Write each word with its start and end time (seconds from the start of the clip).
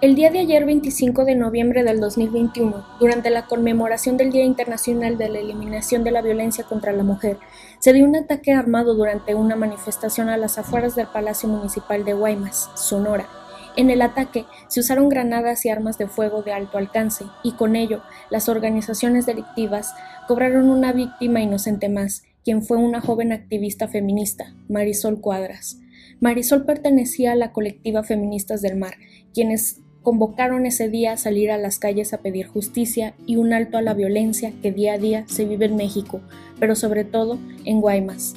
El 0.00 0.14
día 0.14 0.30
de 0.30 0.38
ayer 0.38 0.64
25 0.64 1.24
de 1.24 1.34
noviembre 1.34 1.82
del 1.82 1.98
2021, 1.98 2.86
durante 3.00 3.30
la 3.30 3.46
conmemoración 3.46 4.16
del 4.16 4.30
Día 4.30 4.44
Internacional 4.44 5.18
de 5.18 5.28
la 5.28 5.40
Eliminación 5.40 6.04
de 6.04 6.12
la 6.12 6.22
Violencia 6.22 6.62
contra 6.62 6.92
la 6.92 7.02
Mujer, 7.02 7.38
se 7.80 7.92
dio 7.92 8.04
un 8.04 8.14
ataque 8.14 8.52
armado 8.52 8.94
durante 8.94 9.34
una 9.34 9.56
manifestación 9.56 10.28
a 10.28 10.36
las 10.36 10.56
afueras 10.56 10.94
del 10.94 11.08
Palacio 11.08 11.48
Municipal 11.48 12.04
de 12.04 12.12
Guaymas, 12.12 12.70
Sonora. 12.76 13.26
En 13.76 13.90
el 13.90 14.00
ataque 14.00 14.44
se 14.68 14.78
usaron 14.78 15.08
granadas 15.08 15.66
y 15.66 15.68
armas 15.68 15.98
de 15.98 16.06
fuego 16.06 16.42
de 16.42 16.52
alto 16.52 16.78
alcance 16.78 17.24
y 17.42 17.54
con 17.54 17.74
ello 17.74 18.00
las 18.30 18.48
organizaciones 18.48 19.26
delictivas 19.26 19.94
cobraron 20.28 20.70
una 20.70 20.92
víctima 20.92 21.40
inocente 21.40 21.88
más, 21.88 22.22
quien 22.44 22.62
fue 22.62 22.76
una 22.76 23.00
joven 23.00 23.32
activista 23.32 23.88
feminista, 23.88 24.54
Marisol 24.68 25.20
Cuadras. 25.20 25.80
Marisol 26.20 26.64
pertenecía 26.64 27.32
a 27.32 27.36
la 27.36 27.52
colectiva 27.52 28.04
Feministas 28.04 28.62
del 28.62 28.76
Mar, 28.76 28.94
quienes 29.34 29.80
convocaron 30.02 30.66
ese 30.66 30.88
día 30.88 31.12
a 31.12 31.16
salir 31.16 31.50
a 31.50 31.58
las 31.58 31.78
calles 31.78 32.12
a 32.12 32.18
pedir 32.18 32.46
justicia 32.46 33.14
y 33.26 33.36
un 33.36 33.52
alto 33.52 33.78
a 33.78 33.82
la 33.82 33.94
violencia 33.94 34.52
que 34.62 34.72
día 34.72 34.94
a 34.94 34.98
día 34.98 35.24
se 35.26 35.44
vive 35.44 35.66
en 35.66 35.76
México, 35.76 36.20
pero 36.58 36.74
sobre 36.74 37.04
todo 37.04 37.38
en 37.64 37.80
Guaymas. 37.80 38.34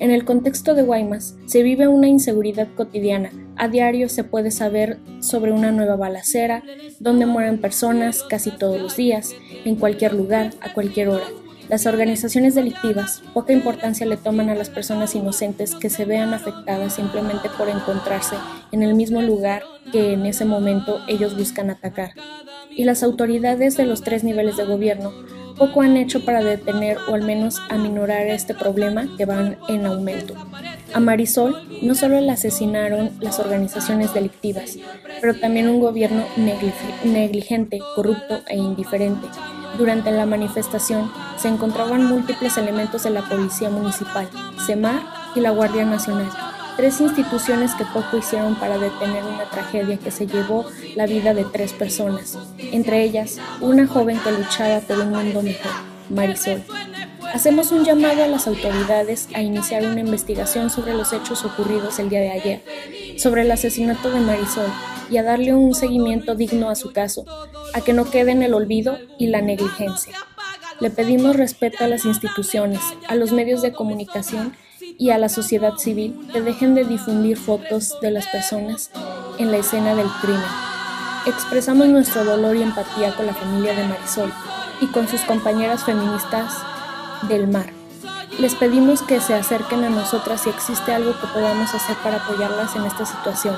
En 0.00 0.10
el 0.10 0.24
contexto 0.24 0.74
de 0.74 0.82
Guaymas 0.82 1.36
se 1.46 1.62
vive 1.62 1.86
una 1.86 2.08
inseguridad 2.08 2.68
cotidiana. 2.74 3.30
A 3.56 3.68
diario 3.68 4.08
se 4.08 4.24
puede 4.24 4.50
saber 4.50 4.98
sobre 5.20 5.52
una 5.52 5.70
nueva 5.70 5.96
balacera, 5.96 6.64
donde 6.98 7.26
mueren 7.26 7.60
personas 7.60 8.24
casi 8.24 8.50
todos 8.50 8.80
los 8.80 8.96
días, 8.96 9.34
en 9.64 9.76
cualquier 9.76 10.14
lugar, 10.14 10.50
a 10.60 10.72
cualquier 10.72 11.08
hora. 11.08 11.26
Las 11.68 11.86
organizaciones 11.86 12.54
delictivas 12.54 13.22
poca 13.32 13.54
importancia 13.54 14.04
le 14.04 14.18
toman 14.18 14.50
a 14.50 14.54
las 14.54 14.68
personas 14.68 15.14
inocentes 15.14 15.74
que 15.74 15.88
se 15.88 16.04
vean 16.04 16.34
afectadas 16.34 16.94
simplemente 16.94 17.48
por 17.56 17.70
encontrarse 17.70 18.36
en 18.70 18.82
el 18.82 18.94
mismo 18.94 19.22
lugar 19.22 19.62
que 19.90 20.12
en 20.12 20.26
ese 20.26 20.44
momento 20.44 21.00
ellos 21.08 21.36
buscan 21.36 21.70
atacar. 21.70 22.12
Y 22.70 22.84
las 22.84 23.02
autoridades 23.02 23.78
de 23.78 23.86
los 23.86 24.02
tres 24.02 24.24
niveles 24.24 24.58
de 24.58 24.66
gobierno 24.66 25.12
poco 25.56 25.80
han 25.80 25.96
hecho 25.96 26.24
para 26.24 26.44
detener 26.44 26.98
o 27.08 27.14
al 27.14 27.22
menos 27.22 27.60
aminorar 27.70 28.26
este 28.26 28.54
problema 28.54 29.08
que 29.16 29.24
van 29.24 29.56
en 29.68 29.86
aumento. 29.86 30.34
A 30.92 31.00
Marisol 31.00 31.56
no 31.82 31.94
solo 31.94 32.20
la 32.20 32.34
asesinaron 32.34 33.10
las 33.20 33.38
organizaciones 33.38 34.12
delictivas, 34.12 34.76
pero 35.20 35.34
también 35.34 35.68
un 35.68 35.80
gobierno 35.80 36.24
negligente, 36.36 37.78
corrupto 37.94 38.42
e 38.48 38.56
indiferente 38.56 39.28
durante 39.78 40.10
la 40.10 40.26
manifestación 40.26 41.10
se 41.36 41.48
encontraban 41.48 42.06
múltiples 42.06 42.56
elementos 42.56 43.02
de 43.02 43.10
la 43.10 43.22
Policía 43.22 43.70
Municipal, 43.70 44.28
CEMAR 44.64 45.02
y 45.34 45.40
la 45.40 45.50
Guardia 45.50 45.84
Nacional, 45.84 46.30
tres 46.76 47.00
instituciones 47.00 47.74
que 47.74 47.84
poco 47.84 48.16
hicieron 48.16 48.54
para 48.56 48.78
detener 48.78 49.24
una 49.24 49.44
tragedia 49.50 49.98
que 49.98 50.10
se 50.10 50.26
llevó 50.26 50.64
la 50.96 51.06
vida 51.06 51.34
de 51.34 51.44
tres 51.44 51.72
personas, 51.72 52.38
entre 52.58 53.02
ellas 53.02 53.38
una 53.60 53.86
joven 53.86 54.18
que 54.20 54.32
luchaba 54.32 54.80
por 54.80 54.98
un 54.98 55.10
mundo 55.10 55.42
mejor, 55.42 55.72
Marisol. 56.08 56.62
Hacemos 57.32 57.72
un 57.72 57.84
llamado 57.84 58.22
a 58.22 58.28
las 58.28 58.46
autoridades 58.46 59.28
a 59.34 59.42
iniciar 59.42 59.84
una 59.84 60.00
investigación 60.00 60.70
sobre 60.70 60.94
los 60.94 61.12
hechos 61.12 61.44
ocurridos 61.44 61.98
el 61.98 62.08
día 62.08 62.20
de 62.20 62.30
ayer, 62.30 62.64
sobre 63.18 63.42
el 63.42 63.50
asesinato 63.50 64.10
de 64.10 64.20
Marisol 64.20 64.70
y 65.10 65.18
a 65.18 65.22
darle 65.22 65.54
un 65.54 65.74
seguimiento 65.74 66.34
digno 66.34 66.70
a 66.70 66.74
su 66.74 66.92
caso, 66.92 67.24
a 67.72 67.80
que 67.80 67.92
no 67.92 68.10
quede 68.10 68.32
en 68.32 68.42
el 68.42 68.54
olvido 68.54 68.98
y 69.18 69.28
la 69.28 69.42
negligencia. 69.42 70.16
Le 70.80 70.90
pedimos 70.90 71.36
respeto 71.36 71.84
a 71.84 71.88
las 71.88 72.04
instituciones, 72.04 72.80
a 73.08 73.14
los 73.14 73.32
medios 73.32 73.62
de 73.62 73.72
comunicación 73.72 74.54
y 74.98 75.10
a 75.10 75.18
la 75.18 75.28
sociedad 75.28 75.76
civil 75.76 76.18
que 76.32 76.40
dejen 76.40 76.74
de 76.74 76.84
difundir 76.84 77.36
fotos 77.36 77.98
de 78.00 78.10
las 78.10 78.26
personas 78.26 78.90
en 79.38 79.50
la 79.50 79.58
escena 79.58 79.94
del 79.94 80.08
crimen. 80.20 80.42
Expresamos 81.26 81.88
nuestro 81.88 82.24
dolor 82.24 82.56
y 82.56 82.62
empatía 82.62 83.14
con 83.14 83.26
la 83.26 83.34
familia 83.34 83.74
de 83.74 83.86
Marisol 83.86 84.32
y 84.80 84.86
con 84.88 85.08
sus 85.08 85.20
compañeras 85.22 85.84
feministas 85.84 86.54
del 87.28 87.48
mar. 87.48 87.72
Les 88.38 88.54
pedimos 88.56 89.02
que 89.02 89.20
se 89.20 89.34
acerquen 89.34 89.84
a 89.84 89.90
nosotras 89.90 90.42
si 90.42 90.50
existe 90.50 90.92
algo 90.92 91.12
que 91.20 91.26
podamos 91.28 91.72
hacer 91.72 91.96
para 91.98 92.16
apoyarlas 92.16 92.74
en 92.74 92.84
esta 92.84 93.06
situación. 93.06 93.56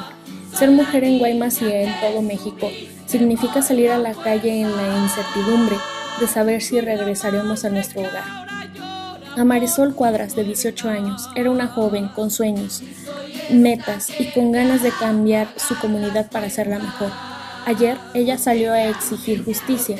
Ser 0.59 0.71
mujer 0.71 1.05
en 1.05 1.19
Guaymas 1.19 1.61
y 1.61 1.71
en 1.71 2.00
todo 2.00 2.22
México 2.22 2.71
significa 3.05 3.61
salir 3.61 3.91
a 3.91 3.99
la 3.99 4.15
calle 4.15 4.62
en 4.62 4.75
la 4.75 4.99
incertidumbre 4.99 5.77
de 6.19 6.27
saber 6.27 6.62
si 6.62 6.81
regresaremos 6.81 7.67
a 7.67 7.69
nuestro 7.69 8.00
hogar. 8.00 8.25
A 9.37 9.45
Marisol 9.45 9.95
Cuadras, 9.95 10.34
de 10.34 10.45
18 10.45 10.89
años, 10.89 11.28
era 11.37 11.50
una 11.50 11.66
joven 11.66 12.09
con 12.09 12.31
sueños, 12.31 12.83
metas 13.50 14.09
y 14.19 14.31
con 14.31 14.50
ganas 14.50 14.83
de 14.83 14.93
cambiar 14.93 15.49
su 15.56 15.78
comunidad 15.78 16.31
para 16.31 16.47
hacerla 16.47 16.78
mejor. 16.78 17.11
Ayer 17.66 17.99
ella 18.15 18.39
salió 18.39 18.72
a 18.72 18.87
exigir 18.87 19.45
justicia 19.45 19.99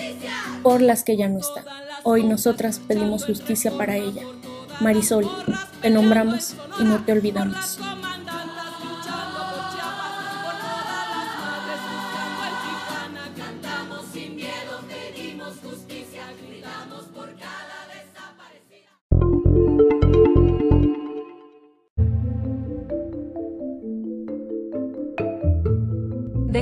por 0.63 0.81
las 0.81 1.05
que 1.05 1.19
ya 1.19 1.29
no 1.29 1.39
están. 1.39 1.65
Hoy 2.03 2.23
nosotras 2.25 2.79
pedimos 2.79 3.27
justicia 3.27 3.73
para 3.77 3.97
ella. 3.97 4.23
Marisol, 4.81 5.29
te 5.83 5.91
nombramos 5.91 6.55
y 6.81 6.85
no 6.85 7.05
te 7.05 7.13
olvidamos. 7.13 7.79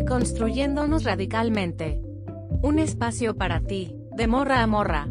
Deconstruyéndonos 0.04 1.04
radicalmente. 1.04 1.98
Un 2.60 2.78
espacio 2.78 3.38
para 3.38 3.60
ti, 3.60 3.96
de 4.14 4.26
morra 4.26 4.60
a 4.60 4.66
morra. 4.66 5.08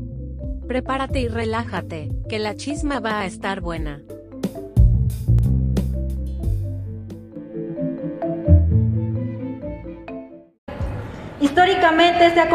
Prepárate 0.68 1.20
y 1.20 1.28
relájate, 1.28 2.12
que 2.30 2.38
la 2.38 2.54
chisma 2.54 3.00
va 3.00 3.22
a 3.22 3.26
estar 3.26 3.60
buena. 3.60 4.04
Históricamente 11.42 12.30
se 12.30 12.40
ha 12.40 12.50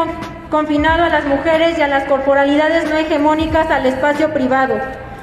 confinado 0.48 1.02
a 1.02 1.08
las 1.08 1.26
mujeres 1.26 1.76
y 1.76 1.82
a 1.82 1.88
las 1.88 2.04
corporalidades 2.04 2.88
no 2.88 2.96
hegemónicas 2.96 3.68
al 3.68 3.84
espacio 3.84 4.32
privado, 4.32 4.76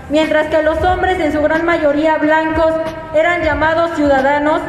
mientras 0.09 0.47
que 0.47 0.61
los 0.61 0.83
hombres, 0.83 1.17
en 1.21 1.31
su 1.31 1.41
gran 1.41 1.65
mayoría 1.65 2.17
blancos, 2.17 2.73
eran 3.15 3.41
llamados 3.41 3.95
ciudadanos 3.95 4.59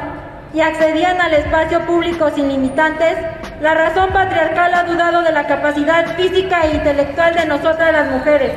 y 0.56 0.62
accedían 0.62 1.21
al 1.21 1.34
espacio 1.34 1.84
público 1.84 2.31
sin 2.34 2.49
limitantes, 2.49 3.15
la 3.61 3.75
razón 3.75 4.09
patriarcal 4.09 4.72
ha 4.72 4.84
dudado 4.84 5.22
de 5.22 5.31
la 5.31 5.47
capacidad 5.47 6.06
física 6.17 6.62
e 6.65 6.77
intelectual 6.77 7.34
de 7.34 7.44
nosotras 7.44 7.93
las 7.93 8.11
mujeres. 8.11 8.53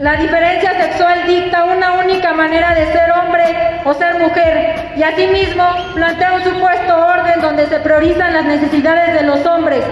La 0.00 0.16
diferencia 0.16 0.72
sexual 0.80 1.26
dicta 1.26 1.64
una 1.64 1.92
única 1.92 2.32
manera 2.32 2.74
de 2.74 2.86
ser 2.90 3.10
hombre 3.10 3.82
o 3.84 3.92
ser 3.92 4.18
mujer 4.18 4.94
y 4.96 5.02
asimismo 5.02 5.62
plantea 5.94 6.36
un 6.36 6.42
supuesto 6.42 7.06
orden 7.06 7.42
donde 7.42 7.66
se 7.66 7.80
priorizan 7.80 8.32
las 8.32 8.46
necesidades 8.46 9.12
de 9.20 9.26
los 9.26 9.44
hombres, 9.44 9.84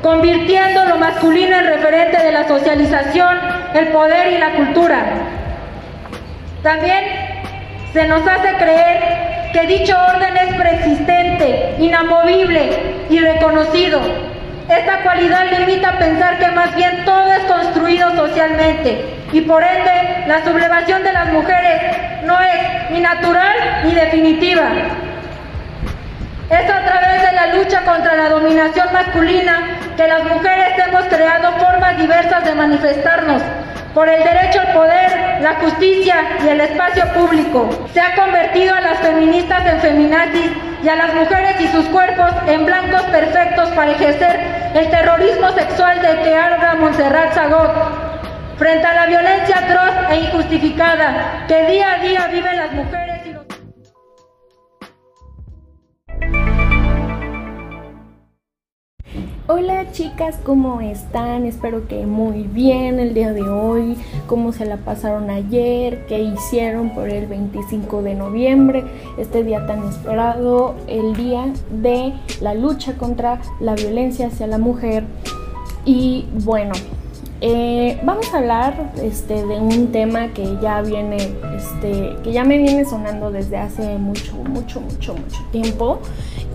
convirtiendo 0.00 0.86
lo 0.86 0.96
masculino 0.96 1.54
en 1.54 1.66
referente 1.66 2.16
de 2.16 2.32
la 2.32 2.48
socialización, 2.48 3.38
el 3.74 3.88
poder 3.88 4.32
y 4.32 4.38
la 4.38 4.52
cultura. 4.52 5.00
También 6.62 7.04
se 7.92 8.08
nos 8.08 8.26
hace 8.26 8.56
creer 8.56 9.27
que 9.52 9.66
dicho 9.66 9.96
orden 10.14 10.36
es 10.36 10.54
preexistente, 10.54 11.76
inamovible 11.78 12.70
y 13.08 13.18
reconocido. 13.18 14.00
Esta 14.68 15.02
cualidad 15.02 15.46
limita 15.58 15.90
a 15.90 15.98
pensar 15.98 16.38
que 16.38 16.48
más 16.48 16.74
bien 16.74 17.04
todo 17.04 17.32
es 17.32 17.44
construido 17.44 18.14
socialmente 18.14 19.02
y 19.32 19.40
por 19.42 19.62
ende 19.62 20.24
la 20.26 20.44
sublevación 20.44 21.02
de 21.02 21.12
las 21.12 21.32
mujeres 21.32 21.96
no 22.24 22.38
es 22.40 22.90
ni 22.90 23.00
natural 23.00 23.56
ni 23.84 23.94
definitiva. 23.94 24.68
Es 26.50 26.70
a 26.70 26.84
través 26.84 27.22
de 27.22 27.32
la 27.32 27.54
lucha 27.54 27.82
contra 27.82 28.14
la 28.16 28.28
dominación 28.28 28.92
masculina 28.92 29.78
que 29.96 30.06
las 30.06 30.24
mujeres 30.24 30.68
hemos 30.86 31.04
creado 31.04 31.52
formas 31.52 31.98
diversas 31.98 32.44
de 32.44 32.54
manifestarnos, 32.54 33.42
por 33.98 34.08
el 34.08 34.22
derecho 34.22 34.60
al 34.60 34.72
poder, 34.74 35.40
la 35.42 35.56
justicia 35.56 36.14
y 36.44 36.48
el 36.50 36.60
espacio 36.60 37.02
público. 37.14 37.68
Se 37.92 38.00
ha 38.00 38.14
convertido 38.14 38.72
a 38.72 38.80
las 38.80 39.00
feministas 39.00 39.66
en 39.66 39.80
feminazis 39.80 40.52
y 40.84 40.88
a 40.88 40.94
las 40.94 41.12
mujeres 41.14 41.60
y 41.60 41.66
sus 41.66 41.84
cuerpos 41.86 42.30
en 42.46 42.64
blancos 42.64 43.02
perfectos 43.10 43.68
para 43.70 43.90
ejercer 43.90 44.38
el 44.76 44.88
terrorismo 44.88 45.50
sexual 45.50 46.00
de 46.00 46.22
que 46.22 46.32
habla 46.32 46.76
Montserrat 46.76 47.34
Zagot. 47.34 47.72
Frente 48.56 48.86
a 48.86 48.94
la 48.94 49.06
violencia 49.06 49.56
atroz 49.58 50.10
e 50.10 50.16
injustificada 50.20 51.44
que 51.48 51.66
día 51.66 51.94
a 51.94 51.98
día 51.98 52.28
viven 52.28 52.56
las 52.56 52.70
mujeres 52.70 53.17
Hola 59.50 59.92
chicas, 59.92 60.38
¿cómo 60.44 60.82
están? 60.82 61.46
Espero 61.46 61.88
que 61.88 62.04
muy 62.04 62.42
bien 62.42 63.00
el 63.00 63.14
día 63.14 63.32
de 63.32 63.40
hoy, 63.40 63.96
cómo 64.26 64.52
se 64.52 64.66
la 64.66 64.76
pasaron 64.76 65.30
ayer, 65.30 66.04
qué 66.06 66.20
hicieron 66.20 66.90
por 66.90 67.08
el 67.08 67.24
25 67.24 68.02
de 68.02 68.14
noviembre, 68.14 68.84
este 69.16 69.44
día 69.44 69.66
tan 69.66 69.88
esperado, 69.88 70.74
el 70.86 71.16
día 71.16 71.50
de 71.70 72.12
la 72.42 72.52
lucha 72.52 72.98
contra 72.98 73.40
la 73.58 73.74
violencia 73.74 74.26
hacia 74.26 74.46
la 74.46 74.58
mujer. 74.58 75.04
Y 75.86 76.26
bueno, 76.44 76.74
eh, 77.40 77.98
vamos 78.04 78.34
a 78.34 78.40
hablar 78.40 78.92
este, 79.02 79.46
de 79.46 79.60
un 79.60 79.92
tema 79.92 80.28
que 80.34 80.58
ya 80.60 80.82
viene, 80.82 81.16
este, 81.56 82.16
que 82.22 82.32
ya 82.32 82.44
me 82.44 82.58
viene 82.58 82.84
sonando 82.84 83.30
desde 83.30 83.56
hace 83.56 83.96
mucho, 83.96 84.34
mucho, 84.34 84.82
mucho, 84.82 85.14
mucho 85.14 85.42
tiempo. 85.50 86.00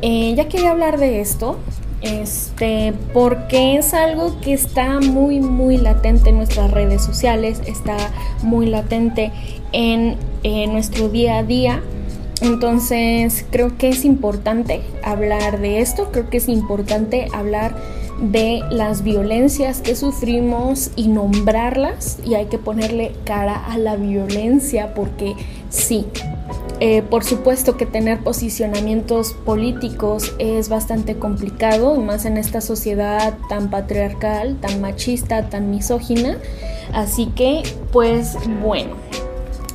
Eh, 0.03 0.35
ya 0.35 0.47
quería 0.47 0.69
hablar 0.69 0.99
de 0.99 1.21
esto, 1.21 1.57
este, 2.03 2.93
porque 3.13 3.77
es 3.77 3.93
algo 3.93 4.39
que 4.41 4.53
está 4.53 4.99
muy, 4.99 5.39
muy 5.39 5.77
latente 5.77 6.29
en 6.29 6.37
nuestras 6.37 6.69
redes 6.71 7.01
sociales, 7.01 7.61
está 7.65 7.97
muy 8.43 8.65
latente 8.65 9.31
en, 9.71 10.17
nuestro 10.71 11.07
día 11.07 11.37
a 11.37 11.43
día. 11.43 11.81
Entonces 12.41 13.45
creo 13.51 13.77
que 13.77 13.89
es 13.89 14.03
importante 14.03 14.81
hablar 15.01 15.61
de 15.61 15.79
esto, 15.79 16.11
creo 16.11 16.29
que 16.29 16.37
es 16.37 16.49
importante 16.49 17.29
hablar 17.33 17.77
de 18.19 18.61
las 18.69 19.03
violencias 19.03 19.79
que 19.79 19.95
sufrimos 19.95 20.91
y 20.97 21.07
nombrarlas 21.07 22.19
y 22.25 22.33
hay 22.35 22.47
que 22.47 22.57
ponerle 22.57 23.13
cara 23.23 23.55
a 23.65 23.77
la 23.77 23.95
violencia 23.95 24.93
porque 24.93 25.35
sí, 25.69 26.05
eh, 26.79 27.01
por 27.01 27.23
supuesto 27.23 27.77
que 27.77 27.85
tener 27.85 28.19
posicionamientos 28.19 29.33
políticos 29.33 30.33
es 30.39 30.69
bastante 30.69 31.15
complicado, 31.15 31.95
más 31.95 32.25
en 32.25 32.37
esta 32.37 32.61
sociedad 32.61 33.37
tan 33.49 33.69
patriarcal, 33.69 34.57
tan 34.59 34.81
machista, 34.81 35.49
tan 35.49 35.71
misógina. 35.71 36.37
Así 36.93 37.27
que, 37.27 37.63
pues 37.91 38.35
bueno, 38.61 38.95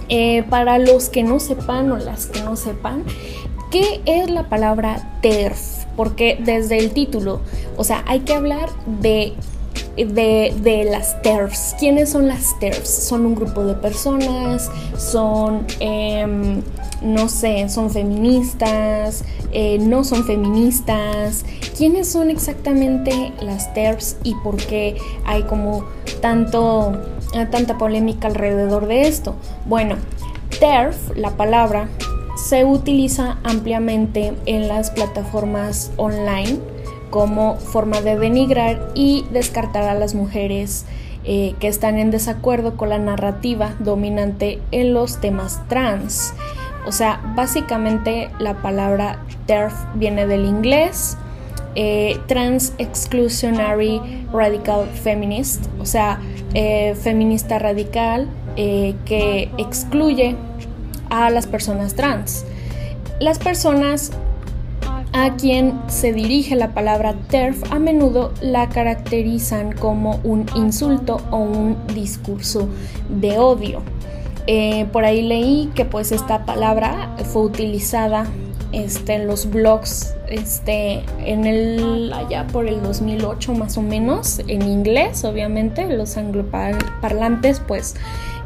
eh, 0.09 0.45
para 0.51 0.79
los 0.79 1.09
que 1.09 1.23
no 1.23 1.41
sepan 1.41 1.91
o 1.93 1.99
las 1.99 2.27
que 2.27 2.41
no 2.43 2.57
sepan, 2.57 3.05
¿qué 3.71 4.01
es 4.05 4.31
la 4.31 4.49
palabra 4.49 5.19
TERF? 5.23 5.87
Porque 5.97 6.39
desde 6.45 6.79
el 6.79 6.93
título, 6.93 7.41
o 7.77 7.85
sea, 7.85 8.05
hay 8.07 8.21
que 8.21 8.35
hablar 8.35 8.71
de 9.01 9.35
de, 10.05 10.87
las 10.91 11.21
TERFs. 11.23 11.75
¿Quiénes 11.79 12.11
son 12.11 12.29
las 12.29 12.59
TERFs? 12.59 12.89
Son 12.89 13.27
un 13.27 13.35
grupo 13.35 13.65
de 13.65 13.75
personas, 13.75 14.71
son 14.97 15.67
em, 15.81 16.63
no 17.03 17.29
sé, 17.29 17.69
son 17.69 17.91
feministas, 17.91 19.25
eh, 19.53 19.79
no 19.79 20.05
son 20.05 20.25
feministas, 20.25 21.45
quiénes 21.77 22.09
son 22.09 22.31
exactamente 22.31 23.33
las 23.41 23.73
TERFs 23.75 24.17
y 24.25 24.35
por 24.37 24.57
qué 24.57 24.97
hay 25.25 25.43
como 25.45 25.85
tanto, 26.21 27.01
eh, 27.35 27.47
tanta 27.51 27.79
polémica 27.79 28.29
alrededor 28.29 28.87
de 28.87 29.09
esto. 29.09 29.37
Bueno, 29.67 29.97
TERF, 30.61 31.17
la 31.17 31.31
palabra, 31.31 31.89
se 32.37 32.65
utiliza 32.65 33.39
ampliamente 33.43 34.33
en 34.47 34.69
las 34.69 34.91
plataformas 34.91 35.91
online 35.97 36.59
como 37.11 37.57
forma 37.57 38.01
de 38.01 38.19
denigrar 38.19 38.91
y 38.95 39.25
descartar 39.33 39.85
a 39.85 39.95
las 39.95 40.15
mujeres 40.15 40.85
eh, 41.25 41.55
que 41.59 41.69
están 41.69 41.99
en 41.99 42.11
desacuerdo 42.11 42.77
con 42.77 42.91
la 42.91 42.99
narrativa 42.99 43.75
dominante 43.81 44.61
en 44.71 44.95
los 44.95 45.21
temas 45.21 45.61
trans. 45.69 46.33
O 46.89 46.93
sea, 46.93 47.21
básicamente 47.37 48.31
la 48.39 48.63
palabra 48.63 49.19
TERF 49.45 49.75
viene 49.97 50.27
del 50.27 50.47
inglés, 50.47 51.19
eh, 51.75 52.19
Trans 52.29 52.73
Exclusionary 52.79 54.01
Radical 54.33 54.87
Feminist, 54.87 55.67
o 55.79 55.85
sea, 55.85 56.19
eh, 56.55 56.97
feminista 56.99 57.59
radical 57.59 58.27
eh, 58.57 58.95
que 59.05 59.51
excluye 59.59 60.35
a 61.11 61.29
las 61.29 61.47
personas 61.47 61.95
trans. 61.95 62.47
Las 63.21 63.39
personas 63.39 64.13
a 65.13 65.37
quien 65.37 65.79
se 65.89 66.15
dirige 66.15 66.57
la 66.57 66.73
palabra 66.73 67.15
TERF 67.29 67.71
a 67.71 67.79
menudo 67.79 68.33
la 68.41 68.71
caracterizan 68.71 69.73
como 69.73 70.21
un 70.25 70.47
insulto 70.55 71.21
o 71.31 71.37
un 71.37 71.77
discurso 71.95 72.67
de 73.11 73.39
odio. 73.39 73.83
Eh, 74.51 74.87
por 74.93 75.05
ahí 75.05 75.21
leí 75.21 75.71
que 75.75 75.85
pues 75.85 76.11
esta 76.11 76.47
palabra 76.47 77.15
fue 77.33 77.43
utilizada 77.43 78.25
este, 78.73 79.17
en 79.17 79.27
los 79.27 79.51
blogs 79.51 80.15
este, 80.27 81.05
en 81.25 81.45
el, 81.45 82.11
allá 82.15 82.47
por 82.47 82.67
el 82.67 82.83
2008 82.83 83.53
más 83.53 83.77
o 83.77 83.83
menos, 83.83 84.39
en 84.47 84.63
inglés 84.63 85.23
obviamente, 85.25 85.87
los 85.95 86.17
angloparlantes 86.17 87.61
pues 87.61 87.95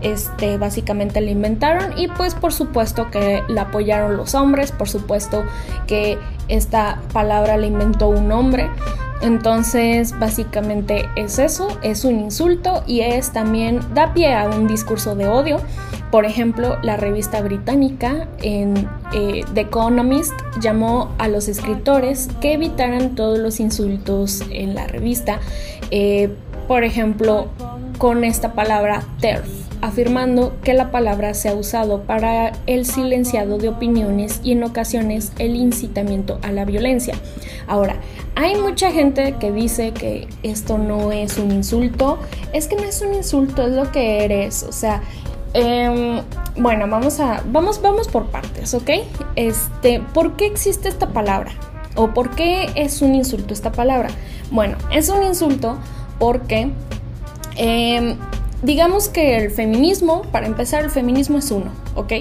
este, 0.01 0.57
básicamente 0.59 1.21
la 1.21 1.31
inventaron 1.31 1.97
y 1.97 2.09
pues 2.09 2.35
por 2.35 2.53
supuesto 2.53 3.09
que 3.13 3.45
la 3.47 3.63
apoyaron 3.63 4.17
los 4.17 4.35
hombres, 4.35 4.73
por 4.73 4.89
supuesto 4.89 5.45
que 5.87 6.19
esta 6.49 7.01
palabra 7.13 7.57
la 7.57 7.67
inventó 7.67 8.09
un 8.09 8.33
hombre. 8.33 8.69
Entonces, 9.23 10.19
básicamente 10.19 11.09
es 11.15 11.39
eso, 11.39 11.69
es 11.83 12.05
un 12.05 12.19
insulto 12.19 12.83
y 12.89 13.03
es 13.03 13.33
también 13.33 13.79
da 13.95 14.13
pie 14.13 14.35
a 14.35 14.49
un 14.49 14.67
discurso 14.67 15.15
de 15.15 15.29
odio. 15.29 15.61
Por 16.13 16.27
ejemplo, 16.27 16.77
la 16.83 16.99
revista 16.99 17.41
británica 17.41 18.29
en 18.43 18.87
eh, 19.15 19.47
The 19.55 19.63
Economist 19.63 20.35
llamó 20.61 21.11
a 21.17 21.27
los 21.27 21.49
escritores 21.49 22.29
que 22.43 22.53
evitaran 22.53 23.15
todos 23.15 23.39
los 23.39 23.61
insultos 23.61 24.43
en 24.51 24.75
la 24.75 24.87
revista. 24.87 25.41
Eh, 25.91 26.29
por 26.69 26.85
ejemplo, 26.85 27.49
con 27.97 28.25
esta 28.25 28.53
palabra 28.53 29.03
TERF 29.21 29.63
afirmando 29.81 30.55
que 30.63 30.75
la 30.75 30.91
palabra 30.91 31.35
se 31.35 31.49
ha 31.49 31.55
usado 31.55 32.03
para 32.03 32.53
el 32.67 32.87
silenciado 32.87 33.59
de 33.59 33.69
opiniones 33.69 34.41
y 34.45 34.53
en 34.53 34.63
ocasiones 34.63 35.33
el 35.39 35.57
incitamiento 35.57 36.39
a 36.43 36.53
la 36.53 36.65
violencia. 36.65 37.15
Ahora, 37.67 37.97
hay 38.37 38.55
mucha 38.55 38.93
gente 38.93 39.35
que 39.41 39.51
dice 39.51 39.93
que 39.93 40.29
esto 40.45 40.79
no 40.79 41.11
es 41.11 41.37
un 41.37 41.51
insulto, 41.51 42.19
es 42.53 42.69
que 42.69 42.77
no 42.77 42.85
es 42.85 43.03
un 43.03 43.13
insulto, 43.13 43.67
es 43.67 43.73
lo 43.73 43.91
que 43.91 44.25
eres, 44.25 44.63
o 44.63 44.73
sea, 44.73 45.03
em, 45.55 46.23
bueno, 46.57 46.87
vamos 46.89 47.21
a, 47.21 47.43
vamos, 47.47 47.81
vamos 47.81 48.09
por 48.09 48.27
partes, 48.27 48.75
¿ok? 48.75 48.91
Este, 49.37 50.01
¿por 50.01 50.37
qué 50.37 50.47
existe 50.47 50.89
esta 50.89 51.09
palabra? 51.09 51.53
¿O 51.95 52.09
por 52.15 52.31
qué 52.31 52.71
es 52.75 53.03
un 53.03 53.15
insulto 53.15 53.53
esta 53.53 53.73
palabra? 53.73 54.09
Bueno, 54.51 54.77
es 54.91 55.09
un 55.09 55.23
insulto 55.23 55.77
porque 56.19 56.71
em, 57.57 58.17
digamos 58.63 59.09
que 59.09 59.37
el 59.37 59.51
feminismo, 59.51 60.23
para 60.33 60.47
empezar, 60.47 60.85
el 60.85 60.91
feminismo 60.91 61.39
es 61.39 61.51
uno, 61.51 61.71
¿ok? 61.95 62.13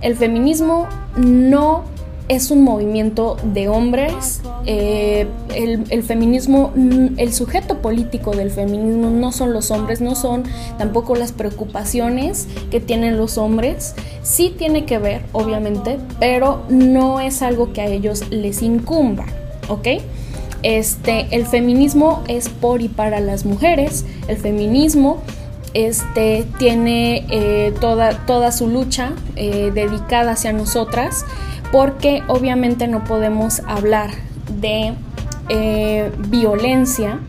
El 0.00 0.16
feminismo 0.16 0.88
no 1.16 1.84
es 2.30 2.52
un 2.52 2.62
movimiento 2.62 3.36
de 3.42 3.68
hombres. 3.68 4.40
Eh, 4.64 5.26
el, 5.52 6.02
feminismo, 6.04 6.72
el 7.16 7.32
sujeto 7.32 7.78
político 7.78 8.30
del 8.30 8.52
feminismo 8.52 9.10
no 9.10 9.32
son 9.32 9.52
los 9.52 9.72
hombres, 9.72 10.00
no 10.00 10.14
son 10.14 10.44
tampoco 10.78 11.16
las 11.16 11.32
preocupaciones 11.32 12.46
que 12.70 12.78
tienen 12.78 13.16
los 13.16 13.36
hombres. 13.36 13.96
Sí 14.22 14.54
tiene 14.56 14.84
que 14.84 14.98
ver, 14.98 15.22
obviamente, 15.32 15.98
pero 16.20 16.62
no 16.68 17.18
es 17.18 17.42
algo 17.42 17.72
que 17.72 17.80
a 17.80 17.86
ellos 17.86 18.22
les 18.30 18.62
incumba, 18.62 19.26
¿ok? 19.68 19.88
Este, 20.62 21.26
el 21.32 21.46
feminismo 21.46 22.22
es 22.28 22.48
por 22.48 22.80
y 22.80 22.88
para 22.88 23.18
las 23.18 23.44
mujeres. 23.44 24.04
El 24.28 24.36
feminismo 24.36 25.18
este, 25.74 26.46
tiene 26.58 27.26
eh, 27.28 27.74
toda, 27.80 28.26
toda, 28.26 28.52
su 28.52 28.68
lucha 28.68 29.12
eh, 29.36 29.70
dedicada 29.74 30.32
hacia 30.32 30.52
nosotras, 30.52 31.24
porque 31.72 32.22
obviamente 32.26 32.88
no 32.88 33.04
podemos 33.04 33.60
hablar 33.66 34.10
de 34.60 34.94
eh, 35.48 36.12
violencia 36.28 37.20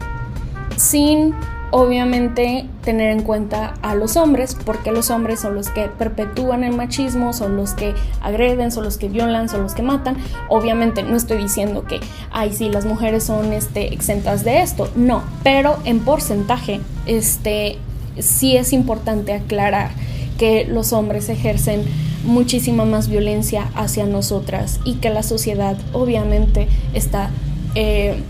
sin 0.76 1.36
obviamente 1.72 2.68
tener 2.84 3.12
en 3.12 3.24
cuenta 3.24 3.76
a 3.82 3.96
los 3.96 4.18
hombres, 4.18 4.58
porque 4.66 4.92
los 4.92 5.10
hombres 5.10 5.40
son 5.40 5.56
los 5.56 5.70
que 5.70 5.88
perpetúan 5.88 6.64
el 6.64 6.76
machismo, 6.76 7.34
son 7.34 7.56
los 7.56 7.74
que 7.74 7.94
agreden, 8.22 8.72
son 8.72 8.84
los 8.84 8.98
que 8.98 9.08
violan, 9.08 9.48
son 9.48 9.64
los 9.64 9.74
que 9.74 9.82
matan. 9.82 10.18
Obviamente 10.50 11.02
no 11.04 11.16
estoy 11.16 11.38
diciendo 11.38 11.86
que, 11.86 12.00
ay, 12.32 12.54
sí, 12.54 12.70
las 12.70 12.86
mujeres 12.86 13.24
son 13.24 13.54
este, 13.54 13.94
exentas 13.94 14.44
de 14.44 14.62
esto, 14.62 14.90
no, 14.96 15.24
pero 15.44 15.78
en 15.86 16.00
porcentaje, 16.00 16.82
este, 17.06 17.80
sí 18.20 18.58
es 18.58 18.74
importante 18.74 19.34
aclarar 19.34 19.92
que 20.38 20.66
los 20.66 20.94
hombres 20.94 21.30
ejercen 21.30 21.84
muchísima 22.24 22.86
más 22.86 23.08
violencia 23.08 23.70
hacia 23.76 24.06
nosotras 24.06 24.80
y 24.84 24.96
que 24.96 25.10
la 25.10 25.24
sociedad 25.24 25.78
obviamente 25.94 26.68
está, 26.94 27.30
eh, 27.76 28.22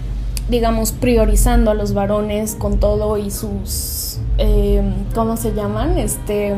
digamos, 0.49 0.91
priorizando 0.91 1.71
a 1.71 1.73
los 1.73 1.93
varones 1.93 2.55
con 2.55 2.79
todo 2.79 3.17
y 3.17 3.31
sus, 3.31 4.19
eh, 4.37 4.81
¿cómo 5.13 5.37
se 5.37 5.53
llaman? 5.53 5.97
Este, 5.97 6.55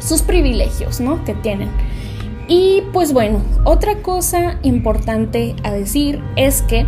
sus 0.00 0.22
privilegios, 0.22 1.00
¿no? 1.00 1.24
Que 1.24 1.34
tienen. 1.34 1.68
Y 2.48 2.82
pues 2.92 3.12
bueno, 3.12 3.40
otra 3.64 4.02
cosa 4.02 4.58
importante 4.62 5.54
a 5.62 5.70
decir 5.70 6.20
es 6.36 6.62
que 6.62 6.86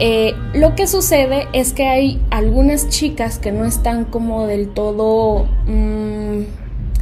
Eh, 0.00 0.34
lo 0.54 0.76
que 0.76 0.86
sucede 0.86 1.48
es 1.52 1.72
que 1.72 1.88
hay 1.88 2.22
algunas 2.30 2.88
chicas 2.88 3.38
que 3.38 3.50
no 3.50 3.64
están 3.64 4.04
como 4.04 4.46
del 4.46 4.68
todo 4.68 5.46
mm, 5.66 6.42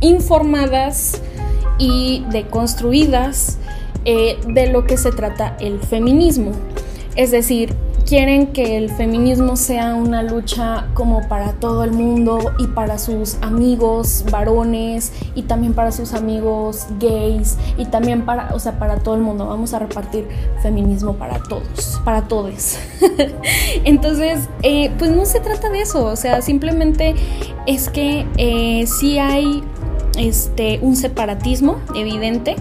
informadas 0.00 1.20
y 1.78 2.24
deconstruidas 2.30 3.58
eh, 4.06 4.38
de 4.46 4.68
lo 4.68 4.86
que 4.86 4.96
se 4.96 5.12
trata 5.12 5.56
el 5.60 5.78
feminismo. 5.80 6.52
Es 7.16 7.30
decir, 7.30 7.74
quieren 8.06 8.52
que 8.52 8.76
el 8.76 8.88
feminismo 8.88 9.56
sea 9.56 9.94
una 9.94 10.22
lucha 10.22 10.86
como 10.94 11.28
para 11.28 11.52
todo 11.54 11.82
el 11.84 11.90
mundo 11.90 12.52
y 12.58 12.68
para 12.68 12.98
sus 12.98 13.36
amigos 13.42 14.24
varones 14.30 15.12
y 15.34 15.42
también 15.42 15.74
para 15.74 15.90
sus 15.90 16.14
amigos 16.14 16.86
gays 17.00 17.58
y 17.76 17.86
también 17.86 18.24
para, 18.24 18.54
o 18.54 18.60
sea, 18.60 18.78
para 18.78 18.98
todo 18.98 19.16
el 19.16 19.22
mundo. 19.22 19.46
Vamos 19.46 19.74
a 19.74 19.80
repartir 19.80 20.28
feminismo 20.62 21.14
para 21.14 21.42
todos, 21.42 22.00
para 22.04 22.28
todos. 22.28 22.78
Entonces, 23.84 24.48
eh, 24.62 24.92
pues 24.98 25.10
no 25.10 25.26
se 25.26 25.40
trata 25.40 25.68
de 25.68 25.80
eso, 25.80 26.04
o 26.04 26.16
sea, 26.16 26.40
simplemente 26.42 27.16
es 27.66 27.88
que 27.88 28.24
eh, 28.36 28.86
sí 28.86 29.18
hay 29.18 29.64
este, 30.16 30.78
un 30.82 30.96
separatismo 30.96 31.80
evidente 31.94 32.56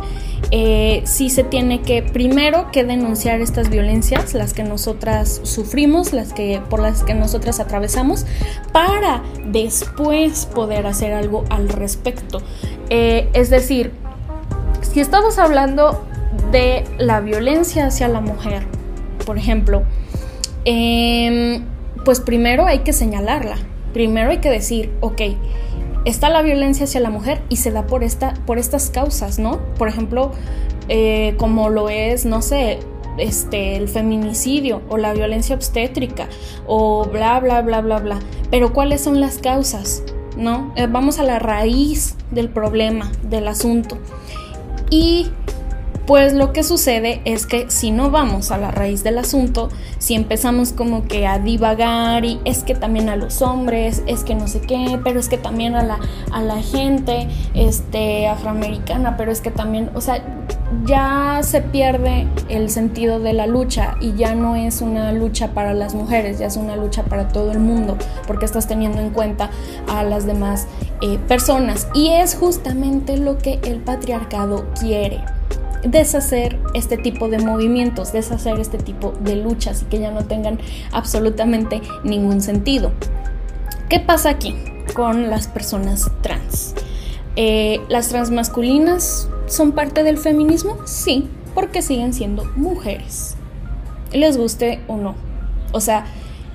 eh, 0.51 1.01
sí 1.05 1.29
se 1.29 1.43
tiene 1.43 1.81
que 1.81 2.03
primero 2.03 2.69
que 2.71 2.83
denunciar 2.83 3.41
estas 3.41 3.69
violencias, 3.69 4.33
las 4.33 4.53
que 4.53 4.63
nosotras 4.63 5.41
sufrimos, 5.43 6.13
las 6.13 6.33
que 6.33 6.61
por 6.69 6.79
las 6.79 7.03
que 7.03 7.13
nosotras 7.13 7.59
atravesamos, 7.59 8.25
para 8.71 9.23
después 9.45 10.45
poder 10.45 10.85
hacer 10.85 11.13
algo 11.13 11.45
al 11.49 11.69
respecto. 11.69 12.41
Eh, 12.89 13.29
es 13.33 13.49
decir, 13.49 13.91
si 14.81 14.99
estamos 14.99 15.39
hablando 15.39 16.05
de 16.51 16.83
la 16.99 17.21
violencia 17.21 17.87
hacia 17.87 18.07
la 18.07 18.21
mujer, 18.21 18.63
por 19.25 19.37
ejemplo, 19.37 19.83
em, 20.63 21.65
pues 22.03 22.19
primero 22.19 22.67
hay 22.67 22.79
que 22.79 22.93
señalarla, 22.93 23.57
primero 23.93 24.29
hay 24.29 24.37
que 24.37 24.51
decir, 24.51 24.91
ok, 25.01 25.21
está 26.05 26.29
la 26.29 26.41
violencia 26.41 26.85
hacia 26.85 27.01
la 27.01 27.09
mujer 27.09 27.41
y 27.49 27.57
se 27.57 27.71
da 27.71 27.87
por, 27.87 28.03
esta, 28.03 28.33
por 28.45 28.57
estas 28.57 28.89
causas, 28.89 29.39
¿no? 29.39 29.59
Por 29.77 29.87
ejemplo, 29.87 30.31
eh, 30.87 31.35
como 31.37 31.69
lo 31.69 31.89
es, 31.89 32.25
no 32.25 32.41
sé, 32.41 32.79
este, 33.17 33.75
el 33.75 33.87
feminicidio 33.87 34.81
o 34.89 34.97
la 34.97 35.13
violencia 35.13 35.55
obstétrica 35.55 36.27
o 36.67 37.05
bla, 37.05 37.39
bla, 37.39 37.61
bla, 37.61 37.81
bla, 37.81 37.99
bla. 37.99 38.19
Pero 38.51 38.73
¿cuáles 38.73 39.01
son 39.01 39.19
las 39.19 39.39
causas? 39.39 40.03
¿No? 40.37 40.73
Eh, 40.75 40.87
vamos 40.89 41.19
a 41.19 41.23
la 41.23 41.39
raíz 41.39 42.15
del 42.31 42.49
problema, 42.49 43.11
del 43.23 43.47
asunto. 43.47 43.97
Y 44.89 45.31
pues 46.05 46.33
lo 46.33 46.53
que 46.53 46.63
sucede 46.63 47.21
es 47.25 47.47
que 47.47 47.69
si 47.69 47.91
no 47.91 48.11
vamos 48.11 48.51
a 48.51 48.57
la 48.57 48.71
raíz 48.71 49.03
del 49.03 49.17
asunto, 49.17 49.69
si 49.97 50.13
empezamos 50.13 50.71
como 50.71 51.07
que 51.07 51.25
a 51.25 51.39
divagar 51.39 52.25
y 52.25 52.39
es 52.45 52.63
que 52.63 52.75
también 52.75 53.09
a 53.09 53.15
los 53.15 53.41
hombres, 53.41 54.03
es 54.05 54.23
que 54.23 54.35
no 54.35 54.47
sé 54.47 54.61
qué, 54.61 54.99
pero 55.03 55.19
es 55.19 55.29
que 55.29 55.37
también 55.37 55.75
a 55.75 55.83
la, 55.83 55.99
a 56.31 56.41
la 56.41 56.61
gente 56.61 57.27
este, 57.53 58.27
afroamericana, 58.27 59.17
pero 59.17 59.31
es 59.31 59.41
que 59.41 59.51
también, 59.51 59.89
o 59.95 60.01
sea, 60.01 60.23
ya 60.85 61.39
se 61.41 61.61
pierde 61.61 62.27
el 62.49 62.69
sentido 62.69 63.19
de 63.19 63.33
la 63.33 63.47
lucha 63.47 63.95
y 63.99 64.13
ya 64.13 64.35
no 64.35 64.55
es 64.55 64.81
una 64.81 65.11
lucha 65.11 65.49
para 65.53 65.73
las 65.73 65.95
mujeres, 65.95 66.39
ya 66.39 66.47
es 66.47 66.57
una 66.57 66.75
lucha 66.75 67.03
para 67.03 67.29
todo 67.29 67.51
el 67.51 67.59
mundo, 67.59 67.97
porque 68.27 68.45
estás 68.45 68.67
teniendo 68.67 68.99
en 68.99 69.09
cuenta 69.09 69.49
a 69.87 70.03
las 70.03 70.25
demás 70.25 70.67
eh, 71.01 71.17
personas. 71.27 71.87
Y 71.93 72.09
es 72.09 72.35
justamente 72.35 73.17
lo 73.17 73.37
que 73.37 73.59
el 73.63 73.77
patriarcado 73.79 74.65
quiere 74.79 75.21
deshacer 75.85 76.59
este 76.73 76.97
tipo 76.97 77.29
de 77.29 77.39
movimientos, 77.39 78.11
deshacer 78.11 78.59
este 78.59 78.77
tipo 78.77 79.13
de 79.21 79.35
luchas 79.35 79.83
y 79.83 79.85
que 79.85 79.99
ya 79.99 80.11
no 80.11 80.25
tengan 80.25 80.59
absolutamente 80.91 81.81
ningún 82.03 82.41
sentido. 82.41 82.91
¿Qué 83.89 83.99
pasa 83.99 84.29
aquí 84.29 84.55
con 84.93 85.29
las 85.29 85.47
personas 85.47 86.11
trans? 86.21 86.73
Eh, 87.35 87.81
¿Las 87.89 88.09
transmasculinas 88.09 89.29
son 89.47 89.73
parte 89.73 90.03
del 90.03 90.17
feminismo? 90.17 90.77
Sí, 90.85 91.29
porque 91.53 91.81
siguen 91.81 92.13
siendo 92.13 92.45
mujeres, 92.55 93.35
les 94.11 94.37
guste 94.37 94.81
o 94.87 94.97
no. 94.97 95.15
O 95.71 95.81
sea, 95.81 96.05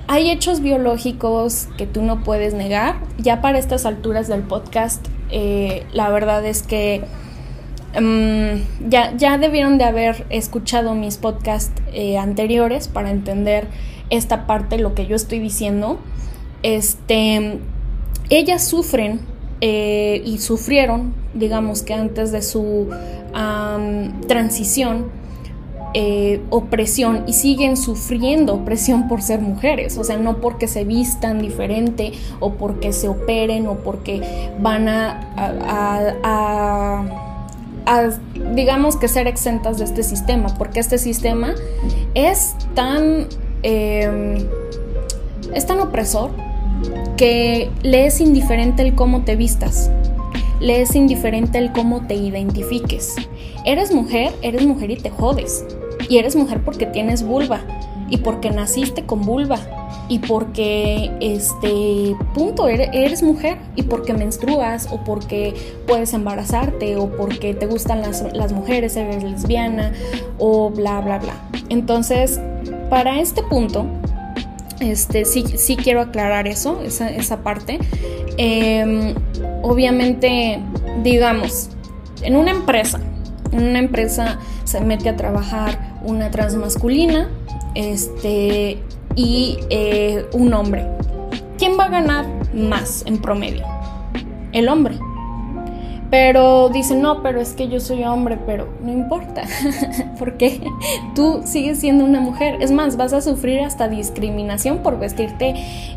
hay 0.07 0.29
hechos 0.29 0.59
biológicos 0.59 1.67
que 1.77 1.87
tú 1.87 2.01
no 2.01 2.23
puedes 2.23 2.53
negar. 2.53 2.99
Ya 3.17 3.41
para 3.41 3.59
estas 3.59 3.85
alturas 3.85 4.27
del 4.27 4.41
podcast, 4.41 5.05
eh, 5.29 5.85
la 5.93 6.09
verdad 6.09 6.45
es 6.45 6.63
que 6.63 7.05
Em, 7.93 8.63
ya, 8.89 9.15
ya 9.17 9.37
debieron 9.37 9.77
de 9.77 9.83
haber 9.83 10.25
escuchado 10.29 10.95
mis 10.95 11.17
podcasts 11.17 11.81
eh, 11.93 12.17
anteriores 12.17 12.87
para 12.87 13.11
entender 13.11 13.67
esta 14.09 14.47
parte, 14.47 14.77
lo 14.77 14.95
que 14.95 15.07
yo 15.07 15.15
estoy 15.15 15.39
diciendo. 15.39 15.99
Este, 16.63 17.59
ellas 18.29 18.63
sufren 18.63 19.19
eh, 19.59 20.21
y 20.25 20.37
sufrieron, 20.37 21.13
digamos 21.33 21.81
que 21.83 21.93
antes 21.93 22.31
de 22.31 22.41
su 22.41 22.87
transición, 24.27 25.05
eh, 25.93 26.41
opresión 26.49 27.23
y 27.27 27.33
siguen 27.33 27.75
sufriendo 27.75 28.53
opresión 28.53 29.09
por 29.09 29.21
ser 29.21 29.41
mujeres, 29.41 29.97
o 29.97 30.05
sea, 30.05 30.17
no 30.17 30.37
porque 30.37 30.67
se 30.67 30.85
vistan 30.85 31.41
diferente 31.41 32.13
o 32.39 32.53
porque 32.53 32.93
se 32.93 33.09
operen 33.09 33.67
o 33.67 33.75
porque 33.75 34.21
van 34.61 34.87
a 34.87 36.01
digamos 38.55 38.95
que 38.95 39.07
ser 39.07 39.27
exentas 39.27 39.77
de 39.77 39.85
este 39.85 40.03
sistema, 40.03 40.49
porque 40.57 40.79
este 40.79 40.97
sistema 40.97 41.53
es 42.13 42.55
tan, 42.73 43.27
em, 43.63 44.37
es 45.53 45.65
tan 45.65 45.79
opresor 45.79 46.31
que 47.17 47.69
le 47.83 48.05
es 48.05 48.21
indiferente 48.21 48.83
el 48.83 48.95
cómo 48.95 49.23
te 49.23 49.35
vistas, 49.35 49.91
le 50.59 50.81
es 50.81 50.95
indiferente 50.95 51.57
el 51.57 51.71
cómo 51.71 52.07
te 52.07 52.15
identifiques. 52.15 53.15
Eres 53.65 53.93
mujer, 53.93 54.31
eres 54.41 54.65
mujer 54.65 54.91
y 54.91 54.97
te 54.97 55.09
jodes. 55.09 55.65
Y 56.09 56.17
eres 56.17 56.35
mujer 56.35 56.61
porque 56.63 56.85
tienes 56.85 57.23
vulva 57.23 57.61
y 58.09 58.17
porque 58.17 58.51
naciste 58.51 59.05
con 59.05 59.21
vulva 59.21 59.59
y 60.11 60.19
porque, 60.19 61.09
este, 61.21 62.17
punto, 62.33 62.67
eres, 62.67 63.23
mujer 63.23 63.57
y 63.77 63.83
porque 63.83 64.13
menstruas 64.13 64.89
o 64.91 65.05
porque 65.05 65.53
puedes 65.87 66.13
embarazarte 66.13 66.97
o 66.97 67.15
porque 67.15 67.53
te 67.53 67.65
gustan 67.65 68.01
las, 68.01 68.21
las 68.33 68.51
mujeres, 68.51 68.97
eres 68.97 69.23
lesbiana 69.23 69.93
o 70.37 70.69
bla, 70.69 70.99
bla, 70.99 71.19
bla. 71.19 71.35
Entonces, 71.69 72.41
para 72.89 73.21
este 73.21 73.41
punto, 73.41 73.85
este, 74.81 75.23
sí, 75.23 75.45
sí 75.55 75.77
quiero 75.77 76.01
aclarar 76.01 76.45
eso, 76.45 76.81
esa, 76.83 77.09
esa 77.09 77.37
parte. 77.37 77.79
Em, 78.35 79.15
obviamente, 79.61 80.59
digamos, 81.03 81.69
en 82.21 82.35
una 82.35 82.51
empresa, 82.51 82.99
en 83.53 83.63
una 83.63 83.79
empresa 83.79 84.39
se 84.65 84.81
mete 84.81 85.07
a 85.07 85.15
trabajar 85.15 85.79
una 86.03 86.31
transmasculina, 86.31 87.29
este, 87.75 88.79
y 89.15 89.59
eh, 89.69 90.25
un 90.33 90.53
hombre. 90.53 90.85
¿Quién 91.57 91.77
va 91.77 91.85
a 91.85 91.89
ganar 91.89 92.25
más 92.53 93.03
en 93.05 93.19
promedio? 93.21 93.65
El 94.51 94.67
hombre. 94.69 94.97
Pero 96.11 96.67
dicen, 96.67 97.01
no, 97.01 97.23
pero 97.23 97.39
es 97.39 97.53
que 97.53 97.69
yo 97.69 97.79
soy 97.79 98.03
hombre, 98.03 98.37
pero 98.45 98.67
no 98.83 98.91
importa, 98.91 99.43
porque 100.19 100.59
tú 101.15 101.41
sigues 101.45 101.79
siendo 101.79 102.03
una 102.03 102.19
mujer. 102.19 102.57
Es 102.61 102.69
más, 102.69 102.97
vas 102.97 103.13
a 103.13 103.21
sufrir 103.21 103.61
hasta 103.61 103.87
discriminación 103.87 104.79
por 104.79 104.99
vestirte 104.99 105.53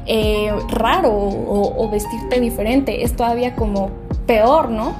eh, 0.06 0.52
raro 0.68 1.11
o, 1.12 1.90
vestirte 1.90 2.38
diferente. 2.40 3.02
Es 3.02 3.16
todavía 3.16 3.56
como 3.56 3.90
peor, 4.25 4.71
¿no? 4.71 4.94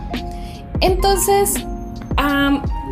Entonces, 0.81 1.65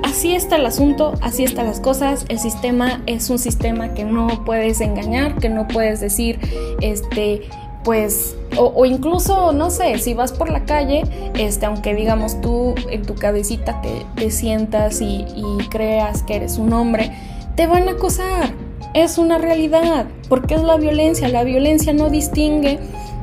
así 0.03 0.35
está 0.35 0.57
el 0.57 0.67
asunto, 0.67 1.15
así 1.21 1.45
están 1.45 1.67
las 1.67 1.81
cosas. 1.81 2.25
El 2.29 2.39
sistema 2.39 3.03
es 3.07 3.31
un 3.31 3.39
sistema 3.39 3.95
que 3.95 4.05
no 4.05 4.45
puedes 4.45 4.81
engañar, 4.81 5.37
que 5.37 5.49
no 5.49 5.69
puedes 5.69 6.01
decir, 6.01 6.39
este, 6.81 7.43
pues, 7.85 8.37
o, 8.57 8.85
incluso, 8.85 9.53
no 9.53 9.71
sé, 9.71 9.99
si 9.99 10.15
vas 10.15 10.33
por 10.33 10.51
la 10.51 10.65
calle, 10.65 11.03
este, 11.35 11.67
aunque 11.67 11.95
digamos 11.95 12.41
tú 12.41 12.75
en 12.91 13.03
tu 13.03 13.15
cabecita 13.15 13.83
te, 13.83 14.31
sientas 14.31 15.01
y, 15.01 15.27
y 15.35 15.69
creas 15.69 16.23
que 16.23 16.37
eres 16.37 16.59
un 16.59 16.73
hombre, 16.73 17.13
te 17.57 17.67
van 17.67 17.89
a 17.89 17.93
acosar. 17.93 18.55
Es 18.95 19.17
una 19.17 19.39
realidad, 19.39 20.07
porque 20.29 20.55
es 20.55 20.63
la 20.63 20.77
violencia. 20.77 21.27
La 21.29 21.45
violencia 21.45 21.95
no 21.95 22.11
distingue 22.11 22.79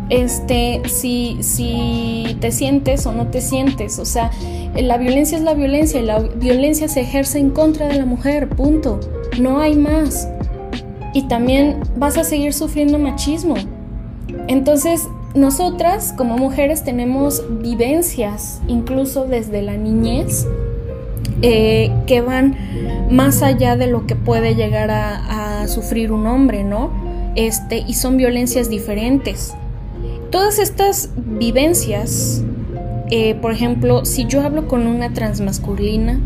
este, 0.10 0.82
si, 0.88 1.38
si 1.42 2.38
te 2.40 2.52
sientes 2.52 3.06
o 3.06 3.12
no 3.12 3.28
te 3.28 3.42
sientes. 3.42 4.00
O 4.00 4.06
sea, 4.06 4.32
la 4.76 4.98
violencia 4.98 5.38
es 5.38 5.44
la 5.44 5.54
violencia 5.54 6.00
y 6.00 6.06
la 6.06 6.20
violencia 6.20 6.88
se 6.88 7.02
ejerce 7.02 7.40
en 7.40 7.52
contra 7.52 7.88
de 7.88 7.98
la 7.98 8.06
mujer, 8.06 8.50
punto. 8.50 9.00
No 9.40 9.60
hay 9.60 9.76
más. 9.76 10.28
Y 11.14 11.24
también 11.24 11.80
vas 11.96 12.18
a 12.18 12.24
seguir 12.24 12.54
sufriendo 12.54 13.00
machismo. 13.00 13.56
Entonces, 14.48 15.08
nosotras 15.36 16.14
como 16.18 16.38
mujeres 16.38 16.84
tenemos 16.84 17.44
vivencias, 17.62 18.62
incluso 18.68 19.26
desde 19.26 19.62
la 19.62 19.78
niñez, 19.78 20.48
eh, 21.42 21.92
que 22.06 22.22
van 22.22 22.58
más 23.12 23.44
allá 23.44 23.76
de 23.76 23.88
lo 23.88 24.06
que 24.08 24.16
puede 24.16 24.56
llegar 24.56 24.92
a, 24.92 25.68
sufrir 25.68 26.12
un 26.12 26.26
hombre, 26.26 26.64
¿no? 26.64 26.90
Este, 27.36 27.84
y 27.86 27.94
son 27.94 28.18
violencias 28.18 28.70
diferentes. 28.70 29.54
Todas 30.32 30.60
estas 30.60 31.10
vivencias, 31.16 32.44
eh, 33.10 33.34
por 33.36 33.52
ejemplo, 33.52 34.06
si 34.06 34.26
yo 34.26 34.42
hablo 34.42 34.68
con 34.68 34.86
una 34.86 35.12
transmasculina, 35.14 36.20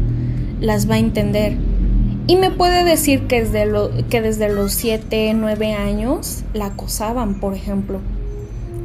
las 0.59 0.89
va 0.89 0.95
a 0.95 0.99
entender. 0.99 1.55
Y 2.27 2.35
me 2.35 2.51
puede 2.51 2.83
decir 2.83 3.27
que 3.27 3.43
desde, 3.43 3.65
lo, 3.65 3.91
que 4.09 4.21
desde 4.21 4.49
los 4.49 4.73
7, 4.73 5.33
9 5.35 5.73
años 5.73 6.43
la 6.53 6.67
acosaban, 6.67 7.39
por 7.39 7.53
ejemplo. 7.53 7.99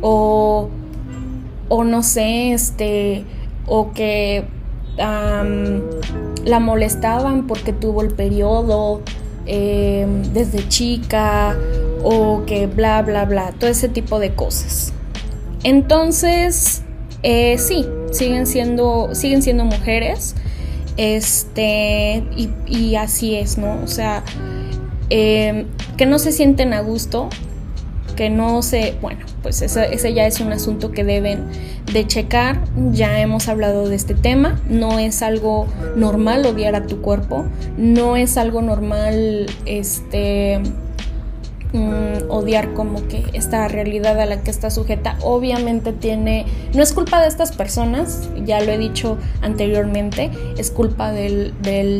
O, 0.03 0.69
o 1.69 1.85
no 1.85 2.03
sé, 2.05 2.53
este, 2.53 3.25
o 3.67 3.93
que 3.93 4.45
la 4.99 6.61
molestaban 6.61 7.47
porque 7.47 7.73
tuvo 7.73 8.03
el 8.03 8.09
periodo 8.09 9.03
em, 9.47 10.23
desde 10.33 10.67
chica 10.69 11.57
o 12.03 12.43
que 12.47 12.67
bla, 12.67 13.03
bla, 13.03 13.25
bla, 13.25 13.53
todo 13.59 13.71
ese 13.71 13.89
tipo 13.89 14.19
de 14.19 14.35
cosas. 14.35 14.93
Entonces, 15.65 16.83
eh, 17.23 17.59
sí, 17.59 17.87
siguen 18.13 18.47
siendo, 18.47 19.15
siguen 19.15 19.43
siendo 19.43 19.65
mujeres. 19.65 20.35
Este, 20.97 22.25
y, 22.67 22.97
así 22.97 23.37
es, 23.37 23.57
¿no? 23.57 23.81
O 23.85 23.87
sea, 23.87 24.25
em, 25.11 25.67
que 25.97 26.07
no 26.07 26.19
se 26.19 26.33
sienten 26.33 26.73
a 26.75 26.81
gusto, 26.81 27.29
que 28.17 28.31
no 28.31 28.63
se, 28.63 28.97
bueno, 29.01 29.21
pues 29.43 29.63
ese, 29.63 30.13
ya 30.13 30.27
es 30.27 30.41
un 30.41 30.53
asunto 30.53 30.91
que 30.91 31.05
deben 31.05 31.45
de 31.93 32.05
checar, 32.05 32.61
ya 32.91 33.21
hemos 33.21 33.49
hablado 33.49 33.89
de 33.89 33.95
este 33.95 34.15
tema, 34.15 34.61
no 34.69 34.99
es 34.99 35.23
algo 35.23 35.69
normal 35.95 36.45
odiar 36.47 36.75
a 36.75 36.85
tu 36.85 37.01
cuerpo, 37.01 37.45
no 37.77 38.17
es 38.17 38.37
algo 38.37 38.61
normal, 38.61 39.47
este 39.67 40.61
Mm, 41.75 42.31
odiar 42.31 42.73
como 42.73 43.07
que 43.09 43.27
esta 43.35 43.69
realidad 43.69 44.19
a 44.19 44.25
la 44.25 44.41
que 44.41 44.51
está 44.51 44.71
sujeta 44.71 45.19
obviamente 45.21 45.93
tiene 45.93 46.47
no 46.73 46.83
es 46.83 46.95
culpa 46.95 47.21
de 47.21 47.29
estas 47.29 47.53
personas 47.53 48.31
ya 48.47 48.63
lo 48.63 48.73
he 48.73 48.79
dicho 48.79 49.19
anteriormente 49.43 50.31
es 50.57 50.71
culpa 50.71 51.13
del, 51.13 51.53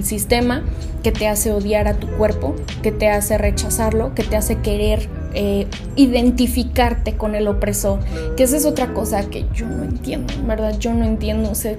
sistema 0.05 0.63
que 1.03 1.13
te 1.13 1.29
hace 1.29 1.53
odiar 1.53 1.87
a 1.87 1.93
tu 1.93 2.07
cuerpo 2.17 2.55
que 2.83 2.93
te 2.93 3.11
hace 3.11 3.37
rechazarlo 3.37 4.15
que 4.15 4.23
te 4.23 4.37
hace 4.37 4.57
querer 4.61 5.07
eh, 5.35 5.67
identificarte 5.97 7.19
con 7.19 7.35
el 7.35 7.47
opresor 7.47 7.99
que 8.39 8.45
esa 8.45 8.57
es 8.57 8.65
otra 8.65 8.95
cosa 8.95 9.29
que 9.29 9.45
yo 9.53 9.67
no 9.67 9.85
entiendo 9.85 10.33
verdad 10.47 10.79
yo 10.79 10.95
no 10.95 11.05
entiendo 11.05 11.51
o 11.51 11.55
sea, 11.55 11.77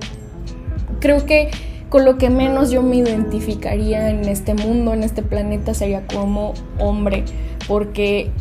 creo 0.99 1.25
que 1.25 1.49
con 1.89 2.05
lo 2.05 2.19
que 2.19 2.29
menos 2.29 2.69
yo 2.69 2.83
me 2.83 2.97
identificaría 2.97 4.11
en 4.11 4.25
este 4.25 4.53
mundo, 4.53 4.93
en 4.93 5.01
este 5.01 5.23
planeta, 5.23 5.73
sería 5.73 6.05
como 6.05 6.53
hombre 6.77 7.25
porque 7.69 8.31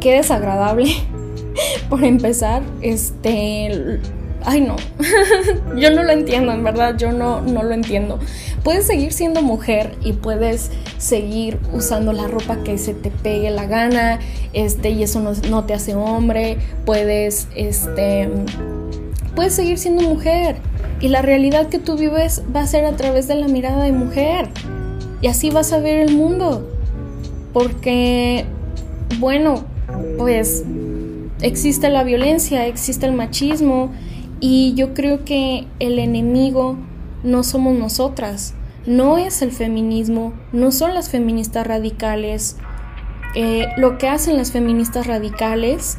qué 0.00 0.12
desagradable. 0.12 0.86
Por 1.90 2.04
empezar, 2.04 2.62
este, 2.82 4.00
ay 4.44 4.60
no, 4.60 4.76
yo 5.76 5.90
no 5.90 6.04
lo 6.04 6.12
entiendo, 6.12 6.52
en 6.52 6.62
verdad, 6.62 6.96
yo 6.96 7.12
no, 7.12 7.40
no 7.40 7.62
lo 7.64 7.74
entiendo. 7.74 8.18
Puedes 8.62 8.86
seguir 8.86 9.12
siendo 9.12 9.42
mujer 9.42 9.96
y 10.02 10.12
puedes 10.12 10.70
seguir 10.98 11.58
usando 11.72 12.12
la 12.12 12.28
ropa 12.28 12.62
que 12.62 12.78
se 12.78 12.94
te 12.94 13.10
pegue 13.10 13.50
la 13.50 13.66
gana, 13.66 14.20
este, 14.52 14.90
y 14.90 15.02
eso 15.02 15.20
no, 15.20 15.32
no 15.50 15.64
te 15.64 15.74
hace 15.74 15.96
hombre, 15.96 16.58
puedes, 16.84 17.48
este, 17.56 18.30
puedes 19.34 19.54
seguir 19.54 19.78
siendo 19.78 20.02
mujer. 20.02 20.56
Y 21.00 21.08
la 21.08 21.22
realidad 21.22 21.68
que 21.68 21.78
tú 21.78 21.96
vives 21.96 22.42
va 22.54 22.60
a 22.60 22.66
ser 22.66 22.84
a 22.84 22.92
través 22.96 23.28
de 23.28 23.34
la 23.36 23.48
mirada 23.48 23.84
de 23.84 23.92
mujer. 23.92 24.48
Y 25.20 25.28
así 25.28 25.50
vas 25.50 25.72
a 25.72 25.78
ver 25.78 25.98
el 25.98 26.16
mundo. 26.16 26.68
Porque 27.52 28.46
bueno, 29.18 29.64
pues 30.16 30.64
existe 31.40 31.88
la 31.88 32.04
violencia, 32.04 32.66
existe 32.66 33.06
el 33.06 33.12
machismo 33.12 33.90
y 34.40 34.74
yo 34.74 34.94
creo 34.94 35.24
que 35.24 35.66
el 35.78 35.98
enemigo 35.98 36.76
no 37.22 37.42
somos 37.42 37.76
nosotras, 37.76 38.54
no 38.86 39.18
es 39.18 39.42
el 39.42 39.52
feminismo, 39.52 40.32
no 40.52 40.70
son 40.70 40.94
las 40.94 41.10
feministas 41.10 41.66
radicales. 41.66 42.56
Eh, 43.34 43.66
lo 43.76 43.98
que 43.98 44.08
hacen 44.08 44.36
las 44.36 44.52
feministas 44.52 45.06
radicales 45.06 45.98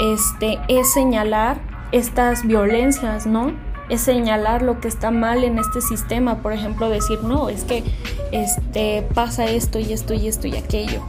este, 0.00 0.58
es 0.68 0.92
señalar 0.92 1.60
estas 1.90 2.46
violencias, 2.46 3.26
¿no? 3.26 3.52
Es 3.90 4.00
señalar 4.00 4.62
lo 4.62 4.80
que 4.80 4.88
está 4.88 5.10
mal 5.10 5.44
en 5.44 5.58
este 5.58 5.82
sistema, 5.82 6.40
por 6.40 6.52
ejemplo, 6.52 6.88
decir, 6.88 7.22
no, 7.22 7.48
es 7.50 7.64
que 7.64 7.82
este, 8.30 9.06
pasa 9.14 9.44
esto 9.46 9.78
y 9.78 9.92
esto 9.92 10.14
y 10.14 10.28
esto 10.28 10.46
y 10.46 10.56
aquello 10.56 11.02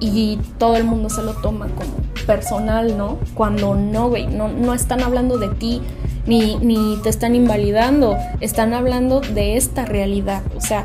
y 0.00 0.38
todo 0.58 0.76
el 0.76 0.84
mundo 0.84 1.10
se 1.10 1.22
lo 1.22 1.34
toma 1.34 1.66
como 1.68 1.94
personal, 2.26 2.96
¿no? 2.96 3.18
Cuando 3.34 3.74
no, 3.74 4.08
güey, 4.08 4.26
no, 4.26 4.48
no 4.48 4.74
están 4.74 5.02
hablando 5.02 5.38
de 5.38 5.48
ti 5.48 5.82
ni, 6.28 6.98
te 7.02 7.08
están 7.08 7.34
invalidando, 7.34 8.16
están 8.40 8.74
hablando 8.74 9.20
de 9.20 9.56
esta 9.56 9.84
realidad. 9.84 10.42
O 10.56 10.60
sea, 10.60 10.84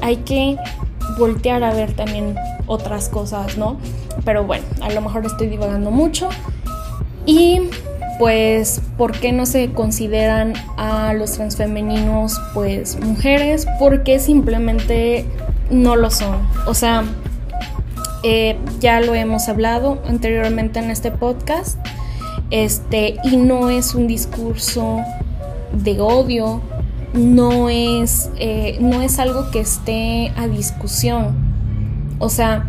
hay 0.00 0.16
que 0.18 0.56
voltear 1.18 1.62
a 1.62 1.74
ver 1.74 1.92
también 1.92 2.34
otras 2.66 3.08
cosas, 3.08 3.58
¿no? 3.58 3.76
Pero 4.24 4.44
bueno, 4.44 4.64
a 4.80 4.90
lo 4.90 5.00
mejor 5.00 5.26
estoy 5.26 5.48
divagando 5.48 5.90
mucho. 5.90 6.28
Y 7.26 7.68
pues, 8.18 8.80
¿por 8.96 9.12
qué 9.12 9.32
no 9.32 9.44
se 9.44 9.72
consideran 9.72 10.54
a 10.76 11.12
los 11.12 11.32
transfemeninos 11.32 12.40
pues 12.54 12.98
mujeres? 12.98 13.66
Porque 13.78 14.18
simplemente 14.18 15.26
no 15.70 15.96
lo 15.96 16.10
son. 16.10 16.38
O 16.66 16.72
sea, 16.72 17.04
eh, 18.22 18.58
ya 18.80 19.00
lo 19.00 19.14
hemos 19.14 19.48
hablado 19.48 20.02
anteriormente 20.06 20.78
en 20.78 20.90
este 20.90 21.10
podcast. 21.10 21.78
Este, 22.50 23.16
y 23.24 23.36
no 23.36 23.68
es 23.68 23.94
un 23.94 24.06
discurso 24.06 25.00
de 25.72 26.00
odio, 26.00 26.62
no 27.12 27.68
es, 27.68 28.30
eh, 28.38 28.78
no 28.80 29.02
es 29.02 29.18
algo 29.18 29.50
que 29.50 29.60
esté 29.60 30.32
a 30.36 30.46
discusión. 30.48 31.36
O 32.18 32.28
sea, 32.28 32.68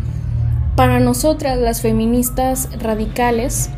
para 0.76 1.00
nosotras 1.00 1.58
las 1.58 1.80
feministas 1.80 2.68
radicales 2.78 3.70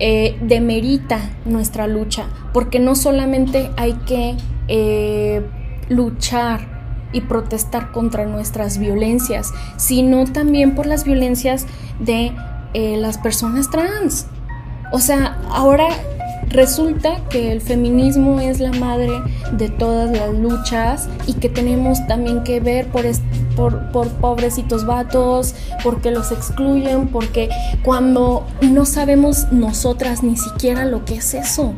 eh, 0.00 0.36
demerita 0.40 1.20
nuestra 1.44 1.86
lucha, 1.86 2.26
porque 2.52 2.80
no 2.80 2.94
solamente 2.96 3.70
hay 3.76 3.92
que 4.06 4.36
luchar 5.88 6.73
y 7.14 7.22
protestar 7.22 7.92
contra 7.92 8.26
nuestras 8.26 8.76
violencias, 8.76 9.52
sino 9.76 10.24
también 10.24 10.74
por 10.74 10.86
las 10.86 11.04
violencias 11.04 11.66
de 12.00 12.32
eh, 12.74 12.96
las 12.98 13.16
personas 13.16 13.70
trans. 13.70 14.26
O 14.92 14.98
sea, 14.98 15.38
ahora 15.50 15.88
resulta 16.48 17.16
que 17.30 17.52
el 17.52 17.60
feminismo 17.60 18.40
es 18.40 18.60
la 18.60 18.72
madre 18.72 19.10
de 19.52 19.68
todas 19.68 20.10
las 20.10 20.34
luchas 20.34 21.08
y 21.26 21.34
que 21.34 21.48
tenemos 21.48 22.06
también 22.06 22.44
que 22.44 22.60
ver 22.60 22.88
por, 22.88 23.04
por, 23.56 23.90
por, 23.90 24.08
pobrecitos 24.08 24.86
vatos, 24.86 25.54
porque 25.82 26.10
los 26.10 26.32
excluyen, 26.32 27.08
porque 27.08 27.48
cuando 27.82 28.46
no 28.60 28.84
sabemos 28.86 29.52
nosotras 29.52 30.22
ni 30.22 30.36
siquiera 30.36 30.84
lo 30.84 31.04
que 31.04 31.16
es 31.16 31.34
eso. 31.34 31.74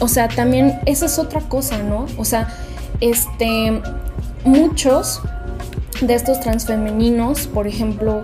O 0.00 0.08
sea, 0.08 0.28
también 0.28 0.78
esa 0.86 1.06
es 1.06 1.18
otra 1.18 1.40
cosa, 1.40 1.78
¿no? 1.82 2.06
O 2.18 2.24
sea, 2.24 2.48
este, 3.00 3.82
muchos 4.44 5.20
de 6.00 6.14
estos 6.14 6.40
transfemeninos, 6.40 7.46
por 7.46 7.66
ejemplo, 7.66 8.22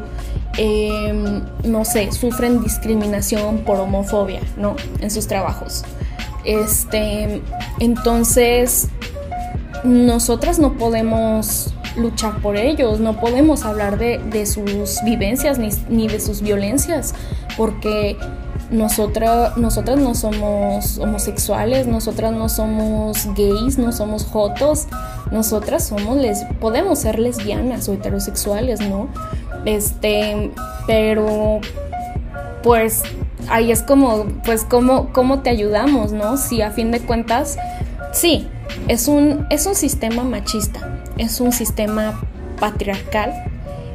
em, 0.57 1.43
no 1.65 1.85
sé, 1.85 2.13
sufren 2.13 2.63
discriminación 2.63 3.59
por 3.59 3.79
homofobia, 3.81 4.41
¿no? 4.57 4.77
En 5.01 5.11
sus 5.11 5.27
trabajos. 5.27 5.85
Este, 6.45 7.43
entonces, 7.81 8.89
nosotras 9.83 10.59
no 10.59 10.75
podemos 10.75 11.75
luchar 11.97 12.41
por 12.41 12.57
ellos, 12.57 13.01
no 13.01 13.19
podemos 13.21 13.65
hablar 13.65 13.99
de, 13.99 14.47
sus 14.47 15.03
vivencias 15.05 15.59
ni, 15.59 15.71
ni, 15.89 16.09
de 16.09 16.21
sus 16.21 16.43
violencias, 16.43 17.15
porque 17.57 18.17
nosotras, 18.71 19.57
nosotras 19.57 19.99
no 19.99 20.15
somos 20.15 20.99
homosexuales, 20.99 21.87
nosotras 21.87 22.33
no 22.33 22.49
somos 22.49 23.27
gays, 23.35 23.79
no 23.79 23.93
somos 23.93 24.25
jotos, 24.25 24.87
nosotras 25.31 25.87
somos 25.87 26.17
les 26.17 26.45
podemos 26.61 26.99
ser 26.99 27.19
lesbianas 27.19 27.89
o 27.89 27.95
heterosexuales, 27.95 28.81
¿no? 28.81 29.09
Este, 29.65 30.51
pero 30.87 31.61
pues 32.63 33.03
ahí 33.49 33.73
es 33.73 33.83
como 33.83 34.27
pues 34.45 34.65
cómo 34.65 35.13
cómo 35.13 35.41
te 35.41 35.51
ayudamos, 35.51 36.13
¿no? 36.13 36.37
Si 36.37 36.63
a 36.63 36.71
fin 36.71 36.91
de 36.91 37.01
cuentas 37.01 37.57
sí, 38.13 38.49
es 38.89 39.09
un 39.09 39.47
es 39.51 39.67
un 39.67 39.75
sistema 39.75 40.25
machista, 40.25 40.99
es 41.19 41.41
un 41.41 41.53
sistema 41.53 42.21
patriarcal 42.61 43.33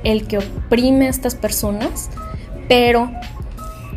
el 0.03 0.27
que 0.27 0.37
oprime 0.37 1.07
a 1.07 1.09
estas 1.09 1.35
personas, 1.35 2.09
pero 2.67 3.11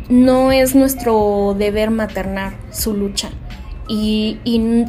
no 0.09 0.51
es 0.51 0.75
nuestro 0.75 1.55
deber 1.57 1.91
maternar 1.91 2.53
su 2.71 2.93
lucha. 2.93 3.29
Y, 3.87 4.39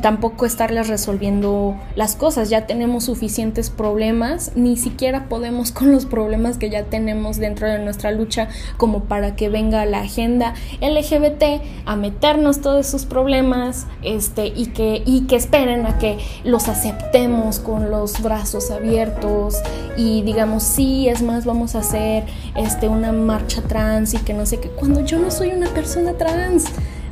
tampoco 0.03 0.47
estarles 0.47 0.89
resolviendo 0.89 1.77
las 1.97 2.17
cosas. 2.17 2.51
Ya 2.51 2.67
tenemos 2.67 3.05
suficientes 3.05 3.71
problemas, 3.71 4.53
ni 4.55 4.77
siquiera 4.77 5.29
podemos 5.29 5.73
con 5.73 5.93
los 5.93 6.07
problemas 6.07 6.59
que 6.59 6.71
ya 6.71 6.85
tenemos 6.85 7.39
dentro 7.39 7.69
de 7.69 7.79
nuestra 7.79 8.11
lucha 8.11 8.49
como 8.77 9.05
para 9.05 9.37
que 9.37 9.49
venga 9.49 9.85
la 9.87 10.01
agenda 10.01 10.55
LGBT 10.81 11.63
a 11.87 11.97
meternos 11.97 12.61
todos 12.61 12.87
esos 12.87 13.07
problemas 13.07 13.87
este, 14.03 14.47
y, 14.47 14.67
que, 14.67 15.03
y 15.05 15.23
que 15.23 15.37
esperen 15.37 15.87
a 15.87 15.99
que 15.99 16.19
los 16.45 16.69
aceptemos 16.69 17.61
con 17.61 17.91
los 17.91 18.23
brazos 18.23 18.71
abiertos 18.71 19.57
y 19.97 20.23
digamos, 20.23 20.63
sí, 20.63 21.09
es 21.09 21.23
más, 21.23 21.45
vamos 21.45 21.75
a 21.75 21.81
hacer 21.81 22.25
este, 22.55 22.89
una 22.89 23.13
marcha 23.13 23.63
trans 23.63 24.15
y 24.15 24.19
que 24.19 24.35
no 24.35 24.47
sé 24.47 24.61
qué, 24.61 24.69
cuando 24.69 25.01
yo 25.05 25.19
no 25.19 25.31
soy 25.31 25.51
una 25.51 25.69
persona 25.69 26.13
trans. 26.15 26.67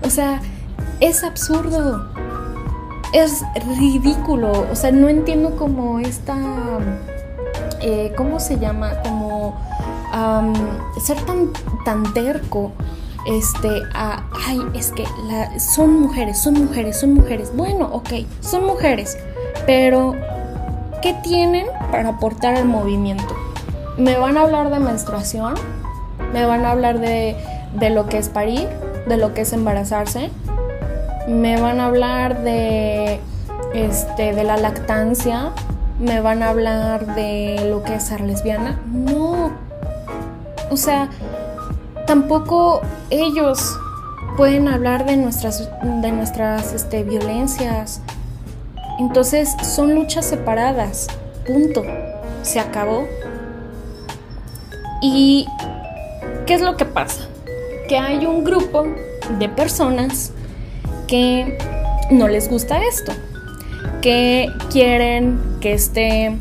O 0.05 0.11
sea, 0.11 0.41
es 1.01 1.25
absurdo. 1.25 2.09
Es 3.13 3.43
ridículo. 3.79 4.67
O 4.71 4.75
sea, 4.75 4.91
no 4.91 5.09
entiendo 5.09 5.57
cómo 5.57 5.99
esta... 5.99 6.37
Eh, 7.81 8.13
¿Cómo 8.17 8.39
se 8.39 8.59
llama? 8.59 8.93
Como 9.03 9.57
ser 11.01 11.21
tan, 11.23 11.51
tan 11.85 12.13
terco. 12.15 12.73
Este, 13.27 13.69
ay, 13.95 14.61
es 14.75 14.93
que 14.93 15.05
son 15.59 16.01
mujeres, 16.01 16.39
son 16.39 16.55
mujeres, 16.55 16.99
son 17.01 17.15
mujeres. 17.15 17.53
Bueno, 17.55 17.89
ok, 17.93 18.11
son 18.41 18.67
mujeres. 18.67 19.17
Pero, 19.67 20.15
¿qué 21.03 21.15
tienen 21.23 21.67
para 21.91 22.11
aportar 22.11 22.57
al 22.57 22.65
movimiento? 22.65 23.37
¿Me 23.97 24.17
van 24.17 24.37
a 24.37 24.43
hablar 24.43 24.71
de 24.71 24.81
menstruación? 24.81 25.55
¿Me 26.33 26.47
van 26.47 26.65
a 26.65 26.73
hablar 26.73 26.99
de, 26.99 27.37
de 27.79 27.91
lo 27.91 28.07
que 28.07 28.19
es 28.19 28.29
parir? 28.29 28.69
¿De 29.07 29.17
lo 29.17 29.35
que 29.35 29.43
es 29.43 29.53
embarazarse? 29.53 30.31
Me 31.33 31.61
van 31.61 31.81
a 31.81 31.87
hablar 31.87 32.43
de 32.43 33.19
este 33.75 34.35
de 34.35 34.45
la 34.45 34.57
lactancia, 34.57 35.53
me 35.99 36.21
van 36.21 36.43
a 36.43 36.51
hablar 36.51 37.15
de 37.15 37.67
lo 37.69 37.83
que 37.83 37.95
es 37.95 38.05
ser 38.05 38.21
lesbiana. 38.21 38.79
No. 38.87 39.51
O 40.71 40.77
sea, 40.77 41.09
tampoco 42.07 42.83
ellos 43.11 43.79
pueden 44.37 44.69
hablar 44.69 45.07
de 45.07 45.17
nuestras 45.17 45.71
de 45.83 46.13
nuestras 46.13 46.73
este, 46.73 47.03
violencias. 47.03 48.01
Entonces, 48.99 49.57
son 49.63 49.95
luchas 49.95 50.27
separadas. 50.27 51.09
Punto. 51.47 51.83
Se 52.43 52.61
acabó. 52.61 53.07
¿Y 55.01 55.47
qué 56.47 56.55
es 56.55 56.61
lo 56.61 56.77
que 56.77 56.85
pasa? 56.85 57.23
Que 57.89 57.99
hay 57.99 58.27
un 58.27 58.45
grupo 58.45 58.85
de 59.39 59.49
personas 59.49 60.33
que 61.07 61.59
no 62.11 62.29
les 62.29 62.49
gusta 62.49 62.83
esto, 62.85 63.13
que 64.01 64.49
quieren 64.71 65.41
que 65.61 65.75
esté 65.75 66.37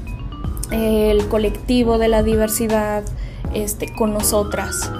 eh, 0.71 1.11
el 1.11 1.27
colectivo 1.27 1.97
de 1.97 2.07
la 2.07 2.23
diversidad 2.23 3.03
este, 3.53 3.93
con 3.93 4.13
nosotras 4.13 4.91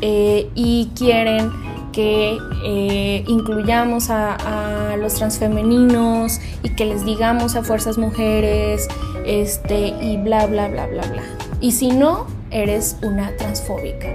eh, 0.00 0.50
y 0.54 0.90
quieren 0.96 1.50
que 1.92 2.38
eh, 2.64 3.24
incluyamos 3.26 4.10
a, 4.10 4.96
los 4.98 5.14
transfemeninos 5.14 6.40
y 6.62 6.70
que 6.70 6.84
les 6.84 7.06
digamos 7.06 7.56
a 7.56 7.62
fuerzas 7.62 7.96
mujeres 7.96 8.86
este, 9.24 9.94
y 10.02 10.18
bla 10.18 10.46
bla 10.46 10.68
bla 10.68 10.86
bla 10.86 11.02
bla. 11.02 11.22
Y 11.60 11.72
si 11.72 11.90
no, 11.90 12.26
eres 12.50 12.96
una 13.02 13.34
transfóbica. 13.36 14.08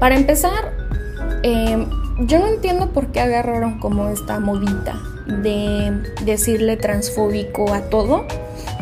Para 0.00 0.16
empezar, 0.16 0.72
yo 2.20 2.38
no 2.38 2.48
entiendo 2.48 2.90
por 2.90 3.08
qué 3.08 3.20
agarraron 3.20 3.78
como 3.78 4.08
esta 4.08 4.40
modita 4.40 4.98
de 5.26 6.02
decirle 6.24 6.76
transfóbico 6.76 7.72
a 7.74 7.82
todo, 7.82 8.26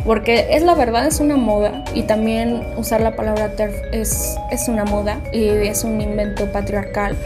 porque 0.05 0.47
es 0.51 0.63
la 0.63 0.75
verdad, 0.75 1.07
es 1.07 1.19
una 1.19 1.35
moda 1.35 1.83
y 1.93 2.03
también 2.03 2.63
usar 2.77 3.01
la 3.01 3.15
palabra 3.15 3.55
TERF 3.55 3.75
es, 3.91 4.35
es 4.51 4.67
una 4.67 4.85
moda 4.85 5.19
y 5.33 5.47
es 5.47 5.83
un 5.83 5.99
invento 5.99 6.51
patriarcal 6.51 7.17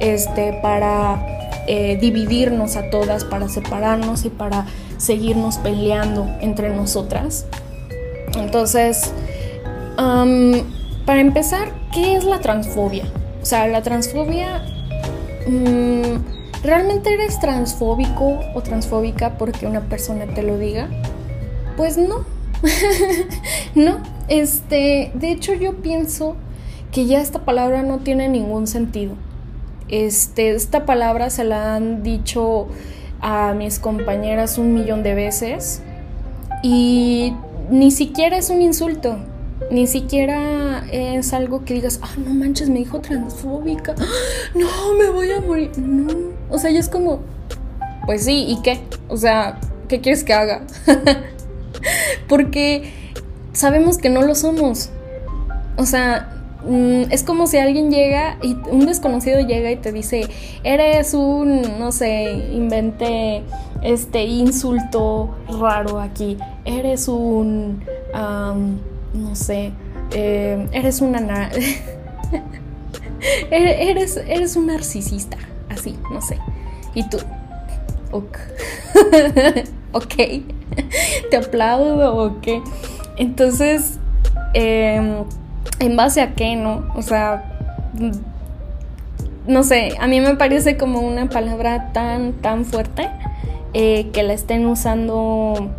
este, 0.00 0.52
para 0.62 1.24
eh, 1.66 1.98
dividirnos 2.00 2.76
a 2.76 2.90
todas, 2.90 3.24
para 3.24 3.48
separarnos 3.48 4.24
y 4.24 4.30
para 4.30 4.66
seguirnos 4.98 5.58
peleando 5.58 6.28
entre 6.40 6.70
nosotras. 6.70 7.46
Entonces, 8.36 9.12
para 9.96 11.20
empezar, 11.20 11.68
¿qué 11.92 12.16
es 12.16 12.24
la 12.24 12.40
transfobia? 12.40 13.04
O 13.42 13.46
sea, 13.46 13.66
la 13.66 13.82
transfobia 13.82 14.62
¿realmente 16.62 17.12
eres 17.14 17.40
transfóbico 17.40 18.40
o 18.54 18.62
transfóbica 18.62 19.38
porque 19.38 19.66
una 19.66 19.82
persona 19.82 20.26
te 20.26 20.42
lo 20.42 20.58
diga? 20.58 20.88
Pues 21.76 21.96
no. 21.96 22.24
no, 23.74 23.98
este, 24.28 25.12
de 25.14 25.32
hecho 25.32 25.54
yo 25.54 25.76
pienso 25.76 26.36
que 26.92 27.06
ya 27.06 27.20
esta 27.20 27.44
palabra 27.44 27.82
no 27.82 27.98
tiene 27.98 28.28
ningún 28.28 28.66
sentido. 28.66 29.14
Este, 29.88 30.50
esta 30.50 30.86
palabra 30.86 31.30
se 31.30 31.44
la 31.44 31.74
han 31.74 32.02
dicho 32.02 32.68
a 33.20 33.54
mis 33.54 33.78
compañeras 33.78 34.58
un 34.58 34.72
millón 34.74 35.02
de 35.02 35.14
veces 35.14 35.82
y 36.62 37.34
ni 37.70 37.90
siquiera 37.90 38.36
es 38.36 38.50
un 38.50 38.62
insulto. 38.62 39.16
Ni 39.70 39.86
siquiera 39.86 40.84
es 40.90 41.32
algo 41.32 41.64
que 41.64 41.74
digas, 41.74 42.00
ah, 42.02 42.10
no 42.18 42.34
manches, 42.34 42.68
me 42.68 42.80
dijo 42.80 43.00
transfóbica, 43.00 43.94
no, 44.54 44.94
me 44.98 45.10
voy 45.10 45.30
a 45.30 45.40
morir. 45.40 45.70
No, 45.78 46.12
o 46.50 46.58
sea, 46.58 46.72
ya 46.72 46.80
es 46.80 46.88
como, 46.88 47.20
pues 48.04 48.24
sí, 48.24 48.46
¿y 48.48 48.60
qué? 48.62 48.80
O 49.08 49.16
sea, 49.16 49.60
¿qué 49.86 50.00
quieres 50.00 50.24
que 50.24 50.32
haga? 50.32 50.62
Porque 52.28 52.92
sabemos 53.52 53.98
que 53.98 54.10
no 54.10 54.22
lo 54.22 54.34
somos. 54.34 54.90
O 55.76 55.86
sea, 55.86 56.42
mm, 56.66 57.12
es 57.12 57.22
como 57.22 57.46
si 57.46 57.58
alguien 57.58 57.92
llega 57.92 58.38
y 58.42 58.56
un 58.72 58.86
desconocido 58.86 59.40
llega 59.40 59.70
y 59.70 59.76
te 59.76 59.92
dice, 59.92 60.22
eres 60.64 61.14
un, 61.14 61.78
no 61.78 61.92
sé, 61.92 62.32
inventé 62.52 63.44
este 63.82 64.24
insulto 64.24 65.36
raro 65.48 66.00
aquí, 66.00 66.36
eres 66.64 67.06
un 67.06 67.84
no 69.14 69.34
sé, 69.34 69.72
eh, 70.12 70.68
eres 70.72 71.00
una... 71.00 71.50
eres, 73.50 74.16
eres 74.16 74.56
un 74.56 74.66
narcisista, 74.66 75.36
así, 75.68 75.98
no 76.12 76.20
sé. 76.22 76.38
Y 76.94 77.08
tú, 77.08 77.18
ok, 78.10 78.38
ok, 79.92 80.14
te 81.30 81.36
aplaudo, 81.36 82.16
ok. 82.26 82.48
Entonces, 83.16 83.98
em, 84.54 85.24
¿en 85.78 85.96
base 85.96 86.20
a 86.20 86.34
qué, 86.34 86.56
no? 86.56 86.86
O 86.94 87.02
sea, 87.02 87.44
no 89.46 89.62
sé, 89.62 89.94
a 90.00 90.06
mí 90.06 90.20
me 90.20 90.36
parece 90.36 90.76
como 90.76 91.00
una 91.00 91.28
palabra 91.28 91.92
tan, 91.92 92.32
tan 92.34 92.64
fuerte 92.64 93.08
eh, 93.74 94.10
que 94.12 94.22
la 94.22 94.32
estén 94.32 94.66
usando 94.66 95.70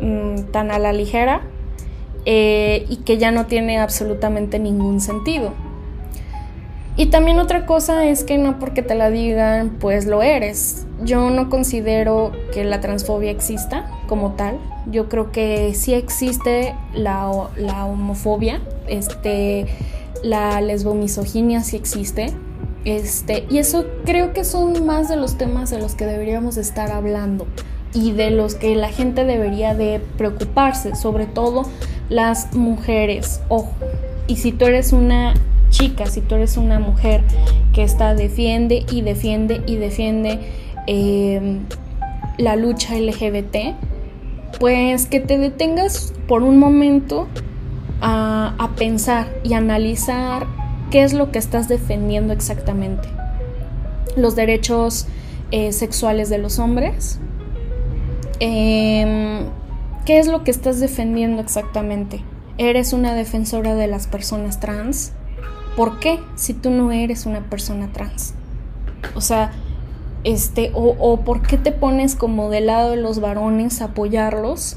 mm, 0.00 0.42
tan 0.52 0.70
a 0.70 0.78
la 0.78 0.92
ligera 0.92 1.42
eh, 2.26 2.84
y 2.88 2.96
que 2.96 3.18
ya 3.18 3.30
no 3.30 3.46
tiene 3.46 3.78
absolutamente 3.78 4.58
ningún 4.58 5.00
sentido. 5.00 5.52
Y 6.96 7.06
también 7.06 7.38
otra 7.38 7.66
cosa 7.66 8.06
es 8.06 8.24
que 8.24 8.36
no 8.36 8.58
porque 8.58 8.82
te 8.82 8.94
la 8.94 9.10
digan, 9.10 9.76
pues 9.78 10.06
lo 10.06 10.22
eres. 10.22 10.86
Yo 11.04 11.30
no 11.30 11.50
considero 11.50 12.32
que 12.52 12.64
la 12.64 12.80
transfobia 12.80 13.30
exista 13.30 13.90
como 14.08 14.32
tal. 14.32 14.58
Yo 14.90 15.08
creo 15.08 15.30
que 15.30 15.74
sí 15.74 15.94
existe 15.94 16.74
la, 16.94 17.30
la 17.56 17.84
homofobia, 17.84 18.60
este, 18.88 19.66
la 20.22 20.60
lesbomisoginia 20.60 21.62
sí 21.62 21.76
existe. 21.76 22.32
Este, 22.84 23.44
y 23.50 23.58
eso 23.58 23.84
creo 24.04 24.32
que 24.32 24.44
son 24.44 24.86
más 24.86 25.08
de 25.08 25.16
los 25.16 25.36
temas 25.36 25.70
de 25.70 25.78
los 25.78 25.94
que 25.94 26.06
deberíamos 26.06 26.56
estar 26.56 26.92
hablando 26.92 27.46
y 27.92 28.12
de 28.12 28.30
los 28.30 28.54
que 28.54 28.76
la 28.76 28.88
gente 28.88 29.24
debería 29.24 29.74
de 29.74 30.00
preocuparse, 30.16 30.94
sobre 30.94 31.26
todo 31.26 31.66
las 32.08 32.54
mujeres, 32.54 33.40
ojo. 33.48 33.72
Y 34.26 34.36
si 34.36 34.52
tú 34.52 34.66
eres 34.66 34.92
una 34.92 35.34
chica, 35.70 36.06
si 36.06 36.20
tú 36.20 36.36
eres 36.36 36.56
una 36.56 36.78
mujer 36.78 37.22
que 37.72 37.82
está 37.82 38.14
defiende 38.14 38.84
y 38.90 39.02
defiende 39.02 39.62
y 39.66 39.76
defiende 39.76 40.38
em, 40.86 41.60
la 42.38 42.56
lucha 42.56 42.94
LGBT, 42.98 43.74
pues 44.58 45.06
que 45.06 45.20
te 45.20 45.38
detengas 45.38 46.12
por 46.28 46.42
un 46.42 46.58
momento 46.58 47.28
a, 48.00 48.70
pensar 48.76 49.28
y 49.42 49.54
analizar 49.54 50.46
qué 50.90 51.02
es 51.02 51.12
lo 51.12 51.30
que 51.30 51.38
estás 51.38 51.68
defendiendo 51.68 52.32
exactamente. 52.32 53.08
Los 54.16 54.36
derechos 54.36 55.06
eh, 55.50 55.72
sexuales 55.72 56.28
de 56.28 56.38
los 56.38 56.58
hombres. 56.58 57.18
Eh, 58.40 59.46
¿Qué 60.06 60.20
es 60.20 60.28
lo 60.28 60.44
que 60.44 60.52
estás 60.52 60.78
defendiendo 60.78 61.42
exactamente? 61.42 62.22
¿Eres 62.58 62.92
una 62.92 63.14
defensora 63.14 63.74
de 63.74 63.88
las 63.88 64.06
personas 64.06 64.60
trans? 64.60 65.12
¿Por 65.76 65.98
qué 65.98 66.20
si 66.36 66.54
tú 66.54 66.70
no 66.70 66.92
eres 66.92 67.26
una 67.26 67.50
persona 67.50 67.92
trans? 67.92 68.34
O 69.16 69.20
sea, 69.20 69.50
Este, 70.22 70.70
o, 70.74 70.96
o 70.98 71.20
por 71.20 71.42
qué 71.42 71.58
te 71.58 71.72
pones 71.72 72.16
como 72.16 72.50
del 72.50 72.66
lado 72.66 72.90
de 72.90 72.96
los 72.96 73.20
varones 73.20 73.80
a 73.80 73.86
apoyarlos 73.86 74.76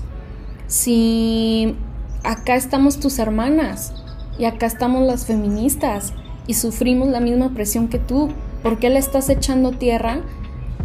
si 0.67 1.75
acá 2.23 2.55
estamos 2.55 2.99
tus 2.99 3.17
hermanas 3.17 3.93
y 4.37 4.45
acá 4.45 4.67
estamos 4.67 5.01
las 5.07 5.25
feministas 5.25 6.13
y 6.45 6.53
sufrimos 6.53 7.07
la 7.07 7.19
misma 7.19 7.49
presión 7.55 7.87
que 7.87 7.97
tú. 7.97 8.29
¿Por 8.61 8.77
qué 8.77 8.89
le 8.89 8.99
estás 8.99 9.29
echando 9.29 9.71
tierra 9.71 10.21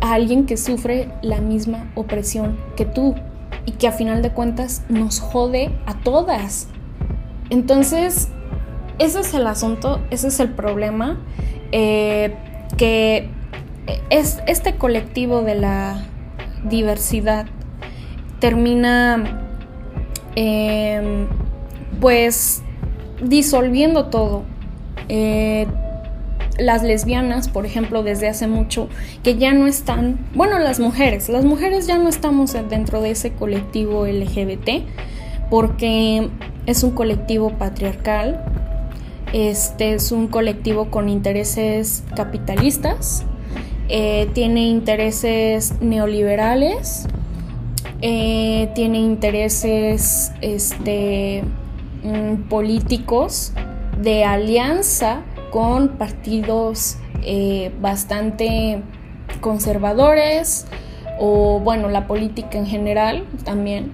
a 0.01 0.15
alguien 0.15 0.47
que 0.47 0.57
sufre 0.57 1.09
la 1.21 1.41
misma 1.41 1.91
opresión 1.95 2.59
que 2.77 2.87
tú 2.87 3.15
y 3.67 3.73
que 3.73 3.89
a 3.89 3.93
final 3.93 4.23
de 4.23 4.31
cuentas 4.31 4.83
nos 4.89 5.21
jode 5.21 5.71
a 5.87 5.95
todas? 5.95 6.69
Entonces, 7.51 8.29
ese 8.99 9.21
es 9.21 9.35
el 9.35 9.47
asunto, 9.47 10.01
ese 10.11 10.29
es 10.29 10.41
el 10.41 10.51
problema, 10.51 11.19
eh, 11.73 12.37
que 12.77 13.29
es 14.11 14.41
este 14.47 14.77
colectivo 14.77 15.43
de 15.43 15.55
la 15.57 16.05
diversidad 16.65 17.47
termina 18.39 19.41
em, 20.35 21.27
pues 22.01 22.63
disolviendo 23.23 24.07
todo. 24.07 24.45
Eh, 25.09 25.67
las 26.59 26.83
lesbianas, 26.83 27.49
por 27.49 27.67
ejemplo, 27.67 28.03
desde 28.03 28.29
hace 28.29 28.47
mucho, 28.47 28.89
que 29.23 29.37
ya 29.37 29.53
no 29.53 29.67
están, 29.67 30.19
bueno, 30.35 30.59
las 30.59 30.81
mujeres, 30.81 31.29
las 31.29 31.45
mujeres 31.45 31.87
ya 31.87 31.99
no 31.99 32.09
estamos 32.09 32.57
dentro 32.69 33.01
de 33.01 33.11
ese 33.11 33.33
colectivo 33.33 34.07
LGBT, 34.07 34.85
porque 35.51 36.29
es 36.67 36.83
un 36.83 36.93
colectivo 36.93 37.51
patriarcal, 37.51 38.45
este 39.33 39.95
es 39.95 40.13
un 40.13 40.29
colectivo 40.29 40.91
con 40.91 41.09
intereses 41.09 42.05
capitalistas, 42.15 43.25
eh, 43.89 44.29
tiene 44.33 44.69
intereses 44.69 45.81
neoliberales, 45.81 47.07
eh, 48.01 48.71
tiene 48.75 48.99
intereses 48.99 50.33
este, 50.41 51.43
mm, 52.03 52.49
políticos 52.49 53.53
de 54.01 54.25
alianza 54.25 55.23
con 55.55 55.91
partidos 55.91 56.97
eh, 57.23 57.71
bastante 57.81 58.83
conservadores 59.41 60.67
o 61.21 61.61
bueno, 61.61 61.89
la 61.89 62.09
política 62.09 62.59
en 62.59 62.67
general 62.67 63.25
también 63.45 63.93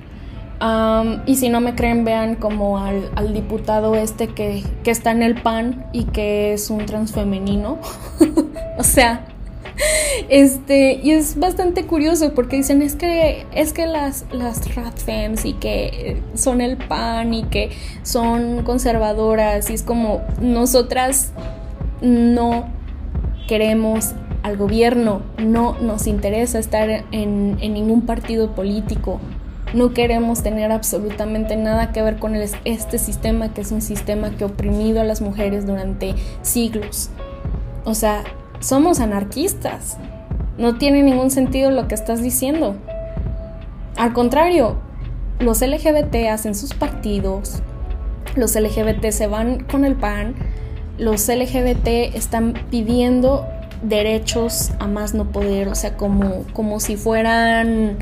y 1.26 1.36
si 1.36 1.48
no 1.48 1.60
me 1.60 1.74
creen, 1.74 2.04
vean 2.04 2.34
como 2.34 2.78
al, 2.78 3.32
diputado 3.32 3.94
este 3.94 4.28
que, 4.28 4.62
está 4.84 5.10
en 5.10 5.22
el 5.22 5.40
PAN 5.40 5.86
y 5.92 6.04
que 6.04 6.52
es 6.52 6.68
un 6.68 6.84
transfemenino. 6.84 7.78
o 8.78 8.84
sea, 8.84 9.24
este, 10.28 11.00
y 11.02 11.12
es 11.12 11.38
bastante 11.38 11.86
curioso 11.86 12.34
porque 12.34 12.56
dicen 12.56 12.82
es 12.82 12.94
que 12.94 13.46
es 13.52 13.72
que 13.72 13.86
las, 13.86 14.24
las 14.32 14.60
y 15.44 15.52
que 15.54 16.22
son 16.34 16.60
el 16.60 16.76
PAN 16.76 17.34
y 17.34 17.44
que 17.44 17.70
son 18.02 18.62
conservadoras 18.62 19.70
y 19.70 19.74
es 19.74 19.82
como 19.82 20.22
nosotras 20.40 21.32
no 22.00 22.68
queremos 23.48 24.14
al 24.42 24.56
gobierno, 24.56 25.22
no 25.38 25.76
nos 25.80 26.06
interesa 26.06 26.58
estar 26.58 26.88
en, 26.88 27.58
en 27.60 27.74
ningún 27.74 28.02
partido 28.06 28.54
político, 28.54 29.20
no 29.74 29.92
queremos 29.92 30.42
tener 30.42 30.72
absolutamente 30.72 31.56
nada 31.56 31.92
que 31.92 32.02
ver 32.02 32.18
con 32.18 32.34
este 32.34 32.98
sistema 32.98 33.52
que 33.52 33.60
es 33.60 33.70
un 33.70 33.82
sistema 33.82 34.30
que 34.30 34.44
ha 34.44 34.46
oprimido 34.46 35.00
a 35.00 35.04
las 35.04 35.20
mujeres 35.20 35.66
durante 35.66 36.14
siglos. 36.42 37.10
O 37.84 37.94
sea, 37.94 38.24
somos 38.60 39.00
anarquistas. 39.00 39.96
No 40.58 40.76
tiene 40.76 41.02
ningún 41.02 41.30
sentido 41.30 41.70
lo 41.70 41.88
que 41.88 41.94
estás 41.94 42.22
diciendo. 42.22 42.76
Al 43.96 44.12
contrario, 44.12 44.76
los 45.38 45.60
LGBT 45.62 46.28
hacen 46.30 46.54
sus 46.54 46.74
partidos, 46.74 47.62
los 48.36 48.54
LGBT 48.54 49.10
se 49.10 49.26
van 49.26 49.64
con 49.64 49.84
el 49.84 49.96
PAN, 49.96 50.34
los 50.98 51.28
LGBT 51.28 52.14
están 52.14 52.54
pidiendo 52.70 53.46
derechos 53.82 54.72
a 54.78 54.86
más 54.86 55.14
no 55.14 55.32
poder, 55.32 55.68
o 55.68 55.74
sea, 55.74 55.96
como, 55.96 56.44
como 56.52 56.80
si 56.80 56.96
fueran... 56.96 57.98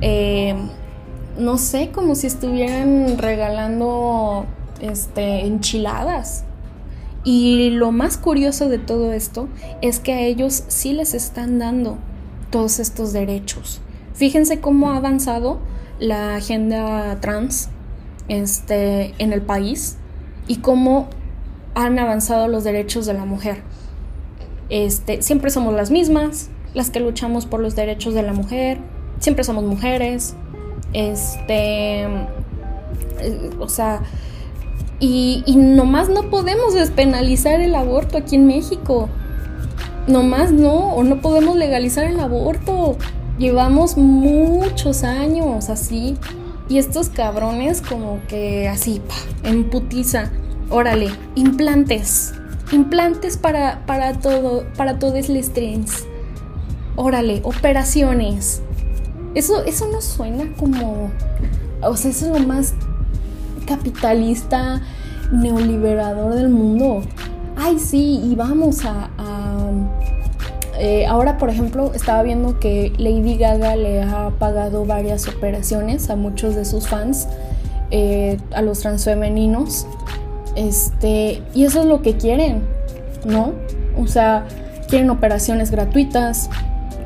Eh, 0.00 0.54
no 1.38 1.58
sé, 1.58 1.90
como 1.90 2.14
si 2.14 2.28
estuvieran 2.28 3.18
regalando 3.18 4.46
este, 4.80 5.46
enchiladas. 5.46 6.44
Y 7.24 7.70
lo 7.70 7.90
más 7.90 8.18
curioso 8.18 8.68
de 8.68 8.78
todo 8.78 9.12
esto 9.12 9.48
es 9.80 9.98
que 9.98 10.12
a 10.12 10.20
ellos 10.20 10.64
sí 10.68 10.92
les 10.92 11.14
están 11.14 11.58
dando 11.58 11.96
todos 12.50 12.78
estos 12.78 13.12
derechos. 13.12 13.80
Fíjense 14.12 14.60
cómo 14.60 14.92
ha 14.92 14.98
avanzado 14.98 15.58
la 15.98 16.36
agenda 16.36 17.18
trans 17.20 17.70
este, 18.28 19.14
en 19.18 19.32
el 19.32 19.42
país 19.42 19.96
y 20.46 20.56
cómo 20.56 21.08
han 21.74 21.98
avanzado 21.98 22.46
los 22.46 22.62
derechos 22.62 23.06
de 23.06 23.14
la 23.14 23.24
mujer. 23.24 23.62
Este, 24.68 25.22
siempre 25.22 25.50
somos 25.50 25.74
las 25.74 25.90
mismas, 25.90 26.50
las 26.74 26.90
que 26.90 27.00
luchamos 27.00 27.46
por 27.46 27.60
los 27.60 27.74
derechos 27.74 28.14
de 28.14 28.22
la 28.22 28.32
mujer, 28.32 28.78
siempre 29.18 29.44
somos 29.44 29.64
mujeres, 29.64 30.34
este, 30.92 32.04
eh, 32.04 33.50
o 33.58 33.68
sea, 33.68 34.02
y, 35.06 35.56
nomás 35.56 36.08
no 36.08 36.30
podemos 36.30 36.74
despenalizar 36.74 37.60
el 37.60 37.74
aborto 37.74 38.16
aquí 38.16 38.36
en 38.36 38.46
México. 38.46 39.08
Nomás 40.06 40.50
no, 40.50 40.94
o 40.94 41.02
no 41.02 41.20
podemos 41.20 41.56
legalizar 41.56 42.04
el 42.04 42.20
aborto. 42.20 42.96
Llevamos 43.38 43.96
muchos 43.96 45.04
años 45.04 45.68
así. 45.68 46.16
Y 46.68 46.78
estos 46.78 47.10
cabrones 47.10 47.82
como 47.82 48.20
que 48.28 48.68
así, 48.68 49.00
pa, 49.06 49.48
en 49.48 49.68
putiza. 49.68 50.30
Órale, 50.70 51.10
implantes. 51.34 52.32
Implantes 52.72 53.36
para, 53.36 53.84
para 53.84 54.14
todo, 54.14 54.64
para 54.76 54.98
todos 54.98 55.28
los 55.28 55.52
trens. 55.52 56.06
Órale, 56.96 57.40
operaciones. 57.44 58.62
Eso, 59.34 59.64
eso 59.64 59.86
no 59.92 60.00
suena 60.00 60.50
como. 60.56 61.10
O 61.82 61.96
sea, 61.96 62.10
eso 62.10 62.26
es 62.34 62.40
lo 62.40 62.46
más 62.46 62.72
capitalista, 63.64 64.80
neoliberador 65.32 66.34
del 66.34 66.48
mundo. 66.48 67.02
Ay, 67.56 67.78
sí, 67.78 68.20
y 68.24 68.34
vamos 68.34 68.84
a. 68.84 69.10
Eh, 70.78 71.06
ahora, 71.06 71.38
por 71.38 71.50
ejemplo, 71.50 71.92
estaba 71.94 72.22
viendo 72.22 72.58
que 72.58 72.92
Lady 72.98 73.36
Gaga 73.36 73.76
le 73.76 74.02
ha 74.02 74.30
pagado 74.38 74.84
varias 74.84 75.28
operaciones 75.28 76.10
a 76.10 76.16
muchos 76.16 76.56
de 76.56 76.64
sus 76.64 76.88
fans, 76.88 77.28
eh, 77.90 78.38
a 78.52 78.60
los 78.60 78.80
transfemeninos. 78.80 79.86
Este, 80.56 81.42
y 81.54 81.64
eso 81.64 81.80
es 81.80 81.86
lo 81.86 82.02
que 82.02 82.16
quieren, 82.16 82.62
¿no? 83.24 83.52
O 83.96 84.06
sea, 84.06 84.46
quieren 84.88 85.10
operaciones 85.10 85.70
gratuitas, 85.70 86.50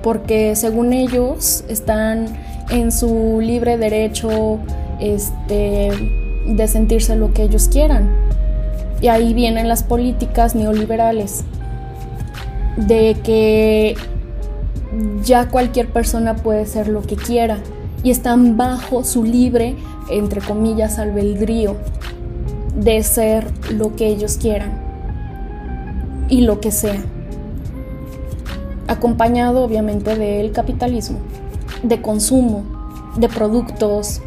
porque 0.02 0.56
según 0.56 0.92
ellos 0.92 1.64
están 1.68 2.26
en 2.70 2.90
su 2.90 3.40
libre 3.42 3.76
derecho 3.76 4.58
este, 4.98 5.90
de 6.56 6.68
sentirse 6.68 7.16
lo 7.16 7.32
que 7.32 7.42
ellos 7.42 7.68
quieran. 7.68 8.10
Y 9.00 9.08
ahí 9.08 9.34
vienen 9.34 9.68
las 9.68 9.82
políticas 9.82 10.54
neoliberales, 10.54 11.44
de 12.76 13.16
que 13.22 13.96
ya 15.22 15.48
cualquier 15.48 15.88
persona 15.88 16.36
puede 16.36 16.66
ser 16.66 16.88
lo 16.88 17.02
que 17.02 17.16
quiera 17.16 17.58
y 18.02 18.10
están 18.10 18.56
bajo 18.56 19.04
su 19.04 19.24
libre, 19.24 19.76
entre 20.10 20.40
comillas, 20.40 20.98
albedrío 20.98 21.76
de 22.74 23.02
ser 23.02 23.46
lo 23.72 23.94
que 23.96 24.08
ellos 24.08 24.38
quieran 24.38 24.80
y 26.28 26.42
lo 26.42 26.60
que 26.60 26.70
sea 26.70 27.02
acompañado 28.88 29.62
obviamente 29.62 30.16
del 30.16 30.50
capitalismo, 30.50 31.18
de 31.82 32.02
consumo, 32.02 32.64
de 33.16 33.28
productos. 33.28 34.20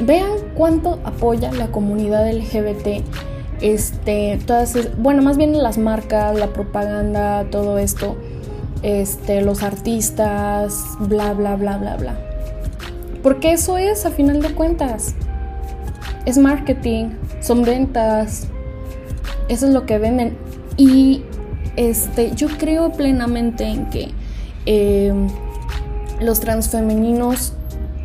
Vean 0.00 0.30
cuánto 0.58 0.98
apoya 1.04 1.52
la 1.52 1.68
comunidad 1.68 2.28
LGBT, 2.28 3.04
este, 3.60 4.40
todas, 4.44 4.76
bueno, 4.98 5.22
más 5.22 5.36
bien 5.36 5.56
las 5.62 5.78
marcas, 5.78 6.36
la 6.36 6.48
propaganda, 6.48 7.46
todo 7.48 7.78
esto, 7.78 8.16
este, 8.82 9.40
los 9.40 9.62
artistas, 9.62 10.96
bla, 10.98 11.32
bla, 11.32 11.54
bla, 11.54 11.78
bla, 11.78 11.96
bla. 11.96 12.18
Porque 13.22 13.52
eso 13.52 13.78
es, 13.78 14.04
a 14.04 14.10
final 14.10 14.42
de 14.42 14.52
cuentas, 14.52 15.14
es 16.26 16.38
marketing, 16.38 17.10
son 17.40 17.62
ventas, 17.62 18.48
eso 19.48 19.68
es 19.68 19.72
lo 19.72 19.86
que 19.86 19.98
venden. 19.98 20.36
Y 20.76 21.22
este, 21.76 22.32
yo 22.34 22.48
creo 22.58 22.90
plenamente 22.90 23.64
en 23.64 23.90
que 23.90 24.08
eh, 24.66 25.12
los 26.20 26.40
transfemeninos, 26.40 27.52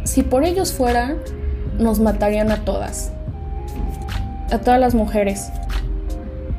si 0.04 0.22
por 0.22 0.44
ellos 0.44 0.72
fueran, 0.72 1.18
nos 1.84 2.00
matarían 2.00 2.52
a 2.52 2.66
todas, 2.66 3.12
a 4.52 4.60
todas 4.60 4.80
las 4.80 4.96
mujeres, 4.96 5.52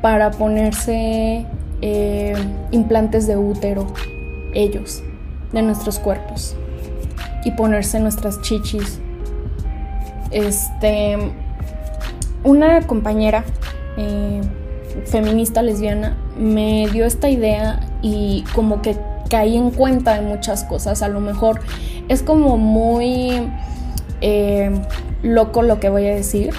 para 0.01 0.31
ponerse 0.31 1.45
eh, 1.81 2.35
implantes 2.71 3.27
de 3.27 3.37
útero, 3.37 3.87
ellos. 4.53 5.03
de 5.51 5.61
nuestros 5.61 5.99
cuerpos 5.99 6.55
y 7.45 7.51
ponerse 7.51 7.99
nuestras 7.99 8.41
chichis. 8.41 8.99
Este, 10.31 11.17
una 12.43 12.81
compañera 12.81 13.45
eh, 13.97 14.41
feminista 15.05 15.61
lesbiana 15.61 16.17
me 16.37 16.87
dio 16.91 17.05
esta 17.05 17.29
idea 17.29 17.79
y 18.01 18.43
como 18.53 18.81
que 18.81 18.97
caí 19.29 19.55
en 19.55 19.71
cuenta 19.71 20.15
de 20.15 20.21
muchas 20.21 20.63
cosas. 20.65 21.01
A 21.01 21.07
lo 21.07 21.21
mejor 21.21 21.61
es 22.09 22.21
como 22.21 22.57
muy 22.57 23.49
eh, 24.21 24.71
loco 25.25 25.63
lo 25.63 25.79
que 25.79 25.89
voy 25.89 26.05
a 26.05 26.13
decir, 26.15 26.51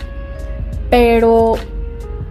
pero 0.90 1.54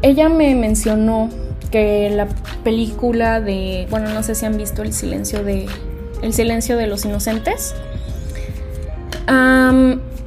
ella 0.01 0.29
me 0.29 0.53
mencionó 0.55 1.29
que 1.71 2.09
la 2.09 2.27
película 2.63 3.41
de, 3.41 3.87
bueno, 3.89 4.13
no 4.13 4.21
sé 4.21 4.35
si 4.35 4.45
han 4.45 4.57
visto 4.57 4.83
El 4.83 4.93
silencio 4.93 5.43
de, 5.43 5.67
El 6.21 6.33
silencio 6.33 6.77
de 6.77 6.87
los 6.87 7.05
inocentes. 7.05 7.73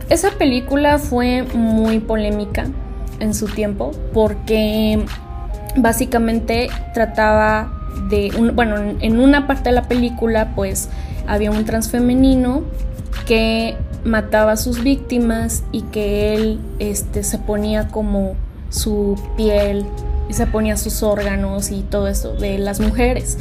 esa 0.08 0.30
película 0.38 0.98
fue 0.98 1.42
muy 1.42 2.00
polémica 2.00 2.66
en 3.20 3.34
su 3.34 3.46
tiempo 3.46 3.92
porque 4.12 5.04
básicamente 5.76 6.68
trataba 6.94 7.72
de, 8.08 8.30
bueno, 8.54 8.76
en 9.00 9.20
una 9.20 9.46
parte 9.46 9.68
de 9.68 9.74
la 9.74 9.82
película 9.82 10.52
pues 10.54 10.88
había 11.26 11.50
un 11.50 11.64
transfemenino 11.64 12.62
que 13.26 13.76
mataba 14.04 14.52
a 14.52 14.56
sus 14.56 14.82
víctimas 14.82 15.64
y 15.72 15.82
que 15.82 16.34
él 16.34 16.60
este, 16.78 17.22
se 17.22 17.38
ponía 17.38 17.88
como 17.88 18.34
su 18.70 19.18
piel 19.36 19.86
y 20.28 20.34
se 20.34 20.46
ponía 20.46 20.76
sus 20.76 21.02
órganos 21.02 21.70
y 21.70 21.82
todo 21.82 22.08
eso 22.08 22.34
de 22.34 22.58
las 22.58 22.80
mujeres. 22.80 23.38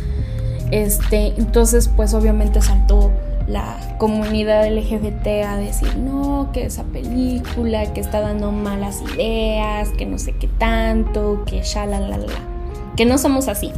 Este, 0.72 1.34
entonces 1.38 1.90
pues 1.96 2.14
obviamente 2.14 2.62
saltó 2.62 3.12
la 3.48 3.96
comunidad 3.98 4.68
LGBT 4.68 5.28
a 5.46 5.58
decir, 5.58 5.96
no, 5.98 6.50
que 6.52 6.66
esa 6.66 6.84
película, 6.84 7.94
que 7.94 8.02
está 8.02 8.20
dando 8.20 8.52
malas 8.52 9.02
ideas, 9.14 9.90
que 9.98 10.06
no 10.06 10.20
sé 10.20 10.34
qué 10.34 10.48
tanto, 10.48 11.44
que 11.46 11.62
ya 11.62 11.86
la 11.86 12.00
la 12.00 12.18
la, 12.18 12.28
que 12.96 13.06
no 13.06 13.18
somos 13.18 13.48
así. 13.48 13.72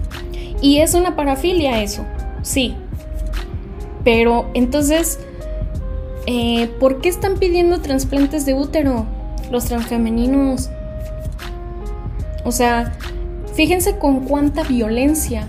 Y 0.61 0.79
es 0.79 0.95
una 0.95 1.15
parafilia 1.15 1.81
eso, 1.83 2.03
sí. 2.41 2.75
Pero 4.03 4.49
entonces, 4.55 5.19
eh, 6.31 6.67
¿por 6.79 7.01
qué 7.01 7.09
están 7.09 7.39
pidiendo 7.39 7.81
trasplantes 7.81 8.45
de 8.45 8.53
útero 8.53 9.07
los 9.49 9.65
transfemeninos? 9.65 10.69
O 12.45 12.51
sea, 12.51 12.93
fíjense 13.55 13.97
con 13.97 14.25
cuánta 14.25 14.61
violencia 14.61 15.47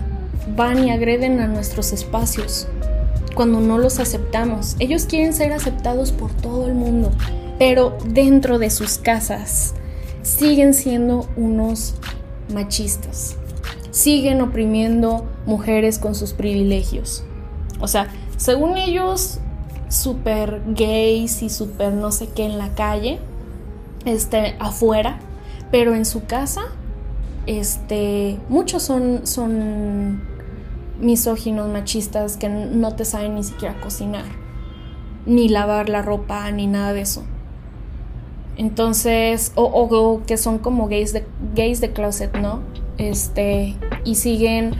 van 0.55 0.83
y 0.83 0.89
agreden 0.89 1.39
a 1.39 1.47
nuestros 1.47 1.93
espacios 1.93 2.67
cuando 3.35 3.59
no 3.61 3.77
los 3.77 3.99
aceptamos. 3.99 4.75
Ellos 4.79 5.05
quieren 5.05 5.33
ser 5.33 5.53
aceptados 5.53 6.11
por 6.11 6.33
todo 6.33 6.65
el 6.65 6.73
mundo, 6.73 7.11
pero 7.59 7.95
dentro 8.07 8.57
de 8.57 8.71
sus 8.71 8.97
casas 8.97 9.75
siguen 10.23 10.73
siendo 10.73 11.29
unos 11.35 11.93
machistas. 12.51 13.35
Siguen 13.91 14.41
oprimiendo 14.41 15.27
mujeres 15.45 15.99
con 15.99 16.15
sus 16.15 16.33
privilegios. 16.33 17.23
O 17.79 17.87
sea, 17.87 18.07
según 18.37 18.77
ellos, 18.77 19.39
súper 19.91 20.61
gays 20.67 21.43
y 21.43 21.49
súper 21.49 21.93
no 21.93 22.11
sé 22.11 22.29
qué 22.29 22.45
en 22.45 22.57
la 22.57 22.69
calle, 22.69 23.19
este, 24.05 24.55
afuera, 24.59 25.19
pero 25.69 25.93
en 25.93 26.05
su 26.05 26.25
casa, 26.25 26.61
este, 27.45 28.39
muchos 28.47 28.83
son, 28.83 29.27
son 29.27 30.21
misóginos, 30.99 31.67
machistas 31.67 32.37
que 32.37 32.47
no 32.47 32.95
te 32.95 33.03
saben 33.03 33.35
ni 33.35 33.43
siquiera 33.43 33.79
cocinar, 33.81 34.25
ni 35.25 35.49
lavar 35.49 35.89
la 35.89 36.01
ropa, 36.01 36.49
ni 36.51 36.67
nada 36.67 36.93
de 36.93 37.01
eso. 37.01 37.23
Entonces, 38.57 39.51
o, 39.55 40.21
que 40.25 40.37
son 40.37 40.57
como 40.57 40.87
gays 40.87 41.13
de, 41.13 41.25
gays 41.53 41.81
de 41.81 41.91
closet, 41.91 42.37
¿no? 42.37 42.61
Este, 42.97 43.75
y 44.05 44.15
siguen, 44.15 44.73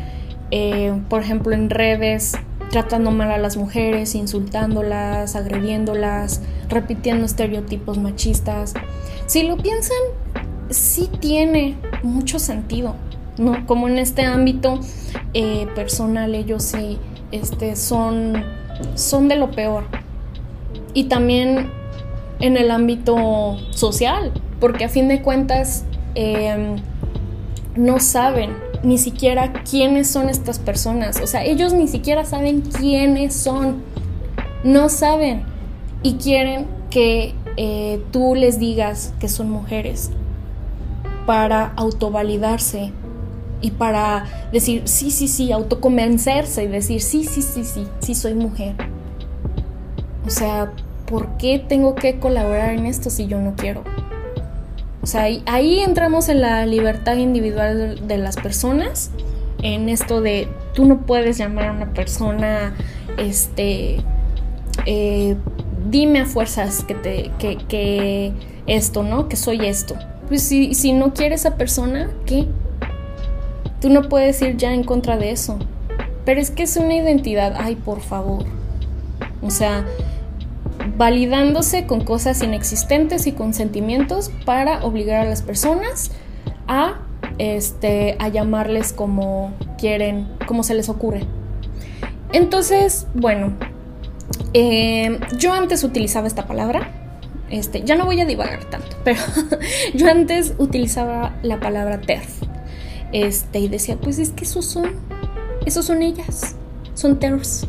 eh, 0.52 1.02
por 1.10 1.22
ejemplo, 1.22 1.54
en 1.54 1.70
redes 1.70 2.34
tratando 2.72 3.12
mal 3.12 3.32
a 3.32 3.38
las 3.38 3.58
mujeres, 3.58 4.16
insultándolas, 4.16 5.36
agrediéndolas, 5.36 6.42
repitiendo 6.70 7.26
estereotipos 7.26 7.98
machistas. 7.98 8.74
Si 9.28 9.44
lo 9.44 9.58
piensan, 9.58 9.98
sí 10.70 11.10
tiene 11.20 11.78
mucho 12.02 12.40
sentido. 12.40 12.96
¿no? 13.38 13.66
Como 13.66 13.88
en 13.88 14.00
este 14.00 14.24
ámbito 14.24 14.80
eh, 15.34 15.68
personal 15.76 16.36
ellos 16.36 16.64
sí 16.64 16.98
este, 17.32 17.76
son, 17.76 18.44
son 18.96 19.28
de 19.28 19.36
lo 19.36 19.52
peor. 19.52 19.84
Y 20.94 21.06
también 21.06 21.72
en 22.40 22.58
el 22.58 22.72
ámbito 22.72 23.58
social, 23.72 24.32
porque 24.60 24.86
a 24.86 24.90
fin 24.90 25.08
de 25.08 25.22
cuentas 25.22 25.86
em, 26.16 26.78
no 27.76 28.00
saben 28.00 28.52
ni 28.84 28.98
siquiera 28.98 29.54
quiénes 29.64 30.08
son 30.08 30.30
estas 30.30 30.60
personas. 30.60 31.20
O 31.22 31.28
sea, 31.28 31.44
ellos 31.46 31.74
ni 31.74 31.88
siquiera 31.88 32.26
saben 32.26 32.62
quiénes 32.62 33.34
son. 33.34 33.82
No 34.64 34.90
saben. 34.90 35.44
Y 36.04 36.16
quieren 36.16 36.68
que 36.90 37.34
eh, 37.58 38.04
tú 38.12 38.36
les 38.36 38.60
digas 38.60 39.14
que 39.20 39.30
son 39.30 39.50
mujeres 39.50 40.12
para 41.26 41.74
autovalidarse 41.76 42.92
y 43.62 43.72
para 43.72 44.26
decir, 44.52 44.84
sí, 44.86 45.12
sí, 45.12 45.28
sí, 45.28 45.52
autoconvencerse 45.52 46.64
y 46.64 46.68
decir, 46.68 47.02
sí, 47.02 47.24
sí, 47.24 47.42
sí, 47.42 47.64
sí, 47.64 47.88
sí, 48.00 48.16
soy 48.16 48.34
mujer. 48.34 48.76
O 50.26 50.30
sea, 50.30 50.74
¿por 51.06 51.38
qué 51.38 51.60
tengo 51.60 51.94
que 51.94 52.20
colaborar 52.20 52.72
en 52.72 52.86
esto 52.86 53.10
si 53.10 53.28
yo 53.28 53.40
no 53.40 53.56
quiero? 53.56 53.84
O 55.02 55.08
sea, 55.08 55.24
ahí, 55.46 55.80
entramos 55.80 56.30
en 56.30 56.42
la 56.42 56.66
libertad 56.66 57.18
individual 57.18 58.08
de, 58.08 58.18
las 58.18 58.36
personas, 58.36 59.10
en 59.64 59.90
esto 59.90 60.22
de 60.22 60.48
tú 60.74 60.86
no 60.86 61.02
puedes 61.02 61.38
llamar 61.38 61.70
a 61.70 61.72
una 61.72 61.94
persona, 61.94 62.76
este, 63.18 63.98
eh, 64.86 65.36
dime 65.90 66.20
a 66.20 66.26
fuerzas 66.26 66.84
que, 66.84 66.94
te, 66.94 67.32
que, 67.40 67.58
que 67.68 68.34
esto, 68.68 69.02
¿no? 69.02 69.28
Que 69.28 69.38
soy 69.38 69.66
esto. 69.66 69.96
Pues 70.28 70.44
si, 70.44 70.76
si 70.76 70.94
no 70.94 71.14
quiere 71.14 71.36
esa 71.36 71.58
persona, 71.58 72.12
¿qué? 72.26 72.48
Tú 73.82 73.90
no 73.90 74.04
puedes 74.04 74.40
ir 74.44 74.56
ya 74.58 74.74
en 74.74 74.84
contra 74.84 75.18
de 75.18 75.32
eso. 75.32 75.58
Pero 76.26 76.40
es 76.40 76.52
que 76.52 76.64
es 76.64 76.78
una 76.78 76.94
identidad, 76.94 77.56
ay, 77.58 77.76
por 77.76 78.02
favor. 78.02 78.46
O 79.42 79.50
sea, 79.50 79.86
validándose 80.98 81.86
con 81.86 82.04
cosas 82.04 82.42
inexistentes 82.42 83.28
y 83.28 83.32
con 83.32 83.54
sentimientos 83.54 84.32
para 84.46 84.84
obligar 84.84 85.26
a 85.26 85.30
las 85.30 85.42
personas 85.42 86.12
a, 86.68 87.00
este, 87.38 88.16
a 88.20 88.28
llamarles 88.30 88.94
como 88.94 89.54
quieren, 89.78 90.28
como 90.46 90.64
se 90.64 90.74
les 90.74 90.90
ocurre. 90.90 91.26
Entonces, 92.34 93.08
bueno, 93.14 93.54
eh, 94.54 95.20
yo 95.38 95.54
antes 95.54 95.84
utilizaba 95.84 96.28
esta 96.28 96.46
palabra. 96.46 96.92
Este, 97.50 97.82
ya 97.84 97.96
no 97.96 98.06
voy 98.06 98.22
a 98.22 98.26
divagar 98.26 98.64
tanto, 98.66 98.96
pero 99.04 99.20
yo 99.94 100.10
antes 100.10 100.54
utilizaba 100.58 101.36
la 101.44 101.60
palabra 101.60 102.00
TERF 102.00 102.44
este, 103.12 103.60
y 103.60 103.68
decía, 103.68 103.98
pues 103.98 104.20
es 104.20 104.30
que 104.30 104.46
esos 104.46 104.66
son, 104.66 104.92
esos 105.66 105.86
son 105.86 106.02
ellas, 106.02 106.56
son 106.94 107.20
TERFs. 107.20 107.68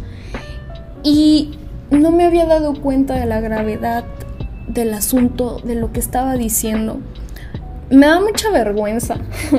Y 1.02 1.58
no 1.92 2.10
me 2.10 2.24
había 2.24 2.46
dado 2.46 2.74
cuenta 2.74 3.14
de 3.14 3.26
la 3.26 3.40
gravedad 3.40 4.04
del 4.66 4.94
asunto, 4.94 5.60
de 5.62 5.74
lo 5.74 5.92
que 5.92 6.00
estaba 6.00 6.34
diciendo. 6.34 6.98
Me 7.90 8.06
da 8.06 8.20
mucha 8.20 8.50
vergüenza, 8.50 9.16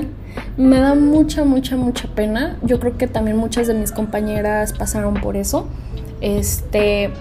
me 0.58 0.80
da 0.80 0.96
mucha, 0.96 1.46
mucha, 1.46 1.78
mucha 1.78 2.08
pena. 2.10 2.58
Yo 2.64 2.80
creo 2.80 2.98
que 2.98 3.08
también 3.08 3.38
muchas 3.38 3.68
de 3.68 3.76
mis 3.76 3.92
compañeras 3.92 4.74
pasaron 4.74 5.16
por 5.16 5.38
eso. 5.38 5.68
Este, 6.22 7.12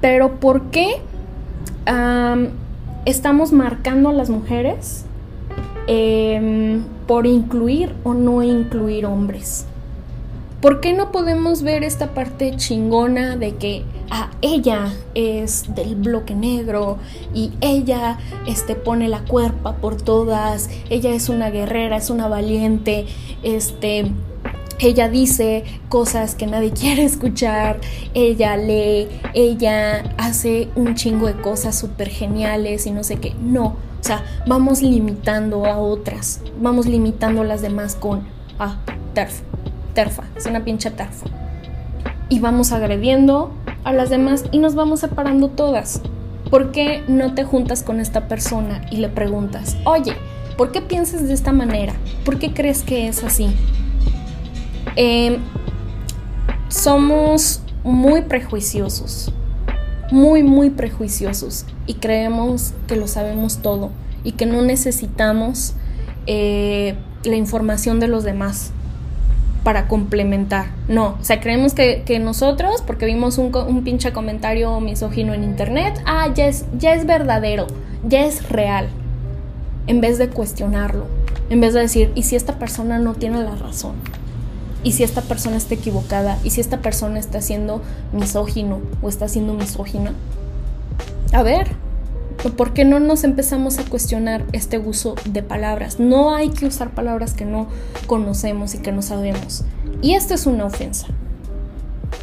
pero 0.00 0.38
¿por 0.38 0.70
qué 0.70 0.96
estamos 3.04 3.52
marcando 3.52 4.10
a 4.10 4.12
las 4.12 4.30
mujeres? 4.30 5.04
Em, 5.86 6.84
por 7.06 7.26
incluir 7.26 7.94
o 8.04 8.12
no 8.12 8.42
incluir 8.42 9.06
hombres. 9.06 9.66
¿Por 10.60 10.80
qué 10.80 10.92
no 10.92 11.12
podemos 11.12 11.62
ver 11.62 11.84
esta 11.84 12.14
parte 12.14 12.56
chingona 12.56 13.36
de 13.36 13.54
que 13.54 13.84
ah, 14.10 14.30
ella 14.42 14.92
es 15.14 15.72
del 15.72 15.94
bloque 15.94 16.34
negro 16.34 16.98
y 17.32 17.52
ella 17.60 18.18
este, 18.44 18.74
pone 18.74 19.08
la 19.08 19.20
cuerpa 19.20 19.76
por 19.76 20.02
todas, 20.02 20.68
ella 20.90 21.10
es 21.10 21.28
una 21.28 21.50
guerrera, 21.50 21.96
es 21.96 22.10
una 22.10 22.26
valiente, 22.26 23.06
este, 23.44 24.10
ella 24.80 25.08
dice 25.08 25.62
cosas 25.88 26.34
que 26.34 26.48
nadie 26.48 26.72
quiere 26.78 27.04
escuchar, 27.04 27.80
ella 28.14 28.56
lee, 28.56 29.06
ella 29.34 30.12
hace 30.18 30.70
un 30.74 30.96
chingo 30.96 31.28
de 31.28 31.40
cosas 31.40 31.78
súper 31.78 32.08
geniales 32.08 32.84
y 32.86 32.90
no 32.90 33.04
sé 33.04 33.18
qué. 33.18 33.32
No, 33.40 33.76
o 34.00 34.02
sea, 34.02 34.24
vamos 34.48 34.82
limitando 34.82 35.66
a 35.66 35.78
otras, 35.78 36.40
vamos 36.60 36.86
limitando 36.86 37.44
las 37.44 37.62
demás 37.62 37.94
con, 37.94 38.26
ah, 38.58 38.78
terfa, 39.14 39.44
es 40.36 40.46
una 40.46 40.64
pinche 40.64 40.92
terfa. 40.92 41.26
y 42.28 42.38
vamos 42.38 42.70
agrediendo 42.72 43.50
a 43.82 43.92
las 43.92 44.10
demás 44.10 44.44
y 44.52 44.58
nos 44.58 44.74
vamos 44.76 45.00
separando 45.00 45.48
todas. 45.48 46.02
¿Por 46.50 46.70
qué 46.70 47.02
no 47.08 47.34
te 47.34 47.42
juntas 47.42 47.82
con 47.82 47.98
esta 47.98 48.28
persona 48.28 48.82
y 48.92 48.98
le 48.98 49.08
preguntas, 49.08 49.76
oye, 49.84 50.12
¿por 50.56 50.70
qué 50.70 50.82
piensas 50.82 51.26
de 51.26 51.34
esta 51.34 51.52
manera? 51.52 51.94
¿Por 52.24 52.38
qué 52.38 52.52
crees 52.52 52.82
que 52.82 53.08
es 53.08 53.24
así? 53.24 53.48
Em, 54.94 55.38
somos 56.68 57.62
muy 57.82 58.22
prejuiciosos, 58.22 59.32
muy, 60.12 60.44
muy 60.44 60.70
prejuiciosos 60.70 61.64
y 61.86 61.94
creemos 61.94 62.72
que 62.86 62.94
lo 62.94 63.08
sabemos 63.08 63.62
todo 63.62 63.90
y 64.22 64.32
que 64.32 64.46
no 64.46 64.62
necesitamos 64.62 65.74
eh, 66.26 66.94
la 67.24 67.36
información 67.36 67.98
de 67.98 68.06
los 68.08 68.22
demás 68.22 68.72
para 69.64 69.88
complementar. 69.88 70.66
No, 70.88 71.16
o 71.20 71.24
sea, 71.24 71.40
creemos 71.40 71.74
que, 71.74 72.20
nosotros, 72.20 72.82
porque 72.86 73.06
vimos 73.06 73.38
un, 73.38 73.54
un, 73.54 73.84
pinche 73.84 74.12
comentario 74.12 74.80
misógino 74.80 75.34
en 75.34 75.44
internet, 75.44 76.00
ah, 76.06 76.32
ya 76.34 76.46
es, 76.46 76.64
ya 76.78 76.94
es 76.94 77.06
verdadero, 77.06 77.66
ya 78.06 78.24
es 78.24 78.48
real, 78.48 78.88
en 79.86 80.00
vez 80.00 80.18
de 80.18 80.28
cuestionarlo, 80.28 81.06
en 81.50 81.60
vez 81.60 81.74
de 81.74 81.80
decir, 81.80 82.12
¿y 82.14 82.22
si 82.22 82.36
esta 82.36 82.58
persona 82.58 82.98
no 82.98 83.14
tiene 83.14 83.42
la 83.42 83.56
razón? 83.56 83.94
¿Y 84.84 84.92
si 84.92 85.02
esta 85.02 85.22
persona 85.22 85.56
está 85.56 85.74
equivocada? 85.74 86.38
¿Y 86.44 86.50
si 86.50 86.60
esta 86.60 86.78
persona 86.78 87.18
está 87.18 87.40
siendo 87.40 87.82
misógino 88.12 88.80
o 89.02 89.08
está 89.08 89.26
siendo 89.28 89.54
misógina? 89.54 90.12
A 91.32 91.42
ver, 91.42 91.68
¿Por 92.56 92.72
qué 92.72 92.84
no 92.84 93.00
nos 93.00 93.24
empezamos 93.24 93.78
a 93.78 93.84
cuestionar 93.84 94.44
este 94.52 94.78
uso 94.78 95.16
de 95.24 95.42
palabras? 95.42 95.98
No 95.98 96.32
hay 96.32 96.50
que 96.50 96.66
usar 96.66 96.90
palabras 96.90 97.34
que 97.34 97.44
no 97.44 97.66
conocemos 98.06 98.74
y 98.74 98.78
que 98.78 98.92
no 98.92 99.02
sabemos. 99.02 99.64
Y 100.02 100.14
esto 100.14 100.34
es 100.34 100.46
una 100.46 100.64
ofensa. 100.64 101.08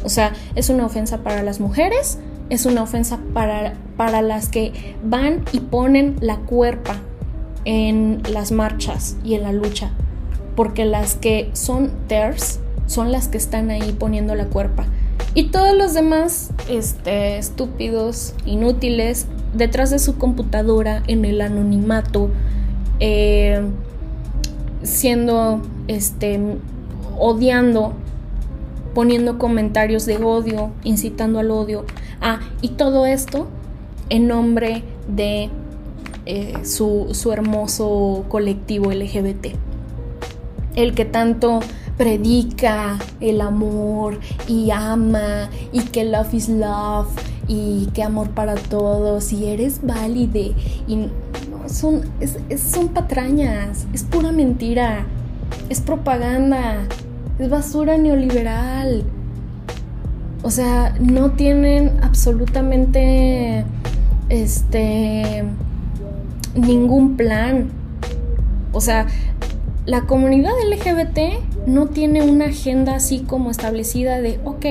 O 0.04 0.08
sea, 0.08 0.32
es 0.54 0.70
una 0.70 0.86
ofensa 0.86 1.18
para 1.18 1.42
las 1.42 1.60
mujeres, 1.60 2.18
es 2.48 2.64
una 2.64 2.82
ofensa 2.82 3.18
para, 3.34 3.74
para 3.96 4.22
las 4.22 4.48
que 4.48 4.94
van 5.04 5.44
y 5.52 5.60
ponen 5.60 6.16
la 6.20 6.38
cuerpa 6.38 6.96
en 7.66 8.22
las 8.32 8.52
marchas 8.52 9.16
y 9.22 9.34
en 9.34 9.42
la 9.42 9.52
lucha. 9.52 9.90
Porque 10.54 10.86
las 10.86 11.14
que 11.16 11.50
son 11.52 11.90
TERS 12.08 12.60
son 12.86 13.12
las 13.12 13.28
que 13.28 13.36
están 13.36 13.70
ahí 13.70 13.92
poniendo 13.92 14.34
la 14.34 14.46
cuerpa. 14.46 14.86
Y 15.34 15.50
todos 15.50 15.76
los 15.76 15.92
demás, 15.92 16.50
este, 16.70 17.36
estúpidos, 17.36 18.34
inútiles, 18.46 19.26
detrás 19.56 19.90
de 19.90 19.98
su 19.98 20.18
computadora 20.18 21.02
en 21.06 21.24
el 21.24 21.40
anonimato, 21.40 22.30
eh, 23.00 23.62
siendo, 24.82 25.62
este, 25.88 26.40
odiando, 27.18 27.94
poniendo 28.94 29.38
comentarios 29.38 30.06
de 30.06 30.16
odio, 30.16 30.70
incitando 30.84 31.38
al 31.38 31.50
odio. 31.50 31.84
Ah, 32.20 32.40
y 32.62 32.70
todo 32.70 33.06
esto 33.06 33.46
en 34.08 34.28
nombre 34.28 34.82
de 35.08 35.50
eh, 36.26 36.54
su, 36.64 37.08
su 37.12 37.32
hermoso 37.32 38.24
colectivo 38.28 38.90
LGBT. 38.90 39.48
El 40.74 40.94
que 40.94 41.04
tanto 41.04 41.60
predica 41.96 42.98
el 43.20 43.40
amor 43.40 44.20
y 44.46 44.70
ama 44.70 45.48
y 45.72 45.80
que 45.80 46.04
love 46.04 46.34
is 46.34 46.48
love 46.48 47.08
y 47.48 47.86
que 47.94 48.02
amor 48.02 48.30
para 48.30 48.54
todos 48.54 49.32
y 49.32 49.46
eres 49.46 49.80
válide 49.82 50.52
y 50.86 50.96
no, 50.96 51.68
son, 51.68 52.02
son 52.56 52.88
patrañas, 52.88 53.86
es 53.92 54.02
pura 54.02 54.32
mentira, 54.32 55.06
es 55.68 55.80
propaganda, 55.80 56.78
es 57.38 57.48
basura 57.48 57.96
neoliberal. 57.98 59.04
O 60.42 60.50
sea, 60.50 60.94
no 61.00 61.32
tienen 61.32 61.92
absolutamente 62.02 63.64
este 64.28 65.44
ningún 66.54 67.16
plan. 67.16 67.68
O 68.72 68.80
sea, 68.80 69.06
la 69.86 70.02
comunidad 70.02 70.52
LGBT 70.70 71.55
no 71.66 71.86
tiene 71.86 72.22
una 72.22 72.46
agenda 72.46 72.94
así 72.94 73.20
como 73.20 73.50
establecida 73.50 74.20
de, 74.20 74.40
ok, 74.44 74.64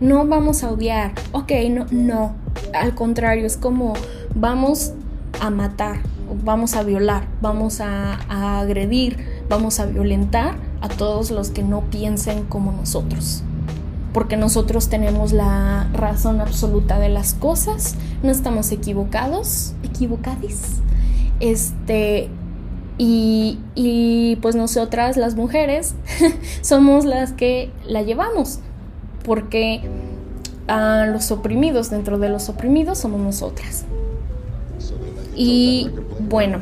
no 0.00 0.26
vamos 0.26 0.62
a 0.62 0.70
odiar, 0.70 1.12
ok, 1.32 1.52
no, 1.70 1.86
no. 1.90 2.34
Al 2.72 2.94
contrario, 2.94 3.46
es 3.46 3.56
como 3.56 3.94
vamos 4.34 4.92
a 5.40 5.50
matar, 5.50 5.98
vamos 6.44 6.74
a 6.74 6.82
violar, 6.82 7.26
vamos 7.40 7.80
a, 7.80 8.20
a 8.28 8.60
agredir, 8.60 9.18
vamos 9.48 9.80
a 9.80 9.86
violentar 9.86 10.56
a 10.80 10.88
todos 10.88 11.30
los 11.30 11.50
que 11.50 11.62
no 11.62 11.82
piensen 11.82 12.44
como 12.44 12.72
nosotros. 12.72 13.42
Porque 14.12 14.36
nosotros 14.36 14.88
tenemos 14.88 15.32
la 15.32 15.90
razón 15.92 16.40
absoluta 16.40 16.98
de 16.98 17.08
las 17.10 17.34
cosas, 17.34 17.96
no 18.22 18.30
estamos 18.30 18.72
equivocados, 18.72 19.74
equivocadis. 19.82 20.80
Este, 21.40 22.30
y, 22.98 24.38
pues 24.40 24.54
nosotras 24.54 25.16
las 25.16 25.34
mujeres 25.34 25.94
somos 26.62 27.04
las 27.04 27.32
que 27.32 27.70
la 27.86 28.02
llevamos, 28.02 28.60
porque 29.24 29.82
a 30.68 31.06
los 31.06 31.30
oprimidos, 31.30 31.90
dentro 31.90 32.18
de 32.18 32.28
los 32.28 32.48
oprimidos 32.48 32.98
somos 32.98 33.20
nosotras. 33.20 33.84
Y 35.34 35.90
bueno, 36.18 36.60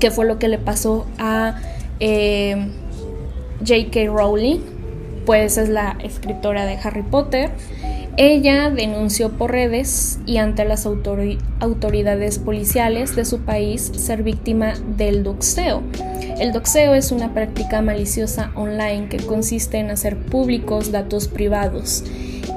¿qué 0.00 0.10
fue 0.10 0.26
lo 0.26 0.38
que 0.38 0.48
le 0.48 0.58
pasó 0.58 1.06
a 1.18 1.60
eh, 2.00 2.70
J.K. 3.60 4.06
Rowling? 4.06 4.60
Pues 5.24 5.56
es 5.56 5.68
la 5.68 5.96
escritora 6.02 6.66
de 6.66 6.76
Harry 6.82 7.02
Potter 7.02 7.50
ella 8.16 8.70
denunció 8.70 9.30
por 9.32 9.50
redes 9.50 10.20
y 10.24 10.36
ante 10.36 10.64
las 10.64 10.86
autoridades 10.86 12.38
policiales 12.38 13.16
de 13.16 13.24
su 13.24 13.40
país 13.40 13.90
ser 13.96 14.22
víctima 14.22 14.74
del 14.96 15.24
doxeo. 15.24 15.82
El 16.38 16.52
doxeo 16.52 16.94
es 16.94 17.10
una 17.10 17.34
práctica 17.34 17.82
maliciosa 17.82 18.52
online 18.54 19.08
que 19.08 19.16
consiste 19.18 19.78
en 19.78 19.90
hacer 19.90 20.16
públicos 20.16 20.92
datos 20.92 21.26
privados 21.26 22.04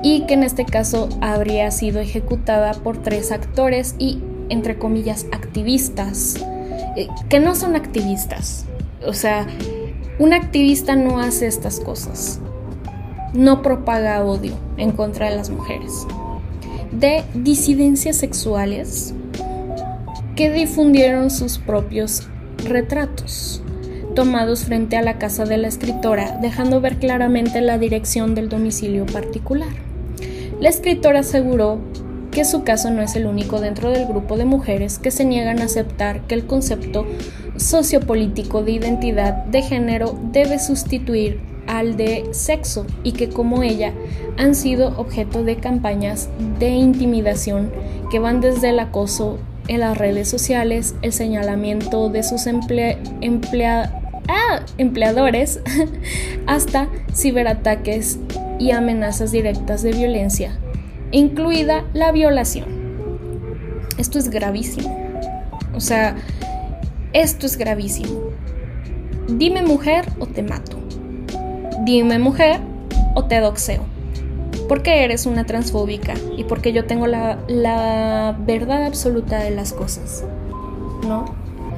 y 0.03 0.21
que 0.27 0.35
en 0.35 0.43
este 0.43 0.65
caso 0.65 1.09
habría 1.21 1.71
sido 1.71 1.99
ejecutada 2.01 2.73
por 2.73 3.01
tres 3.01 3.31
actores 3.31 3.95
y, 3.97 4.21
entre 4.49 4.77
comillas, 4.77 5.25
activistas, 5.31 6.35
eh, 6.95 7.07
que 7.29 7.39
no 7.39 7.55
son 7.55 7.75
activistas. 7.75 8.65
O 9.05 9.13
sea, 9.13 9.47
un 10.19 10.33
activista 10.33 10.95
no 10.95 11.19
hace 11.19 11.47
estas 11.47 11.79
cosas 11.79 12.41
no 13.34 13.61
propaga 13.61 14.23
odio 14.23 14.53
en 14.78 14.91
contra 14.91 15.30
de 15.30 15.36
las 15.36 15.49
mujeres, 15.49 16.07
de 16.91 17.23
disidencias 17.34 18.15
sexuales 18.15 19.13
que 20.36 20.51
difundieron 20.51 21.30
sus 21.30 21.57
propios 21.57 22.28
retratos 22.63 23.61
tomados 24.17 24.65
frente 24.65 24.97
a 24.97 25.03
la 25.03 25.19
casa 25.19 25.45
de 25.45 25.57
la 25.57 25.67
escritora, 25.67 26.39
dejando 26.41 26.82
ver 26.82 26.97
claramente 26.97 27.61
la 27.61 27.78
dirección 27.78 28.34
del 28.34 28.49
domicilio 28.49 29.05
particular. 29.05 29.69
La 30.59 30.69
escritora 30.69 31.19
aseguró 31.19 31.78
que 32.32 32.43
su 32.43 32.63
caso 32.63 32.89
no 32.89 33.03
es 33.03 33.15
el 33.15 33.28
único 33.28 33.61
dentro 33.61 33.91
del 33.91 34.07
grupo 34.07 34.36
de 34.38 34.45
mujeres 34.45 34.97
que 34.97 35.11
se 35.11 35.23
niegan 35.23 35.61
a 35.61 35.65
aceptar 35.65 36.21
que 36.21 36.34
el 36.34 36.47
concepto 36.47 37.05
sociopolítico 37.57 38.63
de 38.63 38.71
identidad 38.71 39.45
de 39.45 39.61
género 39.61 40.17
debe 40.32 40.57
sustituir 40.57 41.39
al 41.68 41.97
de 41.97 42.30
sexo 42.32 42.86
y 43.03 43.11
que 43.11 43.30
como 43.30 43.61
ella 43.61 43.93
han 44.38 44.55
sido 44.55 44.97
objeto 44.97 45.43
de 45.43 45.57
campañas 45.57 46.30
de 46.59 46.70
intimidación 46.70 47.72
que 48.09 48.20
van 48.20 48.41
desde 48.41 48.70
el 48.70 48.80
acoso 48.80 49.38
en 49.68 49.82
las 49.82 49.97
redes 49.97 50.30
sociales, 50.30 50.95
el 51.01 51.11
señalamiento 51.11 52.09
de 52.09 52.24
sus 52.24 52.47
ah, 52.47 54.61
empleadores, 54.78 55.59
hasta 56.47 56.88
ciberataques 57.13 58.18
y 58.59 58.72
amenazas 58.72 59.32
directas 59.32 59.84
de 59.84 59.91
violencia, 59.91 60.57
incluida 61.11 61.84
la 61.93 62.11
violación. 62.11 62.78
Esto 63.97 64.20
es 64.20 64.30
gravísimo. 64.30 64.95
O 65.76 65.82
sea, 65.82 66.15
esto 67.13 67.45
es 67.45 67.57
gravísimo. 67.57 68.22
Dime 69.28 69.63
mujer 69.63 70.05
o 70.20 70.28
te 70.28 70.43
mato 70.43 70.76
dime 71.88 72.19
mujer 72.19 72.59
o 73.15 73.23
te 73.23 73.39
doxeo. 73.39 73.81
Porque 74.67 75.05
eres 75.05 75.25
una 75.25 75.45
transfóbica 75.45 76.13
y 76.35 76.43
porque 76.43 76.73
yo 76.73 76.85
tengo 76.85 77.07
la, 77.07 78.35
verdad 78.45 78.85
absoluta 78.85 79.39
de 79.39 79.51
las 79.51 79.71
cosas. 79.71 80.25
¿No? 81.07 81.25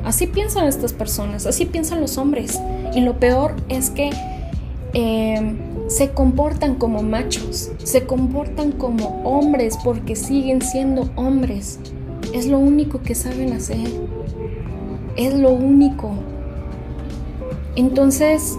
Así 0.03 0.25
piensan 0.25 0.65
estas 0.65 0.93
personas, 0.93 1.45
así 1.45 1.65
piensan 1.65 2.01
los 2.01 2.17
hombres. 2.17 2.59
Y 2.95 3.01
lo 3.01 3.19
peor 3.19 3.55
es 3.69 3.91
que 3.91 4.09
em, 4.93 5.59
se 5.87 6.09
comportan 6.09 6.75
como 6.75 7.03
machos, 7.03 7.71
se 7.83 8.07
comportan 8.07 8.71
como 8.71 9.21
hombres 9.23 9.77
porque 9.83 10.15
siguen 10.15 10.63
siendo 10.63 11.11
hombres. 11.15 11.79
Es 12.33 12.47
lo 12.47 12.57
único 12.57 13.03
que 13.03 13.13
saben 13.13 13.53
hacer. 13.53 13.87
Es 15.15 15.35
lo 15.35 15.51
único. 15.51 16.11
Entonces, 17.75 18.57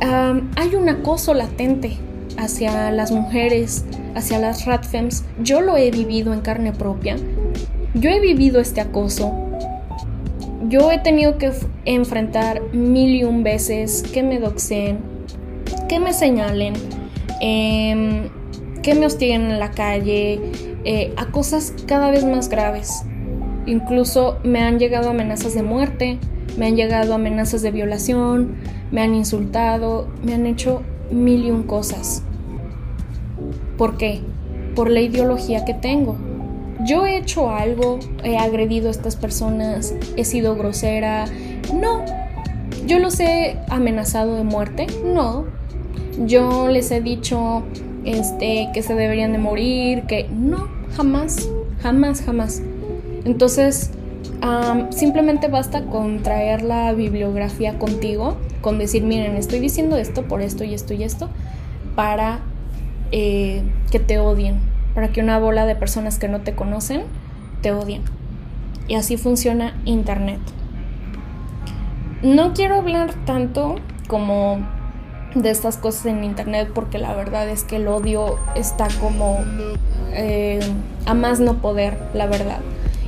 hay 0.00 0.74
un 0.74 0.88
acoso 0.88 1.34
latente 1.34 1.98
hacia 2.36 2.90
las 2.90 3.12
mujeres, 3.12 3.84
hacia 4.14 4.38
las 4.38 4.64
ratfems, 4.64 5.24
yo 5.42 5.60
lo 5.60 5.76
he 5.76 5.90
vivido 5.90 6.32
en 6.32 6.40
carne 6.40 6.72
propia. 6.72 7.16
Yo 7.94 8.10
he 8.10 8.20
vivido 8.20 8.60
este 8.60 8.80
acoso. 8.80 9.32
Yo 10.68 10.90
he 10.92 10.98
tenido 10.98 11.38
que 11.38 11.52
enfrentar 11.84 12.62
mil 12.72 13.14
y 13.14 13.24
un 13.24 13.42
veces 13.42 14.02
que 14.02 14.22
me 14.22 14.38
doxeen, 14.38 14.98
que 15.88 15.98
me 15.98 16.12
señalen, 16.12 16.74
em, 17.40 18.28
que 18.82 18.94
me 18.94 19.06
hostiguen 19.06 19.50
en 19.50 19.58
la 19.58 19.72
calle, 19.72 20.40
eh, 20.84 21.12
a 21.16 21.26
cosas 21.26 21.74
cada 21.86 22.10
vez 22.10 22.24
más 22.24 22.48
graves. 22.48 23.02
Incluso 23.66 24.38
me 24.44 24.60
han 24.60 24.78
llegado 24.78 25.10
amenazas 25.10 25.54
de 25.54 25.62
muerte, 25.62 26.18
me 26.56 26.66
han 26.66 26.76
llegado 26.76 27.14
amenazas 27.14 27.62
de 27.62 27.70
violación, 27.70 28.56
me 28.90 29.02
han 29.02 29.14
insultado, 29.14 30.08
me 30.22 30.34
han 30.34 30.46
hecho 30.46 30.82
mil 31.10 31.44
y 31.44 31.50
un 31.50 31.64
cosas. 31.64 32.22
¿Por 33.76 33.96
qué? 33.96 34.20
Por 34.74 34.90
la 34.90 35.00
ideología 35.00 35.64
que 35.64 35.74
tengo. 35.74 36.16
Yo 36.86 37.06
he 37.06 37.16
hecho 37.18 37.50
algo, 37.50 37.98
he 38.24 38.38
agredido 38.38 38.88
a 38.88 38.90
estas 38.90 39.16
personas, 39.16 39.94
he 40.16 40.24
sido 40.24 40.56
grosera. 40.56 41.26
No. 41.74 42.04
Yo 42.86 42.98
los 42.98 43.20
he 43.20 43.58
amenazado 43.68 44.34
de 44.36 44.44
muerte. 44.44 44.86
No. 45.04 45.44
Yo 46.26 46.68
les 46.68 46.90
he 46.90 47.00
dicho 47.00 47.62
este, 48.04 48.68
que 48.72 48.82
se 48.82 48.94
deberían 48.94 49.32
de 49.32 49.38
morir, 49.38 50.04
que 50.04 50.28
no, 50.30 50.68
jamás, 50.96 51.48
jamás, 51.82 52.22
jamás. 52.22 52.62
Entonces, 53.24 53.90
simplemente 54.90 55.48
basta 55.48 55.84
con 55.84 56.22
traer 56.22 56.62
la 56.62 56.92
bibliografía 56.92 57.78
contigo, 57.78 58.36
con 58.60 58.78
decir, 58.78 59.02
miren, 59.02 59.36
estoy 59.36 59.60
diciendo 59.60 59.96
esto 59.96 60.22
por 60.22 60.42
esto 60.42 60.64
y 60.64 60.74
esto 60.74 60.94
y 60.94 61.02
esto, 61.02 61.28
para 61.94 62.40
eh, 63.12 63.62
que 63.90 63.98
te 63.98 64.18
odien, 64.18 64.60
para 64.94 65.08
que 65.08 65.20
una 65.20 65.38
bola 65.38 65.66
de 65.66 65.76
personas 65.76 66.18
que 66.18 66.28
no 66.28 66.40
te 66.40 66.54
conocen 66.54 67.02
te 67.62 67.72
odien. 67.72 68.02
Y 68.88 68.94
así 68.94 69.16
funciona 69.16 69.80
Internet. 69.84 70.40
No 72.22 72.52
quiero 72.52 72.76
hablar 72.76 73.14
tanto 73.24 73.76
como 74.08 74.58
de 75.34 75.50
estas 75.50 75.76
cosas 75.76 76.06
en 76.06 76.24
Internet 76.24 76.70
porque 76.74 76.98
la 76.98 77.14
verdad 77.14 77.48
es 77.48 77.62
que 77.62 77.76
el 77.76 77.86
odio 77.86 78.38
está 78.56 78.88
como 79.00 79.38
eh, 80.12 80.60
a 81.06 81.14
más 81.14 81.38
no 81.40 81.58
poder, 81.58 81.96
la 82.14 82.26
verdad 82.26 82.58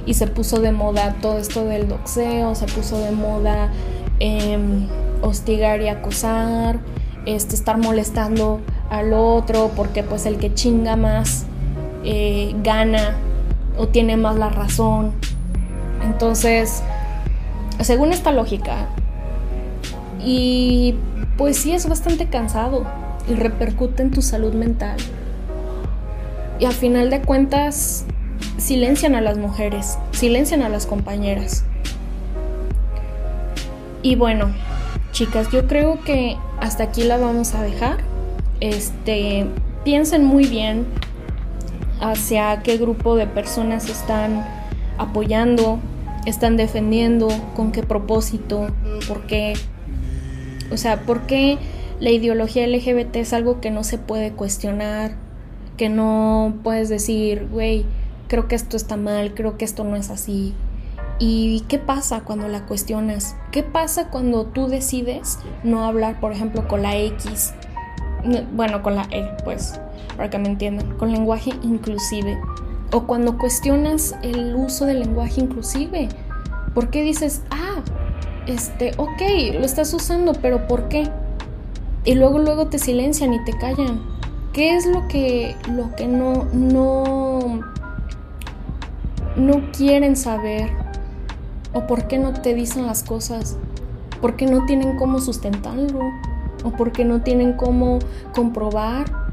y 0.06 0.14
se 0.14 0.26
puso 0.26 0.60
de 0.60 0.72
moda 0.72 1.16
todo 1.20 1.38
esto 1.38 1.64
del 1.64 1.88
doxeo, 1.88 2.54
se 2.54 2.66
puso 2.66 2.98
de 2.98 3.12
moda 3.12 3.70
em, 4.18 4.86
hostigar 5.22 5.80
y 5.80 5.88
acosar, 5.88 6.78
este, 7.24 7.54
estar 7.54 7.78
molestando 7.78 8.60
al 8.90 9.12
otro 9.14 9.70
porque 9.74 10.02
pues 10.02 10.26
el 10.26 10.36
que 10.36 10.52
chinga 10.52 10.96
más 10.96 11.46
eh, 12.04 12.54
gana 12.62 13.16
o 13.78 13.88
tiene 13.88 14.16
más 14.16 14.36
la 14.36 14.50
razón. 14.50 15.12
Entonces, 16.02 16.82
según 17.80 18.12
esta 18.12 18.32
lógica, 18.32 18.88
y 20.24 20.94
pues 21.36 21.56
sí 21.56 21.72
es 21.72 21.88
bastante 21.88 22.26
cansado 22.26 22.86
y 23.28 23.34
repercute 23.34 24.02
en 24.02 24.10
tu 24.10 24.22
salud 24.22 24.52
mental. 24.52 24.96
Y 26.58 26.64
a 26.64 26.70
final 26.70 27.10
de 27.10 27.22
cuentas, 27.22 28.04
silencian 28.58 29.14
a 29.14 29.20
las 29.20 29.38
mujeres, 29.38 29.98
silencian 30.12 30.62
a 30.62 30.68
las 30.68 30.86
compañeras. 30.86 31.64
Y 34.02 34.16
bueno, 34.16 34.50
chicas, 35.12 35.50
yo 35.52 35.68
creo 35.68 36.00
que 36.02 36.36
hasta 36.58 36.84
aquí 36.84 37.04
la 37.04 37.18
vamos 37.18 37.54
a 37.54 37.62
dejar. 37.62 37.98
Este, 38.60 39.46
piensen 39.84 40.24
muy 40.24 40.46
bien 40.46 40.86
hacia 42.00 42.62
qué 42.62 42.78
grupo 42.78 43.14
de 43.14 43.26
personas 43.26 43.88
están 43.88 44.44
apoyando, 44.98 45.78
están 46.26 46.56
defendiendo, 46.56 47.28
con 47.54 47.72
qué 47.72 47.82
propósito, 47.82 48.68
por 49.06 49.26
qué. 49.26 49.54
O 50.72 50.76
sea, 50.76 51.02
por 51.02 51.22
qué 51.26 51.58
la 52.00 52.10
ideología 52.10 52.66
LGBT 52.66 53.16
es 53.16 53.32
algo 53.32 53.60
que 53.60 53.70
no 53.70 53.84
se 53.84 53.98
puede 53.98 54.32
cuestionar, 54.32 55.12
que 55.76 55.88
no 55.88 56.54
puedes 56.64 56.88
decir, 56.88 57.48
güey, 57.50 57.84
creo 58.28 58.48
que 58.48 58.54
esto 58.54 58.76
está 58.76 58.96
mal, 58.96 59.34
creo 59.34 59.58
que 59.58 59.64
esto 59.64 59.84
no 59.84 59.94
es 59.96 60.10
así. 60.10 60.54
¿Y 61.24 61.60
qué 61.68 61.78
pasa 61.78 62.22
cuando 62.22 62.48
la 62.48 62.66
cuestionas? 62.66 63.36
¿Qué 63.52 63.62
pasa 63.62 64.08
cuando 64.08 64.46
tú 64.46 64.66
decides 64.66 65.38
no 65.62 65.84
hablar, 65.84 66.18
por 66.18 66.32
ejemplo, 66.32 66.66
con 66.66 66.82
la 66.82 66.96
X? 66.96 67.54
Bueno, 68.54 68.82
con 68.82 68.96
la 68.96 69.06
E, 69.12 69.30
pues, 69.44 69.80
para 70.16 70.30
que 70.30 70.38
me 70.38 70.48
entiendan, 70.48 70.98
con 70.98 71.12
lenguaje 71.12 71.52
inclusive. 71.62 72.36
O 72.90 73.06
cuando 73.06 73.38
cuestionas 73.38 74.16
el 74.22 74.56
uso 74.56 74.84
del 74.84 74.98
lenguaje 74.98 75.42
inclusive. 75.42 76.08
¿Por 76.74 76.90
qué 76.90 77.04
dices, 77.04 77.42
ah, 77.52 77.82
este, 78.48 78.90
ok, 78.96 79.54
lo 79.60 79.64
estás 79.64 79.94
usando, 79.94 80.32
pero 80.32 80.66
¿por 80.66 80.88
qué? 80.88 81.08
Y 82.04 82.16
luego, 82.16 82.40
luego 82.40 82.66
te 82.66 82.80
silencian 82.80 83.32
y 83.32 83.44
te 83.44 83.56
callan. 83.58 84.02
¿Qué 84.52 84.74
es 84.74 84.86
lo 84.86 85.06
que, 85.06 85.54
lo 85.68 85.94
que 85.94 86.08
no, 86.08 86.48
no 86.52 87.60
no 89.36 89.62
quieren 89.72 90.16
saber 90.16 90.81
o 91.72 91.86
por 91.86 92.06
qué 92.06 92.18
no 92.18 92.32
te 92.32 92.54
dicen 92.54 92.86
las 92.86 93.02
cosas, 93.02 93.56
por 94.20 94.36
qué 94.36 94.46
no 94.46 94.64
tienen 94.66 94.96
cómo 94.96 95.20
sustentarlo 95.20 96.00
o 96.64 96.70
por 96.70 96.92
qué 96.92 97.04
no 97.04 97.22
tienen 97.22 97.54
cómo 97.54 97.98
comprobar 98.34 99.32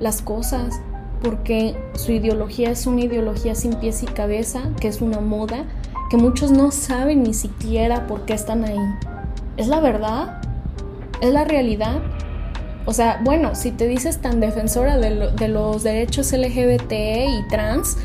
las 0.00 0.22
cosas, 0.22 0.80
porque 1.22 1.76
su 1.94 2.12
ideología 2.12 2.70
es 2.70 2.86
una 2.86 3.02
ideología 3.02 3.54
sin 3.54 3.74
pies 3.74 4.02
y 4.02 4.06
cabeza, 4.06 4.62
que 4.80 4.88
es 4.88 5.00
una 5.00 5.20
moda, 5.20 5.64
que 6.10 6.16
muchos 6.16 6.50
no 6.50 6.70
saben 6.70 7.22
ni 7.22 7.34
siquiera 7.34 8.06
por 8.06 8.24
qué 8.24 8.34
están 8.34 8.64
ahí. 8.64 8.78
¿Es 9.56 9.68
la 9.68 9.80
verdad? 9.80 10.40
¿Es 11.20 11.32
la 11.32 11.44
realidad? 11.44 12.00
O 12.86 12.92
sea, 12.92 13.20
bueno, 13.24 13.54
si 13.54 13.70
te 13.70 13.86
dices 13.86 14.18
tan 14.18 14.40
defensora 14.40 14.96
de, 14.96 15.30
de 15.32 15.48
los 15.48 15.82
derechos 15.82 16.32
LGBT 16.32 16.92
y 16.92 17.48
trans, 17.50 17.98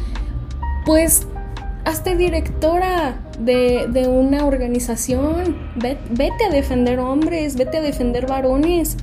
pues 0.86 1.28
hazte 1.86 2.16
directora 2.16 3.16
de, 3.40 4.08
una 4.08 4.46
organización, 4.46 5.58
vete 5.76 6.46
a 6.46 6.50
defender 6.50 7.00
hombres, 7.00 7.56
vete 7.56 7.78
a 7.78 7.82
defender 7.82 8.28
varones, 8.28 8.98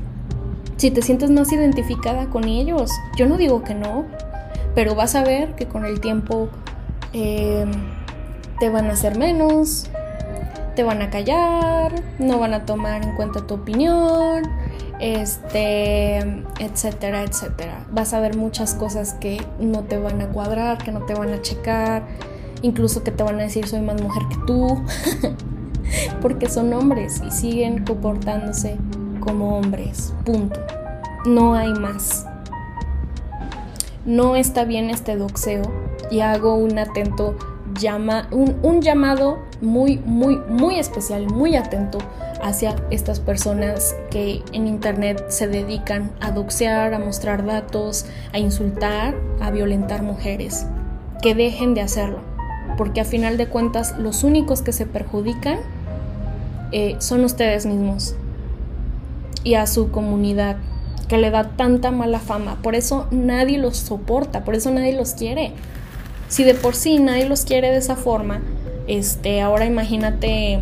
si 0.76 0.90
te 0.90 1.02
sientes 1.02 1.30
más 1.30 1.52
identificada 1.52 2.26
con 2.26 2.44
ellos. 2.44 2.90
Yo 3.16 3.26
no 3.26 3.36
digo 3.36 3.62
que 3.62 3.74
no, 3.74 4.06
pero 4.74 4.94
vas 4.94 5.14
a 5.14 5.22
ver 5.22 5.54
que 5.54 5.66
con 5.66 5.84
el 5.84 6.00
tiempo 6.00 6.48
eh, 7.12 7.66
te 8.58 8.70
van 8.70 8.86
a 8.86 8.92
hacer 8.92 9.18
menos, 9.18 9.90
te 10.74 10.82
van 10.82 11.02
a 11.02 11.10
callar, 11.10 11.92
no 12.18 12.38
van 12.38 12.54
a 12.54 12.64
tomar 12.64 13.02
en 13.02 13.14
cuenta 13.14 13.46
tu 13.46 13.54
opinión, 13.54 14.42
este, 15.00 16.18
etcétera, 16.58 17.22
etcétera. 17.24 17.84
Vas 17.90 18.14
a 18.14 18.20
ver 18.20 18.36
muchas 18.36 18.74
cosas 18.74 19.14
que 19.14 19.42
no 19.58 19.84
te 19.84 19.98
van 19.98 20.22
a 20.22 20.28
cuadrar, 20.28 20.78
que 20.78 20.92
no 20.92 21.04
te 21.04 21.14
van 21.14 21.32
a 21.34 21.42
checar, 21.42 22.04
incluso 22.62 23.02
que 23.02 23.10
te 23.10 23.22
van 23.22 23.36
a 23.36 23.42
decir 23.44 23.66
soy 23.66 23.80
más 23.80 24.00
mujer 24.00 24.22
que 24.28 24.36
tú, 24.46 24.82
porque 26.22 26.48
son 26.48 26.72
hombres 26.72 27.22
y 27.26 27.30
siguen 27.30 27.84
comportándose 27.84 28.76
como 29.20 29.58
hombres, 29.58 30.12
punto. 30.24 30.60
No 31.26 31.54
hay 31.54 31.72
más. 31.74 32.26
No 34.06 34.36
está 34.36 34.64
bien 34.64 34.88
este 34.88 35.16
doxeo 35.16 35.62
y 36.10 36.20
hago 36.20 36.54
un 36.54 36.78
atento 36.78 37.36
llama, 37.78 38.28
un, 38.30 38.56
un 38.62 38.80
llamado 38.80 39.38
muy, 39.60 39.98
muy, 39.98 40.36
muy 40.48 40.78
especial, 40.78 41.26
muy 41.26 41.56
atento 41.56 41.98
hacia 42.42 42.76
estas 42.90 43.20
personas 43.20 43.94
que 44.10 44.42
en 44.52 44.66
internet 44.66 45.26
se 45.28 45.46
dedican 45.46 46.10
a 46.20 46.30
doxear, 46.30 46.94
a 46.94 46.98
mostrar 46.98 47.44
datos, 47.44 48.06
a 48.32 48.38
insultar, 48.38 49.14
a 49.40 49.50
violentar 49.50 50.02
mujeres. 50.02 50.66
Que 51.22 51.34
dejen 51.34 51.74
de 51.74 51.82
hacerlo, 51.82 52.20
porque 52.80 53.02
a 53.02 53.04
final 53.04 53.36
de 53.36 53.46
cuentas 53.46 53.94
los 53.98 54.24
únicos 54.24 54.62
que 54.62 54.72
se 54.72 54.86
perjudican 54.86 55.58
eh, 56.72 56.96
son 56.98 57.26
ustedes 57.26 57.66
mismos 57.66 58.14
y 59.44 59.52
a 59.52 59.66
su 59.66 59.90
comunidad 59.90 60.56
que 61.06 61.18
le 61.18 61.30
da 61.30 61.50
tanta 61.58 61.90
mala 61.90 62.20
fama. 62.20 62.56
Por 62.62 62.74
eso 62.74 63.06
nadie 63.10 63.58
los 63.58 63.76
soporta, 63.76 64.44
por 64.44 64.54
eso 64.54 64.70
nadie 64.70 64.94
los 64.94 65.12
quiere. 65.12 65.52
Si 66.28 66.42
de 66.42 66.54
por 66.54 66.74
sí 66.74 67.00
nadie 67.00 67.28
los 67.28 67.44
quiere 67.44 67.70
de 67.70 67.76
esa 67.76 67.96
forma, 67.96 68.40
este, 68.86 69.42
ahora 69.42 69.66
imagínate 69.66 70.60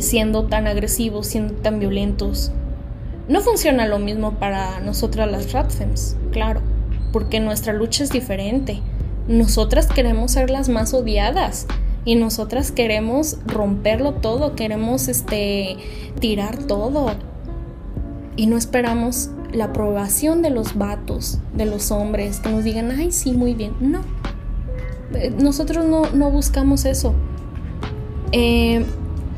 siendo 0.00 0.44
tan 0.44 0.66
agresivos, 0.66 1.26
siendo 1.26 1.52
tan 1.52 1.80
violentos. 1.80 2.50
No 3.28 3.42
funciona 3.42 3.86
lo 3.86 3.98
mismo 3.98 4.38
para 4.38 4.80
nosotras 4.80 5.30
las 5.30 5.52
Ratfems, 5.52 6.16
claro, 6.32 6.62
porque 7.12 7.40
nuestra 7.40 7.74
lucha 7.74 8.04
es 8.04 8.10
diferente. 8.10 8.80
Nosotras 9.28 9.86
queremos 9.86 10.32
ser 10.32 10.50
las 10.50 10.68
más 10.68 10.92
odiadas 10.92 11.66
y 12.04 12.16
nosotras 12.16 12.70
queremos 12.70 13.38
romperlo 13.46 14.12
todo, 14.12 14.54
queremos 14.54 15.08
este 15.08 15.76
tirar 16.20 16.58
todo 16.58 17.12
y 18.36 18.46
no 18.46 18.56
esperamos 18.56 19.30
la 19.52 19.66
aprobación 19.66 20.42
de 20.42 20.50
los 20.50 20.76
vatos, 20.76 21.38
de 21.54 21.66
los 21.66 21.90
hombres, 21.90 22.40
que 22.40 22.50
nos 22.50 22.64
digan, 22.64 22.90
ay, 22.90 23.12
sí, 23.12 23.32
muy 23.32 23.54
bien. 23.54 23.72
No. 23.80 24.00
Eh, 25.14 25.32
nosotros 25.38 25.84
no, 25.86 26.30
buscamos 26.30 26.84
eso. 26.84 27.14
Eh, 28.32 28.84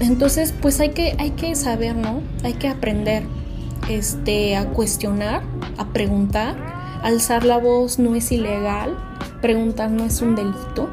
entonces, 0.01 0.55
pues 0.61 0.81
hay 0.81 0.91
que, 0.91 1.15
hay 1.19 1.31
que 1.31 1.55
saber, 1.55 1.97
¿no? 1.97 2.23
Hay 2.43 2.55
que 2.55 2.69
aprender 2.69 3.25
este, 3.91 4.57
a 4.57 4.67
cuestionar, 4.71 5.43
a 5.77 5.87
preguntar. 5.89 6.57
Alzar 7.03 7.45
la 7.45 7.59
voz 7.59 7.99
no 7.99 8.15
es 8.15 8.33
ilegal, 8.33 8.97
preguntar 9.41 9.91
no 9.91 10.05
es 10.05 10.21
un 10.23 10.35
delito. 10.35 10.89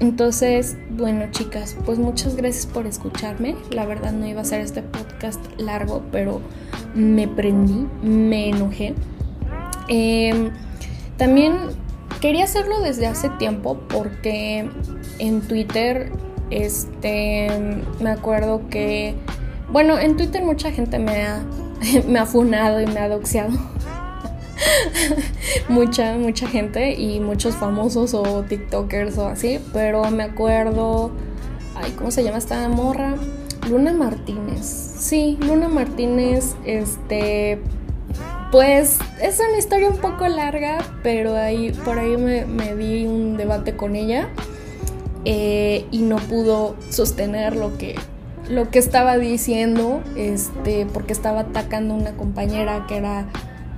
Entonces, 0.00 0.76
bueno, 0.90 1.26
chicas, 1.30 1.76
pues 1.84 1.98
muchas 1.98 2.34
gracias 2.34 2.66
por 2.66 2.86
escucharme. 2.86 3.54
La 3.70 3.86
verdad 3.86 4.12
no 4.12 4.26
iba 4.26 4.40
a 4.40 4.44
ser 4.44 4.60
este 4.60 4.82
podcast 4.82 5.40
largo, 5.58 6.02
pero 6.10 6.40
me 6.94 7.28
prendí, 7.28 7.86
me 8.02 8.48
enojé. 8.48 8.94
Em, 9.88 10.50
también 11.18 11.54
quería 12.20 12.44
hacerlo 12.44 12.80
desde 12.80 13.06
hace 13.06 13.28
tiempo 13.30 13.78
porque 13.88 14.68
en 15.18 15.40
Twitter, 15.42 16.10
este, 16.50 17.48
me 18.00 18.10
acuerdo 18.10 18.68
que, 18.68 19.14
bueno, 19.70 19.98
en 19.98 20.16
Twitter 20.16 20.42
mucha 20.42 20.72
gente 20.72 20.98
me 20.98 21.22
ha, 21.22 21.44
me 22.08 22.18
ha 22.18 22.26
funado 22.26 22.80
y 22.80 22.86
me 22.86 22.98
ha 22.98 23.08
doxeado 23.08 23.71
mucha, 25.68 26.16
mucha 26.16 26.48
gente 26.48 26.94
y 26.94 27.20
muchos 27.20 27.56
famosos 27.56 28.14
o 28.14 28.42
TikTokers 28.42 29.18
o 29.18 29.26
así, 29.26 29.60
pero 29.72 30.10
me 30.10 30.24
acuerdo, 30.24 31.10
ay, 31.74 31.92
¿cómo 31.92 32.10
se 32.10 32.24
llama 32.24 32.38
esta 32.38 32.68
morra? 32.68 33.14
Luna 33.68 33.92
Martínez. 33.92 34.64
Sí, 34.64 35.38
Luna 35.40 35.68
Martínez, 35.68 36.54
este, 36.64 37.60
pues 38.50 38.98
es 39.20 39.40
una 39.40 39.58
historia 39.58 39.88
un 39.88 39.98
poco 39.98 40.26
larga, 40.28 40.78
pero 41.02 41.36
ahí, 41.36 41.72
por 41.84 41.98
ahí 41.98 42.16
me, 42.16 42.44
me 42.44 42.74
di 42.74 43.06
un 43.06 43.36
debate 43.36 43.76
con 43.76 43.96
ella 43.96 44.28
eh, 45.24 45.86
y 45.90 46.02
no 46.02 46.16
pudo 46.16 46.76
sostener 46.88 47.54
lo 47.54 47.78
que, 47.78 47.94
lo 48.48 48.70
que 48.70 48.80
estaba 48.80 49.18
diciendo, 49.18 50.02
este, 50.16 50.86
porque 50.92 51.12
estaba 51.12 51.40
atacando 51.40 51.94
a 51.94 51.96
una 51.96 52.12
compañera 52.12 52.86
que 52.88 52.96
era 52.96 53.26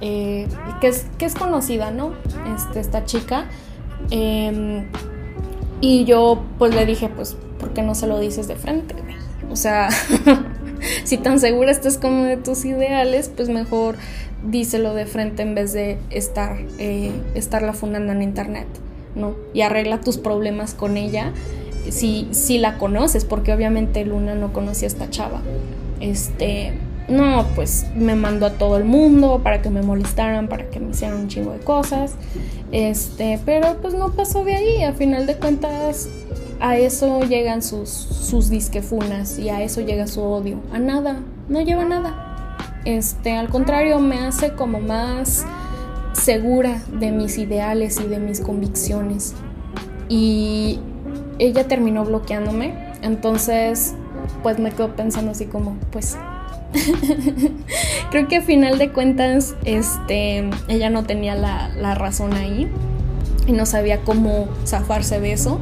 eh, 0.06 0.46
que, 0.82 0.88
es, 0.88 1.06
que 1.16 1.24
es 1.24 1.34
conocida, 1.34 1.90
¿no? 1.90 2.12
Este, 2.54 2.78
esta 2.78 3.06
chica. 3.06 3.46
Em, 4.10 4.84
y 5.80 6.04
yo 6.04 6.42
pues 6.58 6.74
le 6.74 6.84
dije, 6.84 7.08
pues, 7.08 7.38
¿por 7.58 7.70
qué 7.70 7.80
no 7.80 7.94
se 7.94 8.06
lo 8.06 8.20
dices 8.20 8.46
de 8.46 8.56
frente? 8.56 8.94
O 9.50 9.56
sea, 9.56 9.88
si 11.04 11.16
tan 11.16 11.40
segura 11.40 11.70
estás 11.70 11.96
como 11.96 12.24
de 12.24 12.36
tus 12.36 12.66
ideales, 12.66 13.30
pues 13.34 13.48
mejor 13.48 13.96
díselo 14.46 14.92
de 14.92 15.06
frente 15.06 15.40
en 15.40 15.54
vez 15.54 15.72
de 15.72 15.98
estar, 16.10 16.58
eh, 16.78 17.10
estarla 17.34 17.72
fundando 17.72 18.12
en 18.12 18.20
internet, 18.20 18.66
¿no? 19.14 19.34
Y 19.54 19.62
arregla 19.62 20.02
tus 20.02 20.18
problemas 20.18 20.74
con 20.74 20.98
ella 20.98 21.32
si, 21.88 22.28
si 22.32 22.58
la 22.58 22.76
conoces, 22.76 23.24
porque 23.24 23.54
obviamente 23.54 24.04
Luna 24.04 24.34
no 24.34 24.52
conocía 24.52 24.86
a 24.86 24.90
esta 24.90 25.08
chava. 25.08 25.40
Este, 26.00 26.74
no, 27.08 27.46
pues 27.54 27.86
me 27.94 28.14
mandó 28.14 28.46
a 28.46 28.52
todo 28.52 28.78
el 28.78 28.84
mundo 28.84 29.40
para 29.42 29.60
que 29.60 29.68
me 29.68 29.82
molestaran, 29.82 30.48
para 30.48 30.70
que 30.70 30.80
me 30.80 30.90
hicieran 30.90 31.18
un 31.18 31.28
chingo 31.28 31.52
de 31.52 31.58
cosas. 31.58 32.14
Este, 32.72 33.38
pero 33.44 33.76
pues 33.82 33.94
no 33.94 34.12
pasó 34.12 34.44
de 34.44 34.54
ahí. 34.54 34.82
A 34.82 34.92
final 34.94 35.26
de 35.26 35.36
cuentas, 35.36 36.08
a 36.60 36.78
eso 36.78 37.20
llegan 37.20 37.62
sus, 37.62 37.90
sus 37.90 38.48
disquefunas 38.48 39.38
y 39.38 39.50
a 39.50 39.62
eso 39.62 39.82
llega 39.82 40.06
su 40.06 40.22
odio. 40.22 40.60
A 40.72 40.78
nada, 40.78 41.20
no 41.48 41.60
lleva 41.60 41.84
nada. 41.84 42.56
Este, 42.86 43.36
al 43.36 43.50
contrario, 43.50 44.00
me 44.00 44.18
hace 44.18 44.54
como 44.54 44.80
más 44.80 45.44
segura 46.14 46.82
de 46.88 47.12
mis 47.12 47.36
ideales 47.36 48.00
y 48.00 48.08
de 48.08 48.18
mis 48.18 48.40
convicciones. 48.40 49.34
Y 50.08 50.80
ella 51.38 51.68
terminó 51.68 52.04
bloqueándome. 52.04 52.92
Entonces, 53.02 53.94
pues 54.42 54.58
me 54.58 54.70
quedo 54.70 54.96
pensando 54.96 55.32
así 55.32 55.44
como, 55.44 55.76
pues 55.90 56.16
Creo 58.10 58.28
que 58.28 58.36
a 58.36 58.42
final 58.42 58.78
de 58.78 58.90
cuentas, 58.90 59.54
este, 59.64 60.50
ella 60.68 60.90
no 60.90 61.04
tenía 61.04 61.34
la, 61.34 61.68
la 61.68 61.94
razón 61.94 62.34
ahí 62.34 62.68
y 63.46 63.52
no 63.52 63.66
sabía 63.66 64.00
cómo 64.00 64.48
zafarse 64.66 65.20
de 65.20 65.32
eso. 65.32 65.60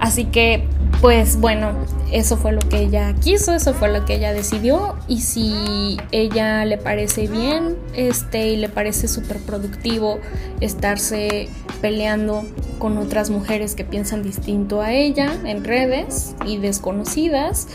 Así 0.00 0.26
que, 0.26 0.64
pues 1.00 1.40
bueno, 1.40 1.72
eso 2.12 2.36
fue 2.36 2.52
lo 2.52 2.60
que 2.60 2.78
ella 2.78 3.14
quiso, 3.14 3.54
eso 3.54 3.74
fue 3.74 3.92
lo 3.92 4.04
que 4.04 4.14
ella 4.14 4.32
decidió. 4.32 4.94
Y 5.08 5.20
si 5.22 5.98
ella 6.12 6.64
le 6.64 6.78
parece 6.78 7.26
bien, 7.26 7.76
este, 7.94 8.48
y 8.48 8.56
le 8.56 8.68
parece 8.68 9.08
súper 9.08 9.38
productivo 9.38 10.20
estarse 10.60 11.48
peleando 11.80 12.44
con 12.78 12.96
otras 12.98 13.30
mujeres 13.30 13.74
que 13.74 13.84
piensan 13.84 14.22
distinto 14.22 14.80
a 14.80 14.92
ella 14.92 15.32
en 15.44 15.64
redes 15.64 16.34
y 16.46 16.58
desconocidas, 16.58 17.68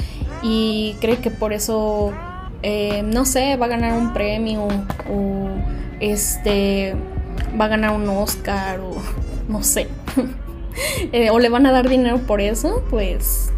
y 0.44 0.98
cree 1.00 1.18
que 1.18 1.32
por 1.32 1.54
eso, 1.54 2.12
eh, 2.62 3.02
no 3.04 3.26
sé, 3.26 3.56
va 3.56 3.66
a 3.66 3.70
ganar 3.70 3.98
un 3.98 4.14
premio 4.14 4.68
o 5.10 5.48
este 6.02 6.96
va 7.60 7.66
a 7.66 7.68
ganar 7.70 7.94
un 7.96 8.08
Oscar 8.10 8.82
o 8.82 8.92
no 9.48 9.64
sé. 9.64 9.88
Eh, 11.12 11.30
o 11.30 11.38
le 11.38 11.50
van 11.50 11.68
a 11.68 11.72
dar 11.72 11.88
dinero 11.88 12.18
por 12.26 12.42
eso, 12.42 12.82
pues 12.90 13.52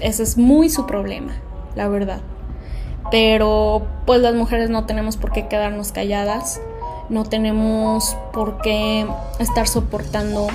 ese 0.00 0.24
es 0.24 0.36
muy 0.36 0.68
su 0.68 0.84
problema, 0.84 1.32
la 1.76 1.86
verdad. 1.86 2.22
Pero 3.12 3.86
pues 4.04 4.20
las 4.20 4.34
mujeres 4.34 4.68
no 4.68 4.84
tenemos 4.84 5.16
por 5.16 5.30
qué 5.30 5.46
quedarnos 5.46 5.92
calladas, 5.92 6.60
no 7.08 7.22
tenemos 7.22 8.16
por 8.32 8.60
qué 8.62 9.06
estar 9.38 9.68
soportando 9.68 10.48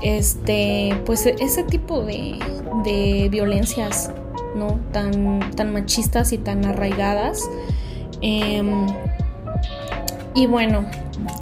este 0.00 0.96
pues 1.04 1.26
ese 1.26 1.64
tipo 1.64 2.02
de, 2.02 2.38
de 2.84 3.28
violencias 3.28 4.12
¿no? 4.54 4.78
Tan, 4.92 5.50
tan 5.56 5.72
machistas 5.72 6.32
y 6.32 6.38
tan 6.38 6.64
arraigadas. 6.64 7.48
Em, 8.20 8.86
y 10.34 10.46
bueno, 10.46 10.86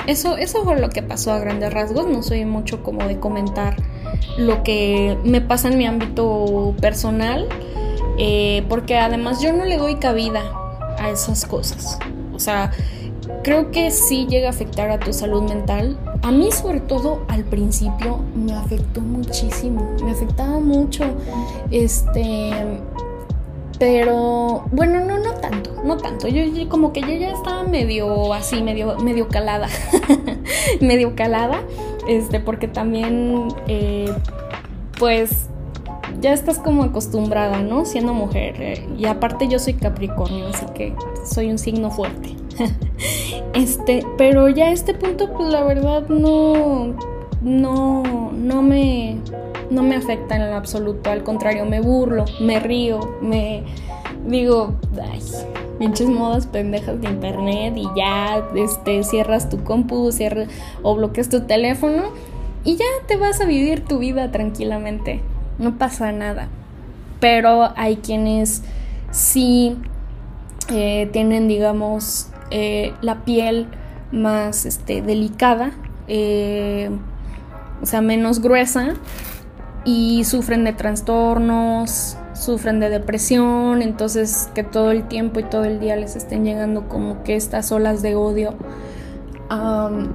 eso, 0.07 0.37
eso 0.37 0.65
fue 0.65 0.79
lo 0.81 0.89
que 0.91 1.03
pasó 1.03 1.33
a 1.33 1.39
grandes 1.39 1.73
rasgos. 1.73 2.07
No 2.07 2.23
soy 2.23 2.45
mucho 2.45 2.83
como 2.83 3.07
de 3.07 3.19
comentar 3.19 3.77
lo 4.39 4.63
que 4.63 5.19
me 5.25 5.41
pasa 5.41 5.69
en 5.69 5.79
mi 5.79 5.87
ámbito 5.87 6.75
personal, 6.81 7.49
eh, 8.19 8.65
porque 8.69 8.99
además 8.99 9.41
yo 9.43 9.53
no 9.53 9.65
le 9.65 9.77
doy 9.77 9.97
cabida 9.97 10.43
a 10.99 11.11
esas 11.11 11.45
cosas. 11.47 11.99
O 12.35 12.39
sea, 12.39 12.71
creo 13.43 13.71
que 13.71 13.91
sí 13.91 14.27
llega 14.29 14.49
a 14.49 14.51
afectar 14.51 14.91
a 14.91 14.99
tu 14.99 15.13
salud 15.13 15.43
mental. 15.43 15.99
A 16.23 16.31
mí 16.31 16.51
sobre 16.51 16.81
todo 16.81 17.23
al 17.29 17.45
principio 17.45 18.21
me 18.35 18.55
afectó 18.55 19.01
muchísimo, 19.01 19.95
me 20.05 20.11
afectaba 20.11 20.59
mucho. 20.59 21.05
Este, 21.71 22.51
pero 23.79 24.65
bueno, 24.73 25.05
no, 25.05 25.19
no 25.19 25.35
tanto, 25.35 25.71
no 25.85 25.97
tanto. 25.99 26.29
Yo, 26.29 26.43
como 26.69 26.93
que 26.93 27.03
yo 27.03 27.09
ya 27.09 27.33
estaba 27.33 27.63
medio 27.65 28.33
así, 28.33 28.63
medio, 28.63 28.97
medio 28.99 29.29
calada. 29.29 29.69
medio 30.81 31.15
calada. 31.15 31.61
Este, 32.09 32.41
porque 32.41 32.69
también, 32.69 33.49
eh, 33.67 34.13
pues, 34.99 35.49
ya 36.21 36.33
estás 36.33 36.59
como 36.59 36.85
acostumbrada, 36.85 37.61
¿no? 37.61 37.85
Siendo 37.85 38.15
mujer. 38.15 38.55
Eh, 38.61 38.89
y 38.97 39.07
aparte 39.07 39.49
yo 39.49 39.59
soy 39.59 39.75
Capricornio, 39.75 40.47
así 40.49 40.65
que 40.75 40.95
soy 41.29 41.51
un 41.51 41.59
signo 41.59 41.91
fuerte. 41.91 42.35
este, 43.57 44.05
pero 44.17 44.49
ya 44.49 44.67
a 44.67 44.73
este 44.73 44.95
punto, 44.95 45.33
pues 45.33 45.51
la 45.51 45.65
verdad 45.65 46.09
no. 46.09 46.95
No, 47.43 48.33
no 48.33 48.63
me 48.63 49.19
no 49.71 49.83
me 49.83 49.97
afecta 49.97 50.37
en 50.37 50.49
lo 50.51 50.57
absoluto, 50.57 51.11
al 51.11 51.23
contrario, 51.23 51.65
me 51.65 51.81
burlo, 51.81 52.25
me 52.41 52.61
río, 52.61 53.01
me 53.21 53.65
digo, 54.27 54.75
ay, 55.03 55.21
pinches 55.79 56.09
modas 56.09 56.47
pendejas 56.47 57.01
de 57.01 57.09
internet 57.09 57.75
y 57.77 57.87
ya 57.97 58.45
este, 58.55 59.03
cierras 59.03 59.49
tu 59.49 59.63
compu 59.65 60.13
cierras, 60.13 60.49
o 60.83 60.95
bloqueas 60.95 61.29
tu 61.29 61.43
teléfono 61.43 62.05
y 62.65 62.77
ya 62.77 62.85
te 63.07 63.17
vas 63.17 63.41
a 63.41 63.45
vivir 63.45 63.85
tu 63.85 63.99
vida 63.99 64.31
tranquilamente, 64.31 65.21
no 65.59 65.79
pasa 65.79 66.13
nada. 66.13 66.49
Pero 67.21 67.71
hay 67.77 67.97
quienes 67.97 68.63
sí 69.11 69.77
eh, 70.71 71.09
tienen, 71.13 71.49
digamos, 71.49 72.29
eh, 72.51 72.95
la 73.01 73.25
piel 73.25 73.67
más 74.13 74.67
este, 74.67 75.03
delicada, 75.03 75.73
eh, 76.09 76.91
o 77.83 77.87
sea, 77.87 78.01
menos 78.01 78.41
gruesa, 78.41 78.95
y 79.85 80.25
sufren 80.25 80.65
de 80.65 80.73
trastornos, 80.73 82.17
sufren 82.35 82.81
de 82.81 82.91
depresión, 82.91 83.83
entonces 83.83 84.51
que 84.55 84.63
todo 84.63 84.91
el 84.91 85.07
tiempo 85.09 85.41
y 85.41 85.45
todo 85.45 85.65
el 85.65 85.81
día 85.81 85.97
les 85.97 86.17
estén 86.17 86.45
llegando 86.45 86.89
como 86.89 87.23
que 87.23 87.37
estas 87.37 87.71
olas 87.73 88.03
de 88.03 88.15
odio, 88.15 88.55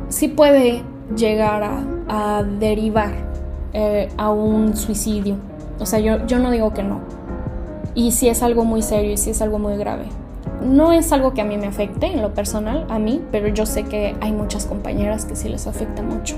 sí 0.09 0.27
puede 0.27 0.84
llegar 1.15 1.63
a, 2.07 2.43
derivar 2.59 3.13
eh, 3.73 4.09
a 4.17 4.29
un 4.29 4.75
suicidio. 4.75 5.38
O 5.79 5.86
sea, 5.86 5.99
yo, 5.99 6.25
yo 6.27 6.39
no 6.39 6.51
digo 6.51 6.73
que 6.73 6.84
no. 6.84 6.99
Y 7.95 8.11
si 8.11 8.29
es 8.29 8.43
algo 8.43 8.65
muy 8.65 8.82
serio 8.82 9.11
y 9.11 9.17
si 9.17 9.32
es 9.32 9.41
algo 9.41 9.59
muy 9.59 9.77
grave. 9.77 10.05
No 10.62 10.93
es 10.93 11.12
algo 11.12 11.34
que 11.34 11.41
a 11.41 11.45
mí 11.45 11.57
me 11.57 11.68
afecte 11.68 12.07
en 12.07 12.22
lo 12.22 12.34
personal, 12.34 12.86
a 12.89 12.99
mí, 12.99 13.22
pero 13.32 13.47
yo 13.47 13.66
sé 13.66 13.84
que 13.84 14.16
hay 14.22 14.32
muchas 14.32 14.66
compañeras 14.66 15.26
que 15.26 15.36
sí 15.36 15.49
les 15.49 15.68
afecta 15.68 16.01
mucho. 16.01 16.36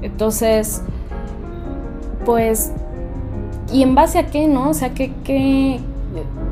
Entonces, 0.00 0.82
pues, 2.24 2.72
¿y 3.72 3.82
en 3.82 3.94
base 3.94 4.18
a 4.18 4.26
qué, 4.26 4.48
no? 4.48 4.70
O 4.70 4.74
sea, 4.74 4.94
que, 4.94 5.12
que 5.24 5.80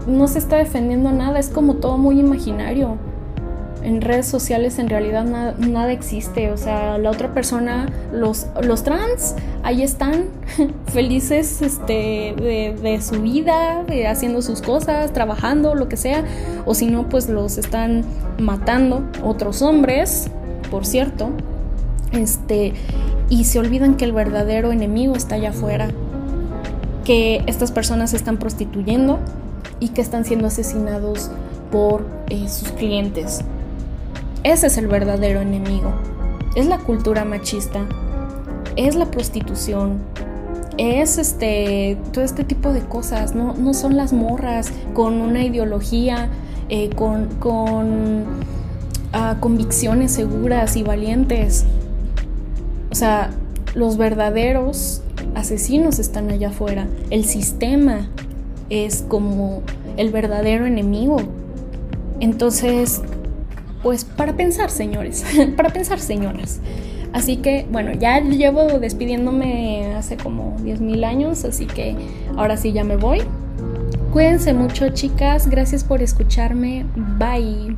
no 0.07 0.28
se 0.28 0.38
está 0.38 0.57
defendiendo 0.57 1.11
nada, 1.12 1.38
es 1.38 1.48
como 1.48 1.74
todo 1.74 1.98
muy 1.98 2.20
imaginario 2.20 2.96
en 3.83 4.01
redes 4.01 4.26
sociales 4.26 4.78
en 4.78 4.89
realidad 4.89 5.24
nada, 5.24 5.93
existe. 5.93 6.51
O 6.53 6.57
sea, 6.57 6.99
la 6.99 7.11
otra 7.11 7.33
persona, 7.33 7.89
los, 8.12 8.47
los 8.62 8.83
trans, 8.83 9.35
ahí 9.62 9.83
están 9.83 10.26
felices 10.93 11.62
este, 11.62 12.35
de, 12.83 13.01
su 13.03 13.20
vida, 13.22 13.85
de 13.85 14.07
haciendo 14.07 14.43
sus 14.43 14.62
cosas, 14.62 15.12
trabajando, 15.12 15.74
lo 15.74 15.89
que 15.89 15.97
sea. 15.97 16.24
O 16.66 16.74
si 16.74 16.87
no, 16.87 17.09
pues 17.09 17.28
los 17.28 17.59
están 17.59 18.05
matando 18.39 19.03
otros 19.22 19.62
hombres, 19.62 20.31
por 20.70 20.87
cierto. 20.87 21.31
Este, 22.12 22.74
y 23.28 23.45
se 23.45 23.59
olvidan 23.59 23.97
que 23.97 24.05
el 24.05 24.12
verdadero 24.12 24.72
enemigo 24.72 25.14
está 25.14 25.37
allá 25.37 25.51
afuera. 25.51 25.89
Que 27.05 27.43
estas 27.47 27.72
personas 27.72 28.11
se 28.11 28.16
están 28.16 28.37
prostituyendo 28.37 29.18
y 29.78 29.89
que 29.89 30.03
están 30.03 30.24
siendo 30.24 30.49
asesinados 30.49 31.31
por 31.70 32.05
eh, 32.28 32.49
sus 32.49 32.70
clientes. 32.72 33.43
Ese 34.43 34.68
es 34.68 34.78
el 34.78 34.86
verdadero 34.86 35.41
enemigo. 35.41 35.93
Es 36.57 36.66
la 36.66 36.78
cultura 36.78 37.24
machista, 37.24 37.86
es 38.76 38.97
la 38.97 39.07
prostitución, 39.07 39.99
es 40.78 41.18
este 41.18 41.99
todo 42.12 42.24
este 42.24 42.45
tipo 42.45 42.72
de 42.72 42.80
cosas. 42.80 43.34
No, 43.34 43.55
no 43.55 43.74
son 43.74 43.97
las 43.97 44.12
morras 44.12 44.72
con 44.95 45.20
una 45.20 45.45
ideología, 45.45 46.28
eh, 46.68 46.91
con, 46.91 47.26
con 47.38 48.24
ah, 49.12 49.36
convicciones 49.41 50.12
seguras 50.12 50.76
y 50.76 50.82
valientes. 50.82 51.66
O 52.91 52.95
sea, 52.95 53.30
los 53.74 53.97
verdaderos 53.97 55.03
asesinos 55.34 55.99
están 55.99 56.30
allá 56.30 56.49
afuera. 56.49 56.88
El 57.11 57.24
sistema 57.24 58.09
es 58.70 59.05
como 59.07 59.62
el 59.97 60.11
verdadero 60.11 60.66
enemigo. 60.66 61.18
Entonces, 62.20 63.03
pues 63.83 64.05
para 64.05 64.37
pensar, 64.37 64.70
señores, 64.70 65.24
para 65.57 65.70
pensar, 65.70 66.01
señoras. 66.01 66.61
Así 67.12 67.39
que, 67.39 67.66
bueno, 67.70 67.93
ya 67.93 68.20
llevo 68.20 68.78
despidiéndome 68.78 69.95
hace 69.95 70.16
como 70.16 70.57
10.000 70.59 71.05
años, 71.05 71.45
así 71.45 71.66
que 71.66 71.97
ahora 72.37 72.57
sí 72.57 72.72
ya 72.72 72.85
me 72.85 72.97
voy. 72.97 73.22
Cuídense 74.12 74.55
mucho, 74.55 74.89
chicas. 74.91 75.49
Gracias 75.49 75.85
por 75.85 76.03
escucharme. 76.03 76.85
Bye. 77.18 77.76